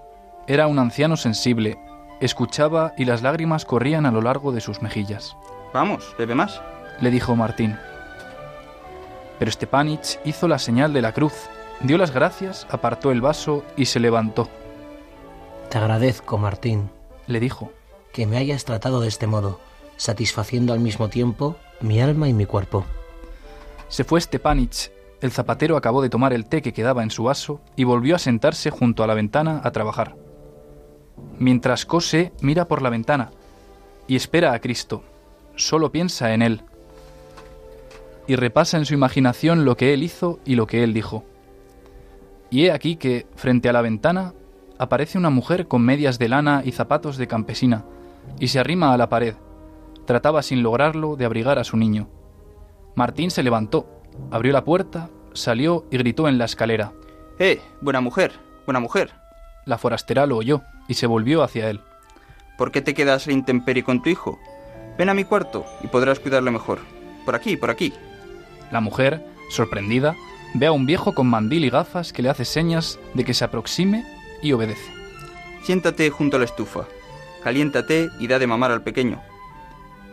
Era 0.47 0.67
un 0.67 0.77
anciano 0.77 1.17
sensible. 1.17 1.79
Escuchaba 2.19 2.93
y 2.97 3.05
las 3.05 3.23
lágrimas 3.23 3.65
corrían 3.65 4.05
a 4.05 4.11
lo 4.11 4.21
largo 4.21 4.51
de 4.51 4.61
sus 4.61 4.81
mejillas. 4.81 5.35
Vamos, 5.73 6.15
bebe 6.17 6.35
más, 6.35 6.61
le 7.01 7.09
dijo 7.09 7.35
Martín. 7.35 7.77
Pero 9.39 9.51
Stepanich 9.51 10.19
hizo 10.23 10.47
la 10.47 10.59
señal 10.59 10.93
de 10.93 11.01
la 11.01 11.13
cruz, 11.13 11.33
dio 11.81 11.97
las 11.97 12.11
gracias, 12.11 12.67
apartó 12.69 13.11
el 13.11 13.21
vaso 13.21 13.65
y 13.75 13.85
se 13.85 13.99
levantó. 13.99 14.47
Te 15.69 15.79
agradezco, 15.79 16.37
Martín, 16.37 16.89
le 17.27 17.39
dijo, 17.39 17.71
que 18.13 18.27
me 18.27 18.37
hayas 18.37 18.65
tratado 18.65 19.01
de 19.01 19.07
este 19.07 19.27
modo, 19.27 19.59
satisfaciendo 19.97 20.73
al 20.73 20.79
mismo 20.79 21.09
tiempo 21.09 21.57
mi 21.81 21.99
alma 22.01 22.29
y 22.29 22.33
mi 22.33 22.45
cuerpo. 22.45 22.85
Se 23.87 24.03
fue 24.03 24.21
Stepanich. 24.21 24.91
El 25.21 25.31
zapatero 25.31 25.75
acabó 25.75 26.01
de 26.01 26.09
tomar 26.09 26.33
el 26.33 26.45
té 26.45 26.61
que 26.61 26.73
quedaba 26.73 27.01
en 27.01 27.09
su 27.09 27.23
vaso 27.23 27.61
y 27.75 27.83
volvió 27.83 28.15
a 28.15 28.19
sentarse 28.19 28.69
junto 28.69 29.03
a 29.03 29.07
la 29.07 29.15
ventana 29.15 29.59
a 29.63 29.71
trabajar. 29.71 30.15
Mientras 31.37 31.85
cose, 31.85 32.31
mira 32.41 32.67
por 32.67 32.81
la 32.81 32.89
ventana 32.89 33.31
y 34.07 34.15
espera 34.15 34.53
a 34.53 34.59
Cristo. 34.59 35.03
Solo 35.55 35.91
piensa 35.91 36.33
en 36.33 36.41
Él. 36.41 36.61
Y 38.27 38.35
repasa 38.35 38.77
en 38.77 38.85
su 38.85 38.93
imaginación 38.93 39.65
lo 39.65 39.77
que 39.77 39.93
Él 39.93 40.03
hizo 40.03 40.39
y 40.45 40.55
lo 40.55 40.67
que 40.67 40.83
Él 40.83 40.93
dijo. 40.93 41.23
Y 42.49 42.65
he 42.65 42.71
aquí 42.71 42.95
que, 42.95 43.27
frente 43.35 43.69
a 43.69 43.73
la 43.73 43.81
ventana, 43.81 44.33
aparece 44.77 45.17
una 45.17 45.29
mujer 45.29 45.67
con 45.67 45.81
medias 45.81 46.19
de 46.19 46.29
lana 46.29 46.61
y 46.65 46.71
zapatos 46.71 47.17
de 47.17 47.27
campesina, 47.27 47.85
y 48.39 48.47
se 48.47 48.59
arrima 48.59 48.93
a 48.93 48.97
la 48.97 49.09
pared. 49.09 49.35
Trataba 50.05 50.43
sin 50.43 50.63
lograrlo 50.63 51.15
de 51.15 51.25
abrigar 51.25 51.59
a 51.59 51.63
su 51.63 51.77
niño. 51.77 52.07
Martín 52.95 53.31
se 53.31 53.43
levantó, 53.43 53.87
abrió 54.31 54.53
la 54.53 54.63
puerta 54.63 55.09
salió 55.35 55.85
y 55.91 55.97
gritó 55.97 56.27
en 56.27 56.37
la 56.37 56.45
escalera. 56.45 56.93
¡Eh! 57.39 57.61
Buena 57.81 58.01
mujer, 58.01 58.31
buena 58.65 58.79
mujer. 58.79 59.11
La 59.65 59.77
forastera 59.77 60.25
lo 60.25 60.37
oyó 60.37 60.61
y 60.87 60.93
se 60.93 61.07
volvió 61.07 61.43
hacia 61.43 61.69
él. 61.69 61.81
¿Por 62.57 62.71
qué 62.71 62.81
te 62.81 62.93
quedas 62.93 63.27
a 63.27 63.31
intemperie 63.31 63.83
con 63.83 64.01
tu 64.01 64.09
hijo? 64.09 64.39
Ven 64.97 65.09
a 65.09 65.13
mi 65.13 65.23
cuarto 65.23 65.65
y 65.83 65.87
podrás 65.87 66.19
cuidarle 66.19 66.51
mejor. 66.51 66.79
Por 67.25 67.35
aquí, 67.35 67.57
por 67.57 67.69
aquí. 67.69 67.93
La 68.71 68.79
mujer, 68.79 69.25
sorprendida, 69.49 70.15
ve 70.53 70.67
a 70.67 70.71
un 70.71 70.85
viejo 70.85 71.13
con 71.13 71.27
mandil 71.27 71.65
y 71.65 71.69
gafas 71.69 72.13
que 72.13 72.21
le 72.21 72.29
hace 72.29 72.45
señas 72.45 72.99
de 73.13 73.25
que 73.25 73.33
se 73.33 73.43
aproxime 73.43 74.05
y 74.41 74.53
obedece. 74.53 74.91
Siéntate 75.63 76.09
junto 76.11 76.37
a 76.37 76.39
la 76.39 76.45
estufa. 76.45 76.85
Caliéntate 77.43 78.09
y 78.19 78.27
da 78.27 78.39
de 78.39 78.47
mamar 78.47 78.71
al 78.71 78.83
pequeño. 78.83 79.21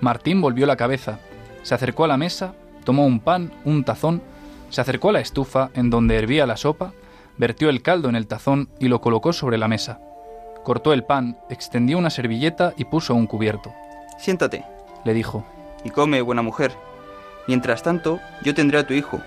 Martín 0.01 0.41
volvió 0.41 0.67
la 0.67 0.77
cabeza, 0.77 1.21
se 1.63 1.75
acercó 1.75 2.05
a 2.05 2.09
la 2.09 2.17
mesa, 2.17 2.55
tomó 2.85 3.07
un 3.07 3.21
pan, 3.21 3.53
un 3.65 3.85
tazón, 3.85 4.23
se 4.71 4.81
acercó 4.81 5.11
a 5.11 5.13
la 5.13 5.21
estufa 5.21 5.71
en 5.75 5.91
donde 5.91 6.17
hervía 6.17 6.47
la 6.47 6.57
sopa, 6.57 6.93
vertió 7.39 7.69
el 7.69 7.83
caldo 7.83 8.09
en 8.09 8.17
el 8.17 8.27
tazón 8.27 8.69
y 8.79 8.89
lo 8.89 9.01
colocó 9.01 9.33
sobre 9.33 9.59
la 9.59 9.69
mesa. 9.69 10.01
Cortó 10.65 10.93
el 10.93 11.05
pan, 11.05 11.39
extendió 11.51 11.99
una 11.99 12.11
servilleta 12.11 12.73
y 12.77 12.85
puso 12.85 13.15
un 13.15 13.27
cubierto. 13.27 13.73
Siéntate, 14.19 14.65
Le 15.05 15.15
dijo, 15.15 15.45
y 15.85 15.91
come, 15.91 16.21
buena 16.23 16.43
mujer. 16.43 16.73
Mientras 17.49 17.83
tanto, 17.83 18.21
yo 18.45 18.55
tendré 18.55 18.79
a 18.79 18.87
tu 18.87 18.95
hijo. 18.95 19.21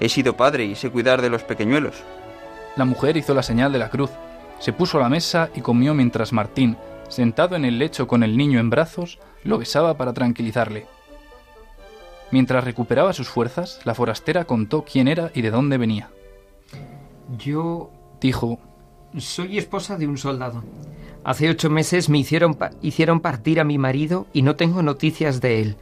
He 0.00 0.08
sido 0.08 0.36
padre 0.36 0.64
y 0.64 0.74
sé 0.74 0.90
cuidar 0.90 1.20
de 1.20 1.28
los 1.28 1.42
pequeñuelos. 1.44 2.02
La 2.76 2.86
mujer 2.86 3.16
hizo 3.16 3.34
la 3.34 3.42
señal 3.42 3.72
de 3.72 3.78
la 3.78 3.90
cruz, 3.90 4.10
se 4.60 4.72
puso 4.72 4.98
a 4.98 5.00
la 5.00 5.08
mesa 5.08 5.50
y 5.54 5.62
comió 5.62 5.94
mientras 5.94 6.32
Martín, 6.32 6.76
sentado 7.08 7.56
en 7.56 7.64
el 7.64 7.78
lecho 7.78 8.06
con 8.06 8.22
el 8.22 8.36
niño 8.36 8.60
en 8.60 8.70
brazos, 8.70 9.18
lo 9.42 9.58
besaba 9.58 9.96
para 9.96 10.12
tranquilizarle. 10.12 10.86
Mientras 12.30 12.62
recuperaba 12.62 13.12
sus 13.12 13.28
fuerzas, 13.28 13.80
la 13.84 13.94
forastera 13.94 14.44
contó 14.44 14.84
quién 14.84 15.08
era 15.08 15.30
y 15.34 15.42
de 15.42 15.50
dónde 15.50 15.78
venía. 15.78 16.10
Yo 17.38 17.90
Dijo, 18.20 18.58
soy 19.16 19.56
esposa 19.56 19.96
de 19.96 20.06
un 20.06 20.18
soldado. 20.18 20.62
Hace 21.24 21.48
ocho 21.48 21.70
meses 21.70 22.10
me 22.10 22.18
hicieron, 22.18 22.54
pa- 22.54 22.72
hicieron 22.82 23.20
partir 23.20 23.58
a 23.58 23.64
mi 23.64 23.78
marido 23.78 24.26
y 24.34 24.42
no 24.42 24.56
tengo 24.56 24.82
noticias 24.82 25.40
de 25.40 25.62
él. 25.62 25.76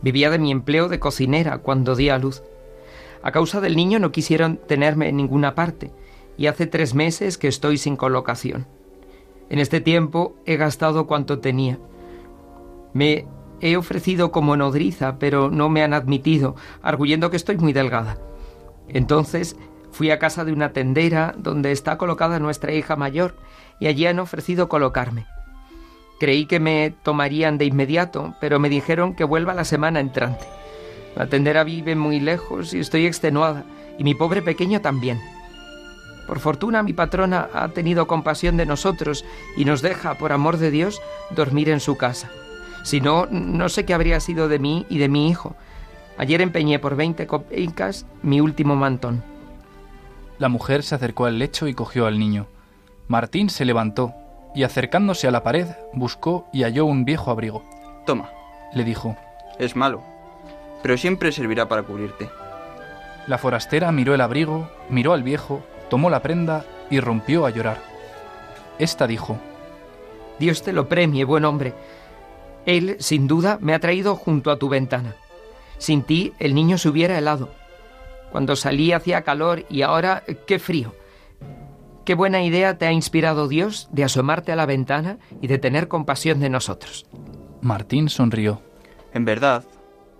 Vivía 0.00 0.30
de 0.30 0.38
mi 0.38 0.52
empleo 0.52 0.88
de 0.88 1.00
cocinera 1.00 1.58
cuando 1.58 1.96
di 1.96 2.08
a 2.08 2.18
luz. 2.18 2.44
A 3.22 3.32
causa 3.32 3.60
del 3.60 3.74
niño 3.74 3.98
no 3.98 4.12
quisieron 4.12 4.58
tenerme 4.58 5.08
en 5.08 5.16
ninguna 5.16 5.56
parte 5.56 5.90
y 6.38 6.46
hace 6.46 6.66
tres 6.68 6.94
meses 6.94 7.36
que 7.36 7.48
estoy 7.48 7.78
sin 7.78 7.96
colocación. 7.96 8.68
En 9.50 9.58
este 9.58 9.80
tiempo 9.80 10.36
he 10.44 10.56
gastado 10.56 11.08
cuanto 11.08 11.40
tenía. 11.40 11.80
Me 12.92 13.26
he 13.60 13.76
ofrecido 13.76 14.30
como 14.30 14.56
nodriza, 14.56 15.18
pero 15.18 15.50
no 15.50 15.68
me 15.68 15.82
han 15.82 15.94
admitido, 15.94 16.54
arguyendo 16.82 17.30
que 17.30 17.36
estoy 17.36 17.56
muy 17.56 17.72
delgada. 17.72 18.18
Entonces 18.88 19.56
fui 19.96 20.10
a 20.10 20.18
casa 20.18 20.44
de 20.44 20.52
una 20.52 20.74
tendera 20.74 21.34
donde 21.38 21.72
está 21.72 21.96
colocada 21.96 22.38
nuestra 22.38 22.72
hija 22.72 22.96
mayor 22.96 23.34
y 23.80 23.86
allí 23.86 24.06
han 24.06 24.18
ofrecido 24.18 24.68
colocarme. 24.68 25.26
Creí 26.20 26.44
que 26.44 26.60
me 26.60 26.92
tomarían 27.02 27.56
de 27.56 27.64
inmediato, 27.64 28.34
pero 28.38 28.58
me 28.58 28.68
dijeron 28.68 29.14
que 29.14 29.24
vuelva 29.24 29.54
la 29.54 29.64
semana 29.64 30.00
entrante. 30.00 30.44
La 31.16 31.28
tendera 31.28 31.64
vive 31.64 31.96
muy 31.96 32.20
lejos 32.20 32.74
y 32.74 32.80
estoy 32.80 33.06
extenuada, 33.06 33.64
y 33.98 34.04
mi 34.04 34.14
pobre 34.14 34.42
pequeño 34.42 34.82
también. 34.82 35.18
Por 36.26 36.40
fortuna 36.40 36.82
mi 36.82 36.92
patrona 36.92 37.48
ha 37.54 37.68
tenido 37.68 38.06
compasión 38.06 38.58
de 38.58 38.66
nosotros 38.66 39.24
y 39.56 39.64
nos 39.64 39.80
deja, 39.80 40.18
por 40.18 40.30
amor 40.30 40.58
de 40.58 40.70
Dios, 40.70 41.00
dormir 41.30 41.70
en 41.70 41.80
su 41.80 41.96
casa. 41.96 42.30
Si 42.84 43.00
no, 43.00 43.26
no 43.30 43.70
sé 43.70 43.86
qué 43.86 43.94
habría 43.94 44.20
sido 44.20 44.48
de 44.48 44.58
mí 44.58 44.84
y 44.90 44.98
de 44.98 45.08
mi 45.08 45.30
hijo. 45.30 45.56
Ayer 46.18 46.42
empeñé 46.42 46.78
por 46.78 46.96
20 46.96 47.26
copecas 47.26 48.04
mi 48.22 48.42
último 48.42 48.76
mantón. 48.76 49.35
La 50.38 50.48
mujer 50.48 50.82
se 50.82 50.94
acercó 50.94 51.24
al 51.26 51.38
lecho 51.38 51.66
y 51.66 51.74
cogió 51.74 52.06
al 52.06 52.18
niño. 52.18 52.46
Martín 53.08 53.48
se 53.48 53.64
levantó 53.64 54.14
y 54.54 54.64
acercándose 54.64 55.26
a 55.28 55.30
la 55.30 55.42
pared 55.42 55.66
buscó 55.92 56.46
y 56.52 56.62
halló 56.62 56.84
un 56.86 57.04
viejo 57.04 57.30
abrigo. 57.30 57.62
Toma, 58.04 58.30
Le 58.74 58.84
dijo. 58.84 59.16
es 59.58 59.76
malo, 59.76 60.02
pero 60.82 60.96
siempre 60.98 61.32
servirá 61.32 61.68
para 61.68 61.82
cubrirte. 61.82 62.28
La 63.26 63.38
forastera 63.38 63.90
miró 63.92 64.14
el 64.14 64.20
abrigo, 64.20 64.70
miró 64.90 65.12
al 65.12 65.22
viejo, 65.22 65.62
tomó 65.88 66.10
la 66.10 66.20
prenda 66.20 66.64
y 66.90 67.00
rompió 67.00 67.46
a 67.46 67.50
llorar. 67.50 67.78
Esta 68.78 69.06
dijo, 69.06 69.38
Dios 70.38 70.62
te 70.62 70.72
lo 70.72 70.88
premie, 70.88 71.24
buen 71.24 71.44
hombre. 71.44 71.72
Él, 72.66 72.96
sin 73.00 73.26
duda, 73.26 73.58
me 73.60 73.74
ha 73.74 73.80
traído 73.80 74.14
junto 74.16 74.50
a 74.50 74.58
tu 74.58 74.68
ventana. 74.68 75.14
Sin 75.78 76.02
ti, 76.02 76.34
el 76.38 76.54
niño 76.54 76.78
se 76.78 76.88
hubiera 76.88 77.16
helado. 77.16 77.50
Cuando 78.30 78.56
salí 78.56 78.92
hacía 78.92 79.22
calor 79.22 79.64
y 79.70 79.82
ahora, 79.82 80.22
qué 80.46 80.58
frío. 80.58 80.94
Qué 82.04 82.14
buena 82.14 82.42
idea 82.44 82.78
te 82.78 82.86
ha 82.86 82.92
inspirado 82.92 83.48
Dios 83.48 83.88
de 83.90 84.04
asomarte 84.04 84.52
a 84.52 84.56
la 84.56 84.66
ventana 84.66 85.18
y 85.40 85.48
de 85.48 85.58
tener 85.58 85.88
compasión 85.88 86.38
de 86.40 86.50
nosotros. 86.50 87.06
Martín 87.62 88.08
sonrió. 88.08 88.60
En 89.12 89.24
verdad, 89.24 89.64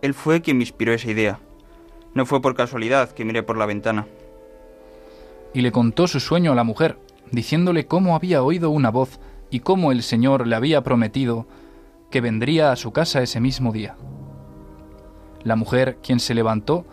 él 0.03 0.15
fue 0.15 0.41
quien 0.41 0.59
me 0.59 0.65
inspiró 0.65 0.93
esa 0.93 1.11
idea. 1.11 1.39
No 2.15 2.27
fue 2.27 2.41
por 2.41 2.57
casualidad 2.57 3.11
que 3.11 3.25
miré 3.25 3.43
por 3.43 3.57
la 3.57 3.67
ventana. 3.67 4.07
y 5.55 5.63
le 5.63 5.73
contó 5.73 6.07
su 6.07 6.21
sueño 6.21 6.53
a 6.53 6.55
la 6.55 6.65
mujer, 6.65 6.99
diciéndole 7.31 7.87
cómo 7.87 8.15
había 8.15 8.43
oído 8.43 8.69
una 8.69 8.91
voz 8.91 9.21
y 9.51 9.61
cómo 9.61 9.91
el 9.91 10.03
Señor 10.03 10.47
le 10.47 10.55
había 10.55 10.83
prometido 10.83 11.47
que 12.11 12.21
vendría 12.21 12.73
a 12.73 12.77
su 12.77 12.93
casa 12.93 13.23
ese 13.23 13.41
mismo 13.41 13.73
día. 13.73 13.97
La 15.45 15.57
mujer, 15.57 15.97
quien 16.03 16.21
se 16.21 16.35
levantó, 16.35 16.85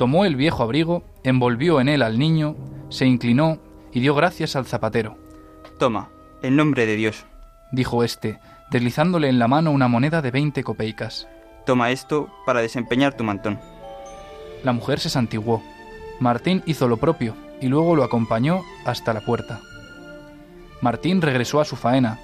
tomó 0.00 0.24
el 0.24 0.34
viejo 0.34 0.62
abrigo, 0.62 1.02
envolvió 1.24 1.78
en 1.78 1.86
él 1.86 2.00
al 2.00 2.18
niño, 2.18 2.56
se 2.88 3.04
inclinó 3.04 3.58
y 3.92 4.00
dio 4.00 4.14
gracias 4.14 4.56
al 4.56 4.64
zapatero. 4.64 5.18
Toma, 5.78 6.08
en 6.40 6.56
nombre 6.56 6.86
de 6.86 6.96
Dios. 6.96 7.26
Dijo 7.70 8.02
éste, 8.02 8.40
deslizándole 8.70 9.28
en 9.28 9.38
la 9.38 9.46
mano 9.46 9.72
una 9.72 9.88
moneda 9.88 10.22
de 10.22 10.30
veinte 10.30 10.64
copeicas. 10.64 11.28
Toma 11.66 11.90
esto 11.90 12.30
para 12.46 12.62
desempeñar 12.62 13.14
tu 13.14 13.24
mantón. 13.24 13.60
La 14.64 14.72
mujer 14.72 15.00
se 15.00 15.10
santiguó. 15.10 15.62
Martín 16.18 16.62
hizo 16.64 16.88
lo 16.88 16.96
propio 16.96 17.34
y 17.60 17.66
luego 17.68 17.94
lo 17.94 18.02
acompañó 18.02 18.62
hasta 18.86 19.12
la 19.12 19.20
puerta. 19.20 19.60
Martín 20.80 21.20
regresó 21.20 21.60
a 21.60 21.66
su 21.66 21.76
faena. 21.76 22.18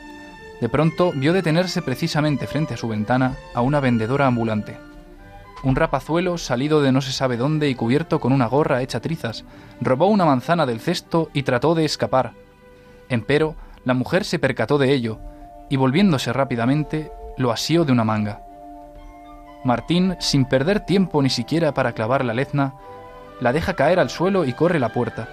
De 0.63 0.71
pronto 0.71 1.13
vio 1.15 1.35
detenerse 1.35 1.83
precisamente 1.83 2.47
frente 2.47 2.73
a 2.73 2.79
su 2.79 2.89
ventana 2.89 3.37
a 3.53 3.61
una 3.61 3.81
vendedora 3.81 4.27
ambulante. 4.27 4.79
Un 5.67 5.75
rapazuelo 5.75 6.39
salido 6.39 6.81
de 6.81 6.93
no 6.93 7.01
se 7.01 7.11
sabe 7.11 7.37
dónde 7.37 7.69
y 7.69 7.75
cubierto 7.75 8.21
con 8.21 8.33
una 8.33 8.47
gorra 8.47 8.83
hecha 8.83 9.01
trizas, 9.01 9.45
robó 9.81 10.07
una 10.07 10.25
manzana 10.25 10.65
del 10.65 10.79
cesto 10.79 11.29
y 11.33 11.43
trató 11.43 11.75
de 11.75 11.85
escapar. 11.85 12.35
Empero, 13.09 13.57
la 13.85 13.93
mujer 13.93 14.23
se 14.25 14.39
percató 14.39 14.79
de 14.79 14.93
ello 14.93 15.19
y 15.69 15.75
volviéndose 15.75 16.33
rápidamente, 16.33 17.11
lo 17.37 17.51
asió 17.51 17.85
de 17.85 17.91
una 17.91 18.05
manga. 18.05 18.43
Martín, 19.65 20.15
sin 20.21 20.45
perder 20.45 20.87
tiempo 20.87 21.21
ni 21.21 21.31
siquiera 21.31 21.75
para 21.75 21.95
clavar 21.95 22.25
la 22.25 22.33
lezna, 22.33 22.75
la 23.41 23.53
deja 23.53 23.75
caer 23.75 23.99
al 23.99 24.09
suelo 24.09 24.45
y 24.45 24.53
corre 24.53 24.79
la 24.79 24.93
puerta. 24.93 25.29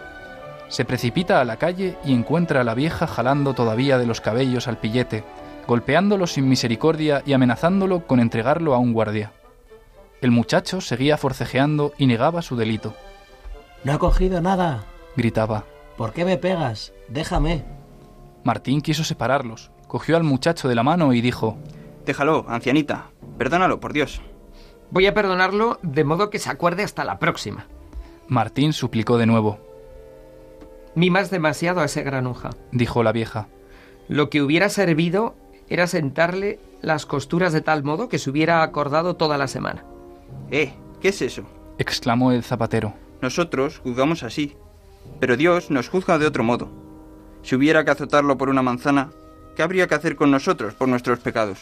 Se 0.68 0.84
precipita 0.84 1.42
a 1.42 1.46
la 1.46 1.58
calle 1.58 1.96
y 2.04 2.12
encuentra 2.12 2.62
a 2.62 2.64
la 2.64 2.74
vieja 2.74 3.06
jalando 3.06 3.54
todavía 3.54 4.00
de 4.00 4.08
los 4.08 4.20
cabellos 4.20 4.68
al 4.68 4.80
pillete, 4.80 5.24
golpeándolo 5.68 6.26
sin 6.26 6.50
misericordia 6.50 7.22
y 7.24 7.34
amenazándolo 7.34 8.08
con 8.08 8.20
entregarlo 8.20 8.74
a 8.74 8.80
un 8.80 8.94
guardia. 8.94 9.32
El 10.24 10.32
muchacho 10.32 10.80
seguía 10.80 11.18
forcejeando 11.18 11.92
y 11.98 12.08
negaba 12.08 12.42
su 12.42 12.56
delito. 12.56 12.96
No 13.84 13.92
ha 13.92 14.00
cogido 14.00 14.40
nada. 14.40 14.86
Gritaba. 15.18 15.66
¿Por 15.98 16.14
qué 16.14 16.24
me 16.24 16.38
pegas? 16.38 16.94
Déjame. 17.10 17.66
Martín 18.46 18.80
quiso 18.80 19.04
separarlos, 19.04 19.72
cogió 19.86 20.16
al 20.16 20.24
muchacho 20.24 20.70
de 20.70 20.76
la 20.76 20.84
mano 20.84 21.12
y 21.12 21.20
dijo 21.20 21.58
Déjalo, 22.06 22.46
ancianita. 22.48 23.10
Perdónalo, 23.38 23.82
por 23.82 23.92
Dios. 23.92 24.22
Voy 24.92 25.08
a 25.08 25.14
perdonarlo 25.14 25.78
de 25.82 26.06
modo 26.06 26.30
que 26.30 26.40
se 26.40 26.50
acuerde 26.50 26.84
hasta 26.84 27.04
la 27.04 27.20
próxima. 27.20 27.68
Martín 28.30 28.72
suplicó 28.72 29.18
de 29.18 29.26
nuevo. 29.26 29.60
Mimas 30.96 31.32
demasiado 31.32 31.82
a 31.82 31.86
ese 31.86 32.02
granuja. 32.02 32.52
Dijo 32.72 33.04
la 33.04 33.12
vieja. 33.12 33.50
Lo 34.08 34.30
que 34.30 34.42
hubiera 34.42 34.70
servido 34.70 35.36
era 35.68 35.86
sentarle 35.86 36.62
las 36.82 37.06
costuras 37.06 37.52
de 37.52 37.60
tal 37.60 37.84
modo 37.84 38.08
que 38.08 38.20
se 38.20 38.30
hubiera 38.30 38.64
acordado 38.64 39.18
toda 39.18 39.38
la 39.38 39.50
semana. 39.50 39.84
Eh, 40.52 40.74
¿qué 41.02 41.10
es 41.10 41.22
eso? 41.22 41.44
exclamó 41.78 42.32
el 42.32 42.44
zapatero. 42.44 42.94
Nosotros 43.22 43.80
juzgamos 43.80 44.24
así, 44.24 44.56
pero 45.20 45.38
Dios 45.38 45.72
nos 45.72 45.90
juzga 45.90 46.18
de 46.20 46.28
otro 46.28 46.44
modo. 46.44 46.70
Si 47.42 47.56
hubiera 47.56 47.84
que 47.84 47.92
azotarlo 47.92 48.38
por 48.38 48.50
una 48.50 48.62
manzana, 48.62 49.10
¿qué 49.56 49.64
habría 49.64 49.88
que 49.88 49.96
hacer 49.96 50.16
con 50.16 50.30
nosotros 50.32 50.74
por 50.76 50.88
nuestros 50.88 51.20
pecados? 51.20 51.60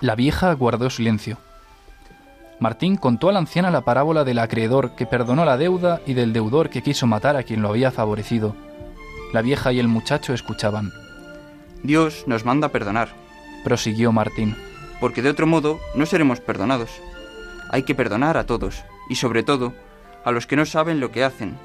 La 0.00 0.14
vieja 0.14 0.52
guardó 0.54 0.88
silencio. 0.90 1.36
Martín 2.60 2.96
contó 2.96 3.28
a 3.28 3.32
la 3.32 3.38
anciana 3.38 3.70
la 3.70 3.82
parábola 3.82 4.24
del 4.24 4.38
acreedor 4.40 4.96
que 4.96 5.06
perdonó 5.06 5.44
la 5.44 5.56
deuda 5.56 6.00
y 6.06 6.14
del 6.14 6.32
deudor 6.32 6.70
que 6.70 6.82
quiso 6.82 7.06
matar 7.06 7.36
a 7.36 7.42
quien 7.44 7.62
lo 7.62 7.68
había 7.68 7.90
favorecido. 7.92 8.56
La 9.32 9.42
vieja 9.42 9.72
y 9.72 9.78
el 9.78 9.86
muchacho 9.88 10.32
escuchaban. 10.34 10.90
Dios 11.82 12.24
nos 12.26 12.44
manda 12.44 12.70
perdonar, 12.70 13.10
Prosiguió 13.62 14.10
Martín. 14.12 14.56
porque 15.00 15.22
de 15.22 15.30
otro 15.30 15.46
modo 15.46 15.78
no 15.94 16.06
seremos 16.06 16.40
perdonados. 16.40 16.90
Hay 17.70 17.82
que 17.82 17.94
perdonar 17.94 18.36
a 18.36 18.46
todos, 18.46 18.84
y 19.08 19.16
sobre 19.16 19.42
todo 19.42 19.72
a 20.24 20.30
los 20.32 20.46
que 20.46 20.56
no 20.56 20.66
saben 20.66 21.00
lo 21.00 21.10
que 21.10 21.24
hacen. 21.24 21.56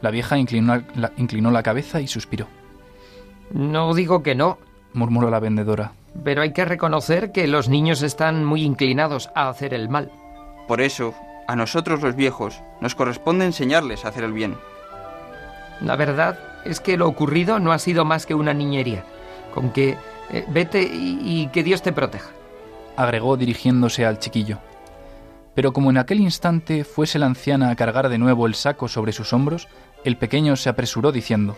La 0.00 0.10
vieja 0.10 0.38
inclinó 0.38 0.82
la, 0.94 1.12
inclinó 1.16 1.50
la 1.50 1.62
cabeza 1.62 2.00
y 2.00 2.06
suspiró. 2.08 2.46
No 3.52 3.94
digo 3.94 4.22
que 4.22 4.34
no, 4.34 4.58
murmuró 4.92 5.30
la 5.30 5.40
vendedora. 5.40 5.92
pero 6.24 6.42
hay 6.42 6.52
que 6.52 6.64
reconocer 6.64 7.32
que 7.32 7.46
los 7.46 7.68
niños 7.68 8.02
están 8.02 8.44
muy 8.44 8.62
inclinados 8.62 9.30
a 9.34 9.48
hacer 9.48 9.74
el 9.74 9.88
mal. 9.88 10.10
Por 10.68 10.80
eso, 10.80 11.14
a 11.48 11.56
nosotros 11.56 12.00
los 12.02 12.14
viejos 12.16 12.60
nos 12.80 12.94
corresponde 12.94 13.44
enseñarles 13.44 14.04
a 14.04 14.08
hacer 14.08 14.24
el 14.24 14.32
bien. 14.32 14.56
La 15.80 15.96
verdad 15.96 16.38
es 16.64 16.80
que 16.80 16.96
lo 16.96 17.08
ocurrido 17.08 17.58
no 17.58 17.72
ha 17.72 17.78
sido 17.78 18.04
más 18.04 18.26
que 18.26 18.34
una 18.34 18.54
niñería. 18.54 19.04
Con 19.52 19.70
que 19.70 19.96
eh, 20.30 20.44
vete 20.48 20.82
y, 20.82 21.18
y 21.22 21.48
que 21.48 21.62
Dios 21.62 21.82
te 21.82 21.92
proteja. 21.92 22.30
agregó 22.96 23.36
dirigiéndose 23.36 24.06
al 24.06 24.18
chiquillo. 24.18 24.58
Pero 25.54 25.72
como 25.72 25.90
en 25.90 25.98
aquel 25.98 26.20
instante 26.20 26.84
fuese 26.84 27.18
la 27.18 27.26
anciana 27.26 27.70
a 27.70 27.76
cargar 27.76 28.08
de 28.08 28.18
nuevo 28.18 28.46
el 28.46 28.54
saco 28.54 28.88
sobre 28.88 29.12
sus 29.12 29.32
hombros, 29.32 29.68
el 30.04 30.16
pequeño 30.16 30.56
se 30.56 30.68
apresuró 30.68 31.12
diciendo 31.12 31.56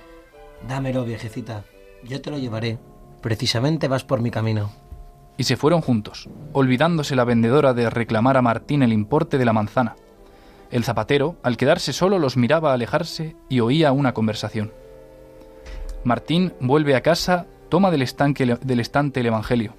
Dámelo, 0.68 1.04
viejecita. 1.04 1.64
Yo 2.04 2.20
te 2.20 2.30
lo 2.30 2.38
llevaré. 2.38 2.78
Precisamente 3.22 3.88
vas 3.88 4.04
por 4.04 4.20
mi 4.20 4.30
camino. 4.30 4.70
y 5.38 5.44
se 5.44 5.56
fueron 5.58 5.82
juntos, 5.82 6.28
olvidándose 6.52 7.14
la 7.16 7.24
vendedora 7.24 7.74
de 7.74 7.90
reclamar 7.90 8.36
a 8.38 8.42
Martín 8.42 8.82
el 8.82 8.92
importe 8.92 9.36
de 9.36 9.44
la 9.44 9.52
manzana. 9.52 9.96
El 10.70 10.82
zapatero, 10.82 11.36
al 11.42 11.56
quedarse 11.58 11.92
solo, 11.92 12.18
los 12.18 12.36
miraba 12.38 12.72
alejarse 12.72 13.36
y 13.50 13.60
oía 13.60 13.92
una 13.92 14.14
conversación. 14.14 14.72
Martín 16.04 16.52
vuelve 16.60 16.94
a 16.94 17.02
casa, 17.02 17.46
toma 17.68 17.90
del, 17.90 18.02
estanque- 18.02 18.58
del 18.58 18.80
estante 18.80 19.20
el 19.20 19.26
Evangelio. 19.26 19.74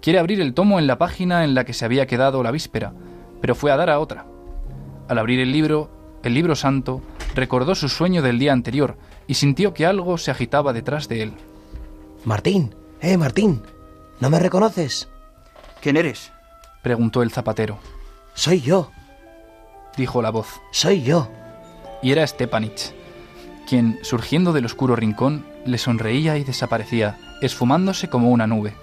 Quiere 0.00 0.18
abrir 0.18 0.40
el 0.40 0.54
tomo 0.54 0.78
en 0.78 0.86
la 0.86 0.98
página 0.98 1.44
en 1.44 1.54
la 1.54 1.64
que 1.64 1.72
se 1.74 1.84
había 1.84 2.06
quedado 2.06 2.42
la 2.42 2.50
víspera, 2.50 2.92
pero 3.40 3.54
fue 3.54 3.70
a 3.70 3.76
dar 3.76 3.90
a 3.90 4.00
otra. 4.00 4.26
Al 5.08 5.18
abrir 5.18 5.40
el 5.40 5.52
libro, 5.52 5.90
el 6.22 6.34
libro 6.34 6.54
santo, 6.54 7.00
recordó 7.34 7.74
su 7.74 7.88
sueño 7.88 8.22
del 8.22 8.38
día 8.38 8.52
anterior 8.52 8.96
y 9.26 9.34
sintió 9.34 9.74
que 9.74 9.86
algo 9.86 10.18
se 10.18 10.30
agitaba 10.30 10.72
detrás 10.72 11.08
de 11.08 11.22
él. 11.22 11.32
Martín, 12.24 12.74
eh, 13.00 13.16
Martín, 13.16 13.62
¿no 14.20 14.30
me 14.30 14.38
reconoces? 14.38 15.08
¿Quién 15.80 15.96
eres? 15.96 16.32
preguntó 16.82 17.22
el 17.22 17.30
zapatero. 17.30 17.78
Soy 18.34 18.60
yo, 18.60 18.90
Dijo 19.96 20.22
la 20.22 20.30
voz. 20.30 20.60
soy 20.70 21.02
yo. 21.02 21.28
Y 22.02 22.12
era 22.12 22.24
Stepanich, 22.24 22.92
quien, 23.68 23.98
surgiendo 24.02 24.52
del 24.52 24.64
oscuro 24.64 24.94
rincón, 24.94 25.44
le 25.66 25.76
sonreía 25.76 26.38
y 26.38 26.44
desaparecía, 26.44 27.18
esfumándose 27.42 28.08
como 28.08 28.30
una 28.30 28.46
nube. 28.46 28.74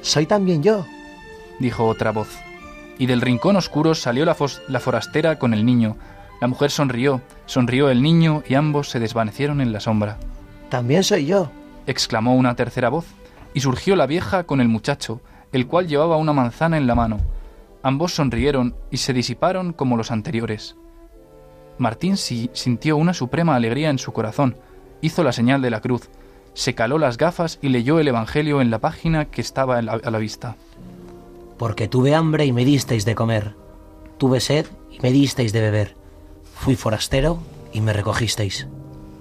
Soy 0.00 0.24
también 0.24 0.62
yo. 0.62 0.86
Dijo 1.60 1.86
otra 1.86 2.10
voz. 2.10 2.28
Y 2.98 3.06
del 3.06 3.20
rincón 3.20 3.56
oscuro 3.56 3.94
salió 3.94 4.24
la, 4.24 4.34
forastera 4.34 5.38
con 5.38 5.52
el 5.54 5.64
niño. 5.66 5.96
La 6.40 6.48
mujer 6.48 6.70
sonrió, 6.70 7.20
sonrió 7.46 7.90
el 7.90 8.02
niño 8.02 8.42
y 8.48 8.54
ambos 8.54 8.88
se 8.90 9.00
desvanecieron 9.00 9.60
en 9.60 9.72
la 9.72 9.80
sombra. 9.80 10.18
También 10.70 11.04
soy 11.04 11.26
yo. 11.26 11.50
exclamó 11.86 12.34
una 12.34 12.56
tercera 12.56 12.88
voz, 12.88 13.06
y 13.54 13.60
surgió 13.60 13.94
la 13.96 14.06
vieja 14.06 14.44
con 14.44 14.60
el 14.60 14.68
muchacho, 14.68 15.20
el 15.52 15.66
cual 15.66 15.86
llevaba 15.86 16.16
una 16.16 16.32
manzana 16.32 16.76
en 16.76 16.86
la 16.86 16.94
mano. 16.94 17.18
Ambos 17.82 18.12
sonrieron 18.14 18.74
y 18.90 18.96
se 18.96 19.12
disiparon 19.12 19.72
como 19.72 19.96
los 19.96 20.10
anteriores. 20.10 20.74
Martín 21.78 22.16
si- 22.16 22.50
sintió 22.54 22.96
una 22.96 23.14
suprema 23.14 23.54
alegría 23.54 23.90
en 23.90 23.98
su 23.98 24.12
corazón, 24.12 24.56
hizo 25.00 25.22
la 25.22 25.32
señal 25.32 25.62
de 25.62 25.70
la 25.70 25.80
cruz, 25.80 26.08
se 26.54 26.74
caló 26.74 26.98
las 26.98 27.18
gafas 27.18 27.58
y 27.62 27.68
leyó 27.68 28.00
el 28.00 28.08
Evangelio 28.08 28.60
en 28.60 28.70
la 28.70 28.78
página 28.80 29.26
que 29.26 29.42
estaba 29.42 29.78
a 29.78 29.82
la 29.82 30.18
vista. 30.18 30.56
Porque 31.58 31.88
tuve 31.88 32.14
hambre 32.14 32.44
y 32.44 32.52
me 32.52 32.64
disteis 32.64 33.04
de 33.04 33.14
comer. 33.14 33.56
Tuve 34.18 34.40
sed 34.40 34.66
y 34.90 35.00
me 35.00 35.10
disteis 35.12 35.52
de 35.52 35.60
beber. 35.60 35.96
Fui 36.54 36.76
forastero 36.76 37.38
y 37.72 37.80
me 37.80 37.92
recogisteis. 37.92 38.66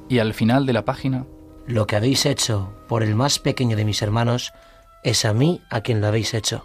Y 0.09 0.19
al 0.19 0.33
final 0.33 0.65
de 0.65 0.73
la 0.73 0.85
página, 0.85 1.25
Lo 1.67 1.87
que 1.87 1.95
habéis 1.95 2.27
hecho 2.27 2.71
por 2.87 3.01
el 3.01 3.15
más 3.15 3.39
pequeño 3.39 3.75
de 3.75 3.85
mis 3.85 4.01
hermanos 4.03 4.53
es 5.03 5.25
a 5.25 5.33
mí 5.33 5.61
a 5.71 5.81
quien 5.81 5.99
lo 6.01 6.07
habéis 6.07 6.33
hecho. 6.33 6.63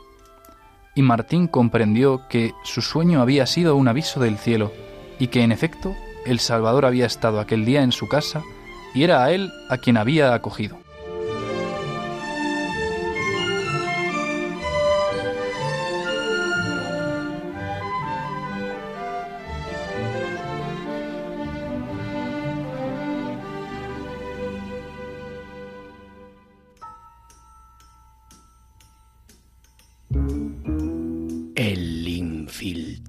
y 0.94 1.02
Martín 1.02 1.46
comprendió 1.46 2.26
que 2.28 2.52
su 2.64 2.82
sueño 2.82 3.22
había 3.22 3.46
sido 3.46 3.76
un 3.76 3.86
aviso 3.88 4.20
del 4.20 4.36
cielo, 4.36 4.72
y 5.18 5.28
que 5.28 5.42
en 5.42 5.52
efecto 5.52 5.94
el 6.26 6.40
Salvador 6.40 6.84
había 6.84 7.06
estado 7.06 7.40
aquel 7.40 7.64
día 7.64 7.82
en 7.82 7.92
su 7.92 8.08
casa, 8.08 8.42
y 8.92 9.04
era 9.04 9.24
a 9.24 9.30
él 9.30 9.50
a 9.70 9.78
quien 9.78 9.96
había 9.96 10.34
acogido. 10.34 10.78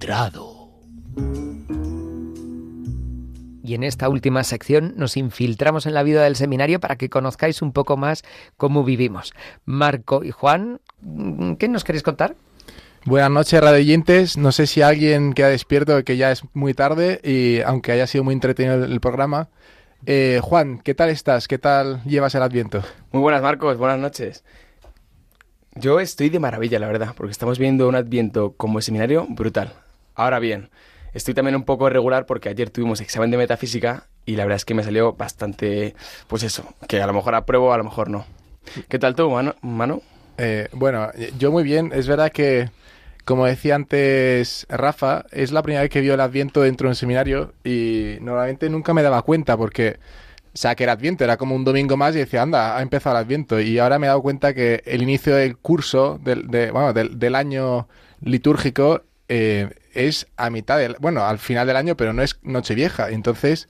Infiltrado. 0.02 0.68
Y 3.64 3.74
en 3.74 3.84
esta 3.84 4.08
última 4.08 4.42
sección 4.42 4.94
nos 4.96 5.16
infiltramos 5.16 5.86
en 5.86 5.94
la 5.94 6.02
vida 6.02 6.24
del 6.24 6.34
seminario 6.34 6.80
para 6.80 6.96
que 6.96 7.08
conozcáis 7.08 7.62
un 7.62 7.72
poco 7.72 7.96
más 7.96 8.24
cómo 8.56 8.82
vivimos. 8.82 9.32
Marco 9.64 10.24
y 10.24 10.32
Juan, 10.32 10.80
¿qué 11.58 11.68
nos 11.68 11.84
queréis 11.84 12.02
contar? 12.02 12.34
Buenas 13.04 13.30
noches, 13.30 13.60
radioyentes. 13.60 14.36
No 14.36 14.50
sé 14.50 14.66
si 14.66 14.82
alguien 14.82 15.32
queda 15.32 15.48
despierto, 15.48 16.02
que 16.04 16.16
ya 16.16 16.32
es 16.32 16.42
muy 16.52 16.74
tarde, 16.74 17.20
y 17.22 17.60
aunque 17.60 17.92
haya 17.92 18.06
sido 18.06 18.24
muy 18.24 18.34
entretenido 18.34 18.74
el, 18.74 18.92
el 18.92 19.00
programa. 19.00 19.48
Eh, 20.06 20.40
Juan, 20.42 20.80
¿qué 20.80 20.94
tal 20.94 21.10
estás? 21.10 21.46
¿Qué 21.46 21.58
tal 21.58 22.02
llevas 22.04 22.34
el 22.34 22.42
Adviento? 22.42 22.82
Muy 23.12 23.22
buenas, 23.22 23.42
Marcos. 23.42 23.76
Buenas 23.76 24.00
noches. 24.00 24.44
Yo 25.76 26.00
estoy 26.00 26.28
de 26.28 26.40
maravilla, 26.40 26.80
la 26.80 26.88
verdad, 26.88 27.14
porque 27.16 27.30
estamos 27.30 27.58
viendo 27.58 27.88
un 27.88 27.94
Adviento 27.94 28.54
como 28.56 28.80
seminario 28.80 29.26
brutal. 29.28 29.72
Ahora 30.14 30.38
bien, 30.38 30.70
estoy 31.14 31.34
también 31.34 31.56
un 31.56 31.64
poco 31.64 31.86
irregular 31.86 32.26
porque 32.26 32.48
ayer 32.48 32.70
tuvimos 32.70 33.00
examen 33.00 33.30
de 33.30 33.36
metafísica 33.38 34.06
y 34.26 34.36
la 34.36 34.44
verdad 34.44 34.56
es 34.56 34.64
que 34.64 34.74
me 34.74 34.84
salió 34.84 35.14
bastante, 35.14 35.94
pues 36.28 36.42
eso, 36.42 36.64
que 36.88 37.00
a 37.02 37.06
lo 37.06 37.12
mejor 37.12 37.34
apruebo, 37.34 37.72
a 37.72 37.78
lo 37.78 37.84
mejor 37.84 38.08
no. 38.10 38.24
¿Qué 38.88 38.98
tal 38.98 39.14
tú, 39.14 39.30
Mano? 39.30 39.54
Manu? 39.62 40.02
Eh, 40.38 40.68
bueno, 40.72 41.10
yo 41.38 41.50
muy 41.50 41.64
bien. 41.64 41.90
Es 41.94 42.06
verdad 42.06 42.30
que, 42.30 42.70
como 43.24 43.46
decía 43.46 43.74
antes 43.74 44.66
Rafa, 44.68 45.24
es 45.32 45.52
la 45.52 45.62
primera 45.62 45.82
vez 45.82 45.90
que 45.90 46.00
vio 46.00 46.14
el 46.14 46.20
Adviento 46.20 46.60
dentro 46.62 46.86
de 46.86 46.90
un 46.90 46.96
seminario 46.96 47.54
y 47.64 48.16
normalmente 48.20 48.68
nunca 48.70 48.94
me 48.94 49.02
daba 49.02 49.22
cuenta 49.22 49.56
porque, 49.56 49.98
o 50.54 50.56
sea, 50.56 50.74
que 50.74 50.84
era 50.84 50.92
Adviento, 50.92 51.24
era 51.24 51.36
como 51.36 51.54
un 51.56 51.64
domingo 51.64 51.96
más 51.96 52.14
y 52.14 52.18
decía, 52.18 52.42
anda, 52.42 52.76
ha 52.76 52.82
empezado 52.82 53.16
el 53.16 53.24
Adviento. 53.24 53.60
Y 53.60 53.78
ahora 53.78 53.98
me 53.98 54.06
he 54.06 54.08
dado 54.08 54.22
cuenta 54.22 54.54
que 54.54 54.82
el 54.86 55.02
inicio 55.02 55.34
del 55.34 55.56
curso, 55.58 56.18
del, 56.22 56.48
de- 56.48 56.70
bueno, 56.70 56.92
del, 56.92 57.18
del 57.18 57.34
año 57.34 57.88
litúrgico, 58.20 59.02
eh, 59.28 59.70
es 59.94 60.26
a 60.36 60.50
mitad 60.50 60.78
del, 60.78 60.96
bueno, 61.00 61.24
al 61.24 61.38
final 61.38 61.66
del 61.66 61.76
año, 61.76 61.96
pero 61.96 62.12
no 62.12 62.22
es 62.22 62.38
Nochevieja. 62.42 63.10
Entonces, 63.10 63.68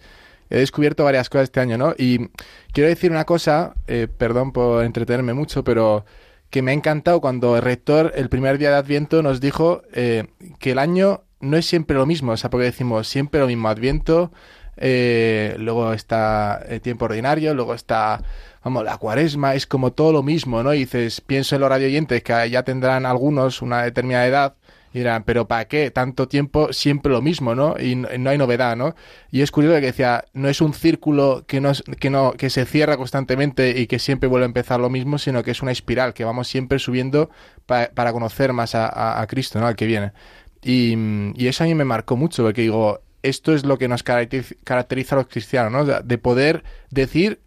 he 0.50 0.58
descubierto 0.58 1.04
varias 1.04 1.30
cosas 1.30 1.44
este 1.44 1.60
año, 1.60 1.78
¿no? 1.78 1.94
Y 1.96 2.28
quiero 2.72 2.88
decir 2.88 3.10
una 3.10 3.24
cosa, 3.24 3.74
eh, 3.86 4.06
perdón 4.06 4.52
por 4.52 4.84
entretenerme 4.84 5.32
mucho, 5.32 5.64
pero 5.64 6.04
que 6.50 6.60
me 6.60 6.72
ha 6.72 6.74
encantado 6.74 7.20
cuando 7.22 7.56
el 7.56 7.62
rector 7.62 8.12
el 8.14 8.28
primer 8.28 8.58
día 8.58 8.70
de 8.70 8.76
Adviento 8.76 9.22
nos 9.22 9.40
dijo 9.40 9.82
eh, 9.94 10.26
que 10.58 10.72
el 10.72 10.78
año 10.78 11.24
no 11.40 11.56
es 11.56 11.64
siempre 11.66 11.96
lo 11.96 12.04
mismo, 12.04 12.32
o 12.32 12.36
sea, 12.36 12.50
porque 12.50 12.66
decimos 12.66 13.08
siempre 13.08 13.40
lo 13.40 13.46
mismo 13.46 13.68
Adviento, 13.68 14.30
eh, 14.76 15.56
luego 15.58 15.94
está 15.94 16.62
el 16.68 16.82
tiempo 16.82 17.06
ordinario, 17.06 17.54
luego 17.54 17.72
está, 17.72 18.22
vamos, 18.62 18.84
la 18.84 18.98
cuaresma, 18.98 19.54
es 19.54 19.66
como 19.66 19.92
todo 19.92 20.12
lo 20.12 20.22
mismo, 20.22 20.62
¿no? 20.62 20.74
Y 20.74 20.80
dices, 20.80 21.22
pienso 21.22 21.54
en 21.54 21.62
los 21.62 21.70
radioyentes 21.70 22.22
que 22.22 22.50
ya 22.50 22.62
tendrán 22.62 23.06
algunos 23.06 23.62
una 23.62 23.82
determinada 23.84 24.26
edad 24.26 24.54
y 24.92 24.98
dirán, 24.98 25.24
pero 25.24 25.48
¿para 25.48 25.66
qué? 25.66 25.90
Tanto 25.90 26.28
tiempo 26.28 26.72
siempre 26.72 27.12
lo 27.12 27.22
mismo, 27.22 27.54
¿no? 27.54 27.76
Y 27.78 27.94
no, 27.96 28.08
hay 28.30 28.38
novedad, 28.38 28.76
¿no? 28.76 28.94
Y 29.30 29.40
es 29.42 29.50
curioso 29.50 29.76
que 29.80 29.86
decía, 29.86 30.24
no 30.34 30.48
es 30.48 30.60
un 30.60 30.74
círculo 30.74 31.44
que 31.46 31.60
no, 31.60 31.70
es- 31.70 31.82
que 32.00 32.10
no 32.10 32.32
que 32.32 32.50
se 32.50 32.64
cierra 32.66 32.96
constantemente 32.96 33.78
y 33.80 33.86
que 33.86 33.98
siempre 33.98 34.28
vuelve 34.28 34.44
a 34.44 34.46
empezar 34.46 34.80
lo 34.80 34.90
mismo, 34.90 35.18
sino 35.18 35.42
que 35.42 35.50
es 35.52 35.62
una 35.62 35.72
espiral, 35.72 36.14
que 36.14 36.24
vamos 36.24 36.48
siempre 36.48 36.78
subiendo 36.78 37.30
pa- 37.66 37.90
para 37.94 38.12
conocer 38.12 38.52
más 38.52 38.74
a, 38.74 39.24
Cristo, 39.28 39.60
¿no? 39.60 39.66
Al 39.66 39.76
que 39.76 39.86
viene. 39.86 40.12
Y, 40.62 40.94
y 41.36 41.46
eso 41.48 41.64
a 41.64 41.66
mí 41.66 41.74
me 41.74 41.84
marcó 41.84 42.16
mucho, 42.16 42.42
porque 42.44 42.62
digo, 42.62 43.00
esto 43.22 43.54
es 43.54 43.64
lo 43.64 43.78
que 43.78 43.88
nos 43.88 44.02
caracteriza, 44.02 45.14
a 45.14 45.18
los 45.18 45.26
cristianos, 45.28 45.72
¿no? 45.72 45.84
De 46.02 46.18
poder 46.18 46.64
decir 46.90 47.40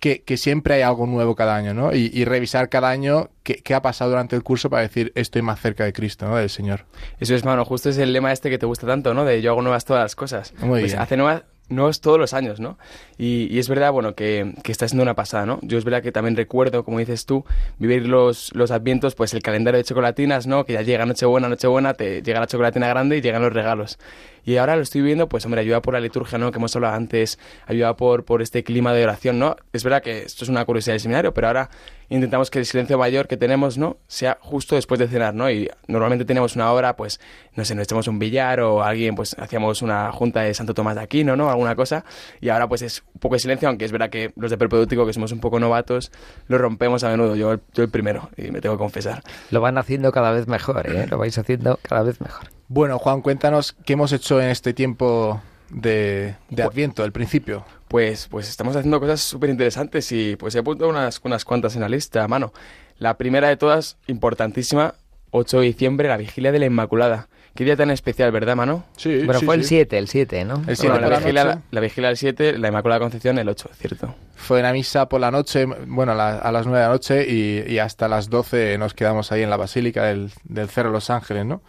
que, 0.00 0.22
que 0.22 0.36
siempre 0.36 0.74
hay 0.74 0.82
algo 0.82 1.06
nuevo 1.06 1.34
cada 1.34 1.56
año, 1.56 1.74
¿no? 1.74 1.94
Y, 1.94 2.10
y 2.12 2.24
revisar 2.24 2.68
cada 2.68 2.88
año 2.88 3.30
qué, 3.42 3.56
qué 3.56 3.74
ha 3.74 3.82
pasado 3.82 4.10
durante 4.10 4.36
el 4.36 4.42
curso 4.42 4.70
para 4.70 4.82
decir 4.82 5.12
estoy 5.14 5.42
más 5.42 5.60
cerca 5.60 5.84
de 5.84 5.92
Cristo, 5.92 6.26
¿no? 6.26 6.36
Del 6.36 6.50
Señor. 6.50 6.86
Eso 7.18 7.34
es, 7.34 7.44
mano, 7.44 7.64
justo 7.64 7.90
es 7.90 7.98
el 7.98 8.12
lema 8.12 8.32
este 8.32 8.50
que 8.50 8.58
te 8.58 8.66
gusta 8.66 8.86
tanto, 8.86 9.14
¿no? 9.14 9.24
De 9.24 9.42
yo 9.42 9.50
hago 9.50 9.62
nuevas 9.62 9.84
todas 9.84 10.02
las 10.02 10.14
cosas. 10.14 10.54
Muy 10.60 10.80
pues 10.80 10.92
bien. 10.92 10.98
hace 11.00 11.16
nuevas, 11.16 11.42
nuevos 11.68 12.00
todos 12.00 12.18
los 12.18 12.34
años, 12.34 12.60
¿no? 12.60 12.78
Y, 13.16 13.48
y 13.50 13.58
es 13.58 13.68
verdad, 13.68 13.92
bueno, 13.92 14.14
que, 14.14 14.54
que 14.62 14.72
está 14.72 14.88
siendo 14.88 15.02
una 15.02 15.14
pasada, 15.14 15.46
¿no? 15.46 15.58
Yo 15.62 15.78
es 15.78 15.84
verdad 15.84 16.02
que 16.02 16.12
también 16.12 16.36
recuerdo, 16.36 16.84
como 16.84 16.98
dices 16.98 17.26
tú, 17.26 17.44
vivir 17.78 18.06
los, 18.06 18.54
los 18.54 18.70
advientos, 18.70 19.14
pues 19.14 19.34
el 19.34 19.42
calendario 19.42 19.78
de 19.78 19.84
chocolatinas, 19.84 20.46
¿no? 20.46 20.64
Que 20.64 20.74
ya 20.74 20.82
llega 20.82 21.04
Nochebuena, 21.06 21.48
Nochebuena, 21.48 21.94
te 21.94 22.22
llega 22.22 22.40
la 22.40 22.46
chocolatina 22.46 22.88
grande 22.88 23.18
y 23.18 23.20
llegan 23.20 23.42
los 23.42 23.52
regalos. 23.52 23.98
Y 24.44 24.56
ahora 24.56 24.76
lo 24.76 24.82
estoy 24.82 25.02
viendo, 25.02 25.28
pues 25.28 25.44
hombre, 25.44 25.60
ayuda 25.60 25.82
por 25.82 25.94
la 25.94 26.00
liturgia, 26.00 26.38
¿no? 26.38 26.50
Que 26.50 26.58
hemos 26.58 26.74
hablado 26.74 26.94
antes, 26.94 27.38
ayuda 27.66 27.96
por, 27.96 28.24
por 28.24 28.40
este 28.40 28.64
clima 28.64 28.94
de 28.94 29.04
oración, 29.04 29.38
¿no? 29.38 29.56
Es 29.72 29.84
verdad 29.84 30.02
que 30.02 30.22
esto 30.22 30.44
es 30.44 30.48
una 30.48 30.64
curiosidad 30.64 30.94
del 30.94 31.00
seminario, 31.00 31.34
pero 31.34 31.48
ahora 31.48 31.70
intentamos 32.08 32.50
que 32.50 32.58
el 32.58 32.66
silencio 32.66 32.98
mayor 32.98 33.28
que 33.28 33.36
tenemos, 33.36 33.78
¿no? 33.78 33.98
Sea 34.06 34.38
justo 34.40 34.74
después 34.74 34.98
de 34.98 35.08
cenar, 35.08 35.34
¿no? 35.34 35.50
Y 35.50 35.70
normalmente 35.86 36.24
tenemos 36.24 36.56
una 36.56 36.72
hora, 36.72 36.96
pues, 36.96 37.20
no 37.54 37.64
sé, 37.64 37.74
nos 37.74 37.84
echamos 37.84 38.08
un 38.08 38.18
billar 38.18 38.60
o 38.60 38.82
alguien, 38.82 39.14
pues, 39.14 39.36
hacíamos 39.38 39.82
una 39.82 40.10
junta 40.12 40.40
de 40.40 40.54
Santo 40.54 40.74
Tomás 40.74 40.96
de 40.96 41.02
Aquino, 41.02 41.36
¿no? 41.36 41.50
Alguna 41.50 41.76
cosa. 41.76 42.04
Y 42.40 42.48
ahora, 42.48 42.68
pues, 42.68 42.82
es 42.82 43.04
un 43.14 43.20
poco 43.20 43.34
de 43.34 43.40
silencio, 43.40 43.68
aunque 43.68 43.84
es 43.84 43.92
verdad 43.92 44.10
que 44.10 44.32
los 44.36 44.50
de 44.50 44.58
perpedútico, 44.58 45.06
que 45.06 45.12
somos 45.12 45.32
un 45.32 45.40
poco 45.40 45.60
novatos, 45.60 46.10
lo 46.46 46.58
rompemos 46.58 47.04
a 47.04 47.10
menudo. 47.10 47.36
Yo, 47.36 47.56
yo 47.74 47.82
el 47.82 47.90
primero, 47.90 48.30
y 48.36 48.50
me 48.50 48.60
tengo 48.60 48.76
que 48.76 48.80
confesar. 48.80 49.22
Lo 49.50 49.60
van 49.60 49.78
haciendo 49.78 50.12
cada 50.12 50.30
vez 50.30 50.46
mejor, 50.46 50.88
¿eh? 50.90 51.06
Lo 51.08 51.18
vais 51.18 51.36
haciendo 51.36 51.78
cada 51.82 52.02
vez 52.02 52.20
mejor. 52.20 52.48
Bueno, 52.68 52.98
Juan, 52.98 53.22
cuéntanos 53.22 53.74
qué 53.84 53.94
hemos 53.94 54.12
hecho 54.12 54.40
en 54.40 54.48
este 54.48 54.74
tiempo 54.74 55.40
de, 55.70 56.34
de 56.50 56.62
Adviento, 56.62 57.04
el 57.04 57.12
principio. 57.12 57.64
Pues, 57.88 58.28
pues 58.28 58.48
estamos 58.48 58.76
haciendo 58.76 59.00
cosas 59.00 59.20
súper 59.20 59.50
interesantes 59.50 60.10
y 60.12 60.36
pues 60.36 60.54
he 60.54 60.62
puesto 60.62 60.88
unas, 60.88 61.20
unas 61.24 61.44
cuantas 61.44 61.74
en 61.74 61.82
la 61.82 61.88
lista, 61.88 62.24
a 62.24 62.28
mano. 62.28 62.52
La 62.98 63.16
primera 63.16 63.48
de 63.48 63.56
todas, 63.56 63.96
importantísima, 64.06 64.94
8 65.30 65.60
de 65.60 65.66
diciembre, 65.66 66.08
la 66.08 66.16
vigilia 66.16 66.52
de 66.52 66.58
la 66.58 66.66
Inmaculada. 66.66 67.28
Qué 67.54 67.64
día 67.64 67.76
tan 67.76 67.90
especial, 67.90 68.30
¿verdad, 68.30 68.54
mano? 68.54 68.84
Sí, 68.96 69.24
Bueno, 69.24 69.40
fue 69.40 69.56
el 69.56 69.64
7, 69.64 69.98
el 69.98 70.06
7, 70.06 70.44
¿no? 70.44 70.62
El 70.68 70.76
7 70.76 70.88
Bueno, 70.90 71.02
por 71.06 71.10
la, 71.10 71.18
vigilia, 71.18 71.44
noche. 71.44 71.56
la, 71.56 71.62
la 71.70 71.80
vigilia 71.80 72.08
del 72.08 72.16
7, 72.16 72.58
la 72.58 72.68
Inmaculada 72.68 73.00
Concepción 73.00 73.38
el 73.38 73.48
8, 73.48 73.70
¿cierto? 73.74 74.14
Fue 74.36 74.60
una 74.60 74.72
misa 74.72 75.08
por 75.08 75.20
la 75.20 75.30
noche, 75.32 75.64
bueno, 75.86 76.12
a, 76.12 76.14
la- 76.14 76.38
a 76.38 76.52
las 76.52 76.66
9 76.66 76.78
de 76.78 76.86
la 76.86 76.92
noche 76.92 77.26
y, 77.28 77.64
y 77.72 77.78
hasta 77.78 78.06
las 78.06 78.30
12 78.30 78.78
nos 78.78 78.94
quedamos 78.94 79.32
ahí 79.32 79.42
en 79.42 79.50
la 79.50 79.56
Basílica 79.56 80.04
del, 80.04 80.30
del 80.44 80.68
Cerro 80.68 80.90
Los 80.90 81.10
Ángeles, 81.10 81.46
¿no? 81.46 81.62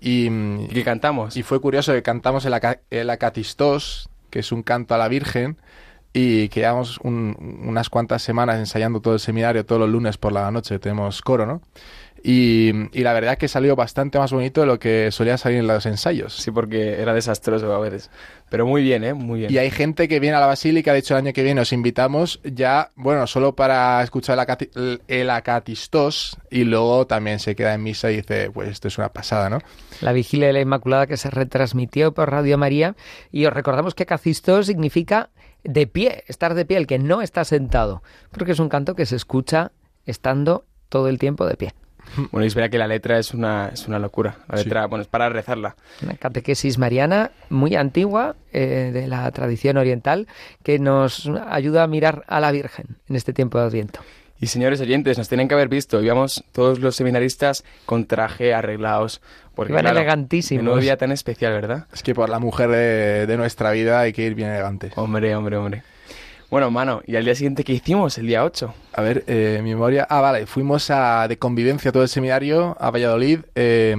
Y, 0.00 0.26
¿Y 0.28 0.68
qué 0.72 0.84
cantamos? 0.84 1.36
y 1.36 1.42
fue 1.42 1.60
curioso 1.60 1.92
que 1.92 2.02
cantamos 2.02 2.44
el, 2.44 2.54
aca- 2.54 2.80
el 2.90 3.08
Acatistós, 3.10 4.08
que 4.30 4.40
es 4.40 4.52
un 4.52 4.62
canto 4.62 4.94
a 4.94 4.98
la 4.98 5.08
Virgen, 5.08 5.56
y 6.12 6.48
que 6.48 6.60
llevamos 6.60 6.98
un- 7.02 7.60
unas 7.66 7.90
cuantas 7.90 8.22
semanas 8.22 8.58
ensayando 8.58 9.00
todo 9.00 9.14
el 9.14 9.20
seminario, 9.20 9.64
todos 9.66 9.80
los 9.80 9.90
lunes 9.90 10.16
por 10.18 10.32
la 10.32 10.50
noche 10.50 10.78
tenemos 10.78 11.20
coro, 11.22 11.44
¿no? 11.46 11.60
Y, 12.22 12.72
y 12.98 13.02
la 13.02 13.12
verdad 13.12 13.38
que 13.38 13.46
salió 13.46 13.76
bastante 13.76 14.18
más 14.18 14.32
bonito 14.32 14.60
de 14.62 14.66
lo 14.66 14.78
que 14.78 15.10
solía 15.12 15.38
salir 15.38 15.58
en 15.58 15.66
los 15.66 15.86
ensayos. 15.86 16.34
Sí, 16.34 16.50
porque 16.50 17.00
era 17.00 17.14
desastroso 17.14 17.72
a 17.72 17.78
veces. 17.78 18.10
Pero 18.50 18.66
muy 18.66 18.82
bien, 18.82 19.04
¿eh? 19.04 19.14
Muy 19.14 19.40
bien. 19.40 19.52
Y 19.52 19.58
hay 19.58 19.70
gente 19.70 20.08
que 20.08 20.18
viene 20.20 20.36
a 20.36 20.40
la 20.40 20.46
Basílica, 20.46 20.92
de 20.92 21.00
hecho 21.00 21.14
el 21.14 21.24
año 21.24 21.32
que 21.32 21.42
viene 21.42 21.60
os 21.60 21.72
invitamos 21.72 22.40
ya, 22.44 22.90
bueno, 22.96 23.26
solo 23.26 23.54
para 23.54 24.02
escuchar 24.02 24.38
el, 24.38 24.44
acati- 24.44 25.00
el- 25.08 25.30
Acatistós 25.30 26.36
y 26.50 26.64
luego 26.64 27.06
también 27.06 27.38
se 27.38 27.54
queda 27.56 27.74
en 27.74 27.82
misa 27.82 28.10
y 28.10 28.16
dice, 28.16 28.50
pues 28.50 28.68
esto 28.70 28.88
es 28.88 28.98
una 28.98 29.12
pasada, 29.12 29.48
¿no? 29.50 29.58
La 30.00 30.12
vigilia 30.12 30.46
de 30.48 30.52
la 30.52 30.60
Inmaculada 30.60 31.06
que 31.06 31.16
se 31.16 31.30
retransmitió 31.30 32.12
por 32.12 32.30
Radio 32.30 32.58
María. 32.58 32.94
Y 33.32 33.46
os 33.46 33.52
recordamos 33.52 33.94
que 33.94 34.06
cacisto 34.06 34.62
significa 34.62 35.30
de 35.64 35.86
pie, 35.86 36.24
estar 36.28 36.54
de 36.54 36.64
pie, 36.64 36.76
el 36.76 36.86
que 36.86 36.98
no 36.98 37.22
está 37.22 37.44
sentado. 37.44 38.02
Porque 38.30 38.52
es 38.52 38.58
un 38.60 38.68
canto 38.68 38.94
que 38.94 39.06
se 39.06 39.16
escucha 39.16 39.72
estando 40.06 40.64
todo 40.88 41.08
el 41.08 41.18
tiempo 41.18 41.46
de 41.46 41.56
pie. 41.56 41.72
Bueno, 42.32 42.44
y 42.44 42.48
es 42.48 42.54
verdad 42.54 42.70
que 42.70 42.78
la 42.78 42.86
letra 42.86 43.18
es 43.18 43.34
una, 43.34 43.68
es 43.72 43.86
una 43.88 43.98
locura. 43.98 44.36
La 44.48 44.58
Sí. 44.58 44.64
letra, 44.64 44.86
bueno, 44.86 45.02
es 45.02 45.08
para 45.08 45.28
rezarla. 45.28 45.76
Una 46.02 46.14
catequesis 46.14 46.78
mariana 46.78 47.30
muy 47.50 47.74
antigua 47.76 48.36
eh, 48.52 48.90
de 48.92 49.06
la 49.06 49.30
tradición 49.32 49.76
oriental 49.76 50.26
que 50.62 50.78
nos 50.78 51.28
ayuda 51.48 51.82
a 51.82 51.86
mirar 51.86 52.24
a 52.28 52.40
la 52.40 52.52
Virgen 52.52 52.96
en 53.08 53.16
este 53.16 53.32
tiempo 53.32 53.58
de 53.58 53.64
Adviento. 53.66 54.00
Y 54.38 54.48
señores 54.48 54.80
oyentes, 54.82 55.16
nos 55.16 55.28
tienen 55.30 55.48
que 55.48 55.54
haber 55.54 55.68
visto. 55.68 56.02
Íbamos 56.02 56.44
todos 56.52 56.78
los 56.78 56.94
seminaristas 56.94 57.64
con 57.86 58.04
traje, 58.06 58.52
arreglados. 58.52 59.22
Porque, 59.54 59.72
Iban 59.72 59.84
claro, 59.84 59.96
elegantísimos. 59.98 60.62
menudo 60.62 60.80
día 60.80 60.98
tan 60.98 61.10
especial, 61.10 61.52
¿verdad? 61.54 61.86
Es 61.92 62.02
que 62.02 62.14
por 62.14 62.28
la 62.28 62.38
mujer 62.38 62.68
de, 62.68 63.26
de 63.26 63.36
nuestra 63.38 63.70
vida 63.70 64.00
hay 64.00 64.12
que 64.12 64.26
ir 64.26 64.34
bien 64.34 64.50
elegantes. 64.50 64.92
Hombre, 64.96 65.34
hombre, 65.34 65.56
hombre. 65.56 65.82
Bueno, 66.50 66.70
mano, 66.70 67.02
¿y 67.06 67.16
al 67.16 67.24
día 67.24 67.34
siguiente 67.34 67.64
qué 67.64 67.72
hicimos? 67.72 68.18
El 68.18 68.28
día 68.28 68.44
8. 68.44 68.74
A 68.92 69.02
ver, 69.02 69.24
eh, 69.26 69.60
mi 69.62 69.70
memoria... 69.70 70.06
Ah, 70.08 70.20
vale, 70.20 70.46
fuimos 70.46 70.90
a, 70.90 71.26
de 71.28 71.38
convivencia 71.38 71.90
todo 71.90 72.04
el 72.04 72.08
seminario 72.08 72.76
a 72.78 72.90
Valladolid, 72.90 73.40
eh, 73.56 73.96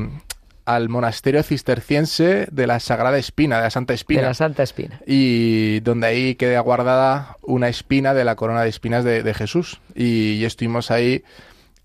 al 0.66 0.88
monasterio 0.88 1.44
cisterciense 1.44 2.48
de 2.50 2.68
la 2.68 2.80
Sagrada 2.80 3.18
Espina, 3.18 3.58
de 3.58 3.64
la 3.64 3.70
Santa 3.70 3.94
Espina. 3.94 4.22
De 4.22 4.28
la 4.28 4.34
Santa 4.34 4.64
Espina. 4.64 5.02
y 5.06 5.82
donde 5.82 6.08
ahí 6.08 6.36
queda 6.36 6.60
guardada 6.62 7.38
una 7.42 7.68
espina 7.68 8.14
de 8.14 8.24
la 8.24 8.36
corona 8.36 8.64
de 8.64 8.70
espinas 8.70 9.04
de, 9.04 9.24
de 9.24 9.34
Jesús. 9.34 9.82
Y, 9.94 10.34
y 10.34 10.46
estuvimos 10.46 10.90
ahí 10.90 11.24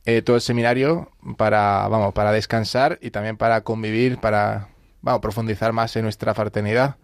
eh, 0.04 0.22
todo 0.22 0.36
el 0.36 0.42
seminario 0.42 1.10
para, 1.36 1.86
vamos, 1.88 2.14
para 2.14 2.32
descansar 2.32 2.98
y 3.00 3.10
también 3.10 3.36
para 3.36 3.62
convivir, 3.62 4.18
para, 4.18 4.68
vamos, 5.00 5.20
profundizar 5.20 5.72
más 5.72 5.94
en 5.96 6.02
nuestra 6.02 6.34
fraternidad 6.34 6.96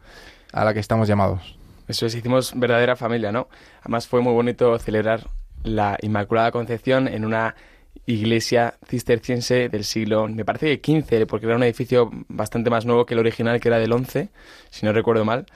a 0.52 0.64
la 0.64 0.74
que 0.74 0.80
estamos 0.80 1.06
llamados. 1.06 1.57
Eso 1.88 2.06
es, 2.06 2.14
hicimos 2.14 2.52
verdadera 2.54 2.96
familia, 2.96 3.32
¿no? 3.32 3.48
Además 3.80 4.06
fue 4.06 4.20
muy 4.20 4.32
bonito 4.32 4.78
celebrar 4.78 5.26
la 5.64 5.98
Inmaculada 6.02 6.52
Concepción 6.52 7.08
en 7.08 7.24
una 7.24 7.54
iglesia 8.06 8.74
cisterciense 8.86 9.68
del 9.68 9.84
siglo, 9.84 10.28
me 10.28 10.44
parece 10.44 10.80
que 10.80 11.02
XV, 11.02 11.26
porque 11.26 11.46
era 11.46 11.56
un 11.56 11.62
edificio 11.62 12.10
bastante 12.28 12.70
más 12.70 12.86
nuevo 12.86 13.06
que 13.06 13.14
el 13.14 13.20
original, 13.20 13.60
que 13.60 13.68
era 13.68 13.78
del 13.78 13.92
XI, 13.92 14.28
si 14.70 14.86
no 14.86 14.92
recuerdo 14.92 15.24
mal. 15.24 15.46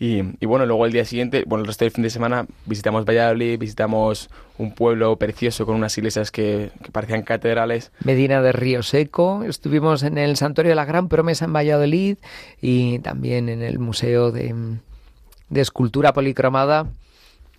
Y, 0.00 0.22
y 0.40 0.46
bueno, 0.46 0.66
luego 0.66 0.84
el 0.84 0.92
día 0.92 1.04
siguiente, 1.04 1.44
bueno, 1.46 1.62
el 1.62 1.68
resto 1.68 1.84
del 1.84 1.92
fin 1.92 2.02
de 2.02 2.10
semana 2.10 2.46
visitamos 2.66 3.04
Valladolid, 3.04 3.56
visitamos 3.56 4.30
un 4.58 4.74
pueblo 4.74 5.16
precioso 5.16 5.64
con 5.64 5.76
unas 5.76 5.96
iglesias 5.96 6.32
que, 6.32 6.72
que 6.82 6.90
parecían 6.90 7.22
catedrales. 7.22 7.92
Medina 8.04 8.42
de 8.42 8.50
Río 8.50 8.82
Seco, 8.82 9.44
estuvimos 9.44 10.02
en 10.02 10.18
el 10.18 10.36
Santuario 10.36 10.70
de 10.70 10.76
la 10.76 10.86
Gran 10.86 11.08
Promesa 11.08 11.44
en 11.44 11.52
Valladolid 11.52 12.16
y 12.60 12.98
también 13.00 13.48
en 13.48 13.62
el 13.62 13.78
Museo 13.78 14.32
de, 14.32 14.52
de 15.52 15.60
Escultura 15.60 16.12
Policromada. 16.12 16.86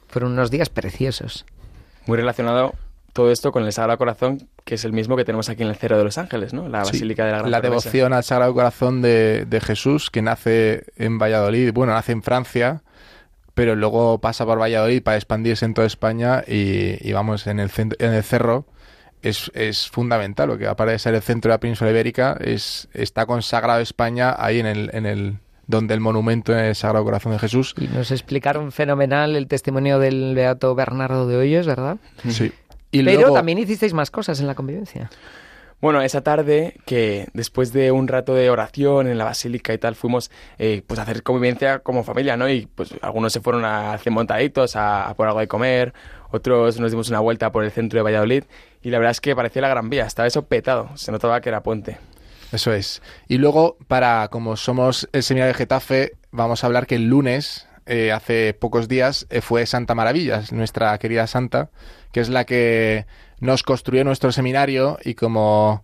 Fueron 0.07 0.33
unos 0.33 0.51
días 0.51 0.69
preciosos. 0.69 1.45
Muy 2.05 2.17
relacionado 2.17 2.73
todo 3.13 3.31
esto 3.31 3.51
con 3.51 3.63
el 3.63 3.71
Sagrado 3.71 3.97
Corazón, 3.99 4.49
que 4.65 4.75
es 4.75 4.85
el 4.85 4.91
mismo 4.93 5.15
que 5.15 5.23
tenemos 5.23 5.47
aquí 5.47 5.61
en 5.63 5.69
el 5.69 5.75
Cerro 5.75 5.97
de 5.99 6.03
los 6.03 6.17
Ángeles, 6.17 6.53
¿no? 6.53 6.67
La 6.67 6.83
Sí, 6.85 6.93
Basílica 6.93 7.25
de 7.25 7.31
la 7.31 7.37
Gran 7.39 7.51
la 7.51 7.61
Promesa. 7.61 7.89
devoción 7.89 8.13
al 8.13 8.23
Sagrado 8.23 8.53
Corazón 8.53 9.01
de, 9.03 9.45
de 9.45 9.61
Jesús, 9.61 10.09
que 10.09 10.21
nace 10.23 10.85
en 10.97 11.19
Valladolid, 11.19 11.71
bueno, 11.71 11.93
nace 11.93 12.11
en 12.11 12.23
Francia, 12.23 12.81
pero 13.53 13.75
luego 13.75 14.19
pasa 14.19 14.45
por 14.45 14.59
Valladolid 14.59 15.03
para 15.03 15.17
expandirse 15.17 15.63
en 15.65 15.75
toda 15.75 15.85
España 15.85 16.43
y, 16.47 16.97
y 17.07 17.13
vamos, 17.13 17.45
en 17.45 17.59
el, 17.59 17.69
cent- 17.69 17.95
en 17.99 18.13
el 18.13 18.23
cerro 18.23 18.65
es, 19.21 19.51
es 19.53 19.87
fundamental, 19.89 20.47
lo 20.49 20.57
que 20.57 20.67
aparte 20.67 20.93
de 20.93 20.99
ser 20.99 21.13
el 21.13 21.21
centro 21.21 21.49
de 21.49 21.53
la 21.53 21.59
península 21.59 21.91
ibérica, 21.91 22.35
es, 22.41 22.89
está 22.93 23.27
consagrado 23.27 23.79
España 23.79 24.35
ahí 24.37 24.59
en 24.59 24.65
el, 24.65 24.89
en 24.93 25.05
el 25.05 25.37
donde 25.67 25.93
el 25.93 25.99
monumento 25.99 26.53
en 26.53 26.59
el 26.65 26.75
Sagrado 26.75 27.05
Corazón 27.05 27.31
de 27.31 27.39
Jesús. 27.39 27.73
Y 27.77 27.87
nos 27.87 28.11
explicaron 28.11 28.71
fenomenal 28.71 29.35
el 29.35 29.47
testimonio 29.47 29.99
del 29.99 30.33
Beato 30.35 30.75
Bernardo 30.75 31.27
de 31.27 31.37
Hoyos, 31.37 31.65
¿verdad? 31.67 31.97
Sí. 32.29 32.51
Y 32.91 33.03
Pero 33.03 33.21
luego- 33.21 33.35
también 33.35 33.57
hicisteis 33.57 33.93
más 33.93 34.11
cosas 34.11 34.39
en 34.39 34.47
la 34.47 34.55
convivencia. 34.55 35.09
Bueno, 35.81 36.01
esa 36.01 36.21
tarde 36.21 36.77
que 36.85 37.27
después 37.33 37.73
de 37.73 37.91
un 37.91 38.07
rato 38.07 38.33
de 38.35 38.49
oración 38.49 39.07
en 39.07 39.17
la 39.17 39.25
basílica 39.25 39.73
y 39.73 39.77
tal, 39.77 39.95
fuimos 39.95 40.31
eh, 40.57 40.81
pues 40.87 40.97
a 40.97 41.03
hacer 41.03 41.23
convivencia 41.23 41.79
como 41.79 42.03
familia, 42.05 42.37
¿no? 42.37 42.47
Y 42.47 42.67
pues 42.67 42.93
algunos 43.01 43.33
se 43.33 43.41
fueron 43.41 43.65
a 43.65 43.91
hacer 43.93 44.13
montaditos, 44.13 44.77
a, 44.77 45.09
a 45.09 45.13
por 45.15 45.27
algo 45.27 45.41
de 45.41 45.49
comer, 45.49 45.93
otros 46.31 46.79
nos 46.79 46.91
dimos 46.91 47.09
una 47.09 47.19
vuelta 47.19 47.51
por 47.51 47.65
el 47.65 47.71
centro 47.71 47.97
de 47.99 48.03
Valladolid 48.03 48.43
y 48.81 48.91
la 48.91 48.97
verdad 48.99 49.11
es 49.11 49.19
que 49.19 49.35
parecía 49.35 49.61
la 49.61 49.67
Gran 49.67 49.89
Vía, 49.89 50.05
estaba 50.05 50.25
eso 50.25 50.45
petado, 50.45 50.89
se 50.95 51.11
notaba 51.11 51.41
que 51.41 51.49
era 51.49 51.61
puente. 51.63 51.97
Eso 52.53 52.71
es. 52.71 53.01
Y 53.27 53.39
luego, 53.39 53.77
para 53.87 54.27
como 54.27 54.55
somos 54.57 55.09
el 55.11 55.23
seminario 55.23 55.53
de 55.53 55.57
Getafe, 55.57 56.13
vamos 56.31 56.63
a 56.63 56.67
hablar 56.67 56.85
que 56.85 56.95
el 56.95 57.09
lunes, 57.09 57.67
eh, 57.87 58.11
hace 58.11 58.53
pocos 58.53 58.87
días, 58.87 59.25
eh, 59.31 59.41
fue 59.41 59.65
Santa 59.65 59.95
Maravillas, 59.95 60.51
nuestra 60.51 60.95
querida 60.99 61.25
Santa, 61.25 61.71
que 62.11 62.19
es 62.19 62.29
la 62.29 62.45
que 62.45 63.07
nos 63.39 63.63
construyó 63.63 64.03
nuestro 64.03 64.31
seminario 64.31 64.99
y 65.03 65.15
como 65.15 65.83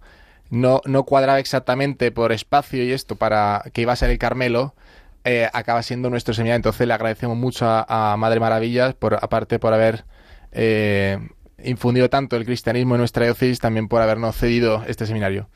no, 0.52 0.82
no 0.86 1.06
cuadraba 1.06 1.40
exactamente 1.40 2.12
por 2.12 2.32
espacio 2.32 2.84
y 2.84 2.92
esto 2.92 3.16
para 3.16 3.64
que 3.74 3.82
iba 3.82 3.94
a 3.94 3.96
ser 3.96 4.12
el 4.12 4.20
Carmelo, 4.20 4.76
eh, 5.24 5.50
acaba 5.52 5.82
siendo 5.82 6.12
nuestro 6.12 6.36
seminario. 6.36 6.58
Entonces 6.58 6.88
le 6.88 6.94
agradecemos 6.94 7.36
mucho 7.36 7.66
a, 7.68 8.16
Madre 8.16 8.40
Maravillas, 8.40 8.94
por, 8.94 9.16
aparte 9.16 9.58
por 9.58 9.74
haber 9.74 10.06
eh, 10.52 11.18
infundido 11.64 12.12
tanto 12.12 12.36
el 12.36 12.46
cristianismo 12.46 12.94
en 12.94 13.00
nuestra 13.00 13.26
diócesis, 13.26 13.60
también 13.60 13.88
por 13.88 14.04
habernos 14.04 14.36
cedido 14.36 14.84
este 14.88 15.08
seminario. 15.08 15.50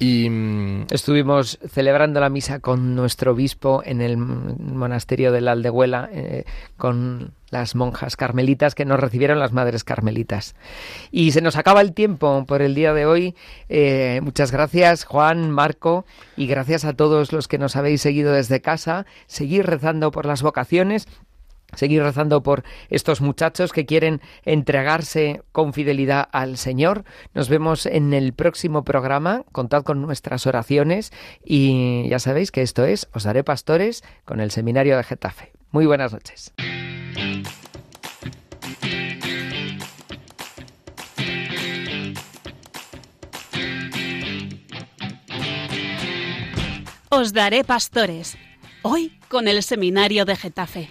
Y 0.00 0.28
Estuvimos 0.90 1.60
celebrando 1.68 2.18
la 2.18 2.30
misa 2.30 2.58
con 2.58 2.96
nuestro 2.96 3.32
obispo 3.32 3.80
en 3.84 4.00
el 4.00 4.16
monasterio 4.16 5.30
de 5.30 5.40
la 5.40 5.52
Aldehuela, 5.52 6.08
eh, 6.12 6.44
con 6.76 7.32
las 7.50 7.76
monjas 7.76 8.16
carmelitas 8.16 8.74
que 8.74 8.84
nos 8.84 8.98
recibieron 8.98 9.38
las 9.38 9.52
madres 9.52 9.84
carmelitas. 9.84 10.56
Y 11.12 11.30
se 11.30 11.42
nos 11.42 11.56
acaba 11.56 11.80
el 11.80 11.92
tiempo 11.92 12.44
por 12.44 12.60
el 12.60 12.74
día 12.74 12.92
de 12.92 13.06
hoy. 13.06 13.36
Eh, 13.68 14.20
muchas 14.22 14.50
gracias, 14.50 15.04
Juan, 15.04 15.50
Marco, 15.50 16.04
y 16.36 16.46
gracias 16.48 16.84
a 16.84 16.94
todos 16.94 17.32
los 17.32 17.46
que 17.46 17.58
nos 17.58 17.76
habéis 17.76 18.00
seguido 18.00 18.32
desde 18.32 18.60
casa. 18.60 19.06
Seguir 19.26 19.66
rezando 19.66 20.10
por 20.10 20.26
las 20.26 20.42
vocaciones 20.42 21.06
seguir 21.74 22.02
rezando 22.02 22.42
por 22.42 22.64
estos 22.88 23.20
muchachos 23.20 23.72
que 23.72 23.86
quieren 23.86 24.20
entregarse 24.44 25.42
con 25.52 25.72
fidelidad 25.72 26.28
al 26.32 26.56
Señor. 26.56 27.04
Nos 27.34 27.48
vemos 27.48 27.86
en 27.86 28.12
el 28.14 28.32
próximo 28.32 28.84
programa. 28.84 29.44
Contad 29.52 29.82
con 29.82 30.02
nuestras 30.02 30.46
oraciones 30.46 31.12
y 31.44 32.08
ya 32.08 32.18
sabéis 32.18 32.50
que 32.50 32.62
esto 32.62 32.84
es 32.84 33.08
Os 33.12 33.24
daré 33.24 33.44
pastores 33.44 34.02
con 34.24 34.40
el 34.40 34.50
Seminario 34.50 34.96
de 34.96 35.04
Getafe. 35.04 35.52
Muy 35.70 35.86
buenas 35.86 36.12
noches. 36.12 36.52
Os 47.12 47.32
daré 47.32 47.64
pastores. 47.64 48.38
Hoy 48.82 49.18
con 49.28 49.48
el 49.48 49.62
Seminario 49.62 50.24
de 50.24 50.36
Getafe. 50.36 50.88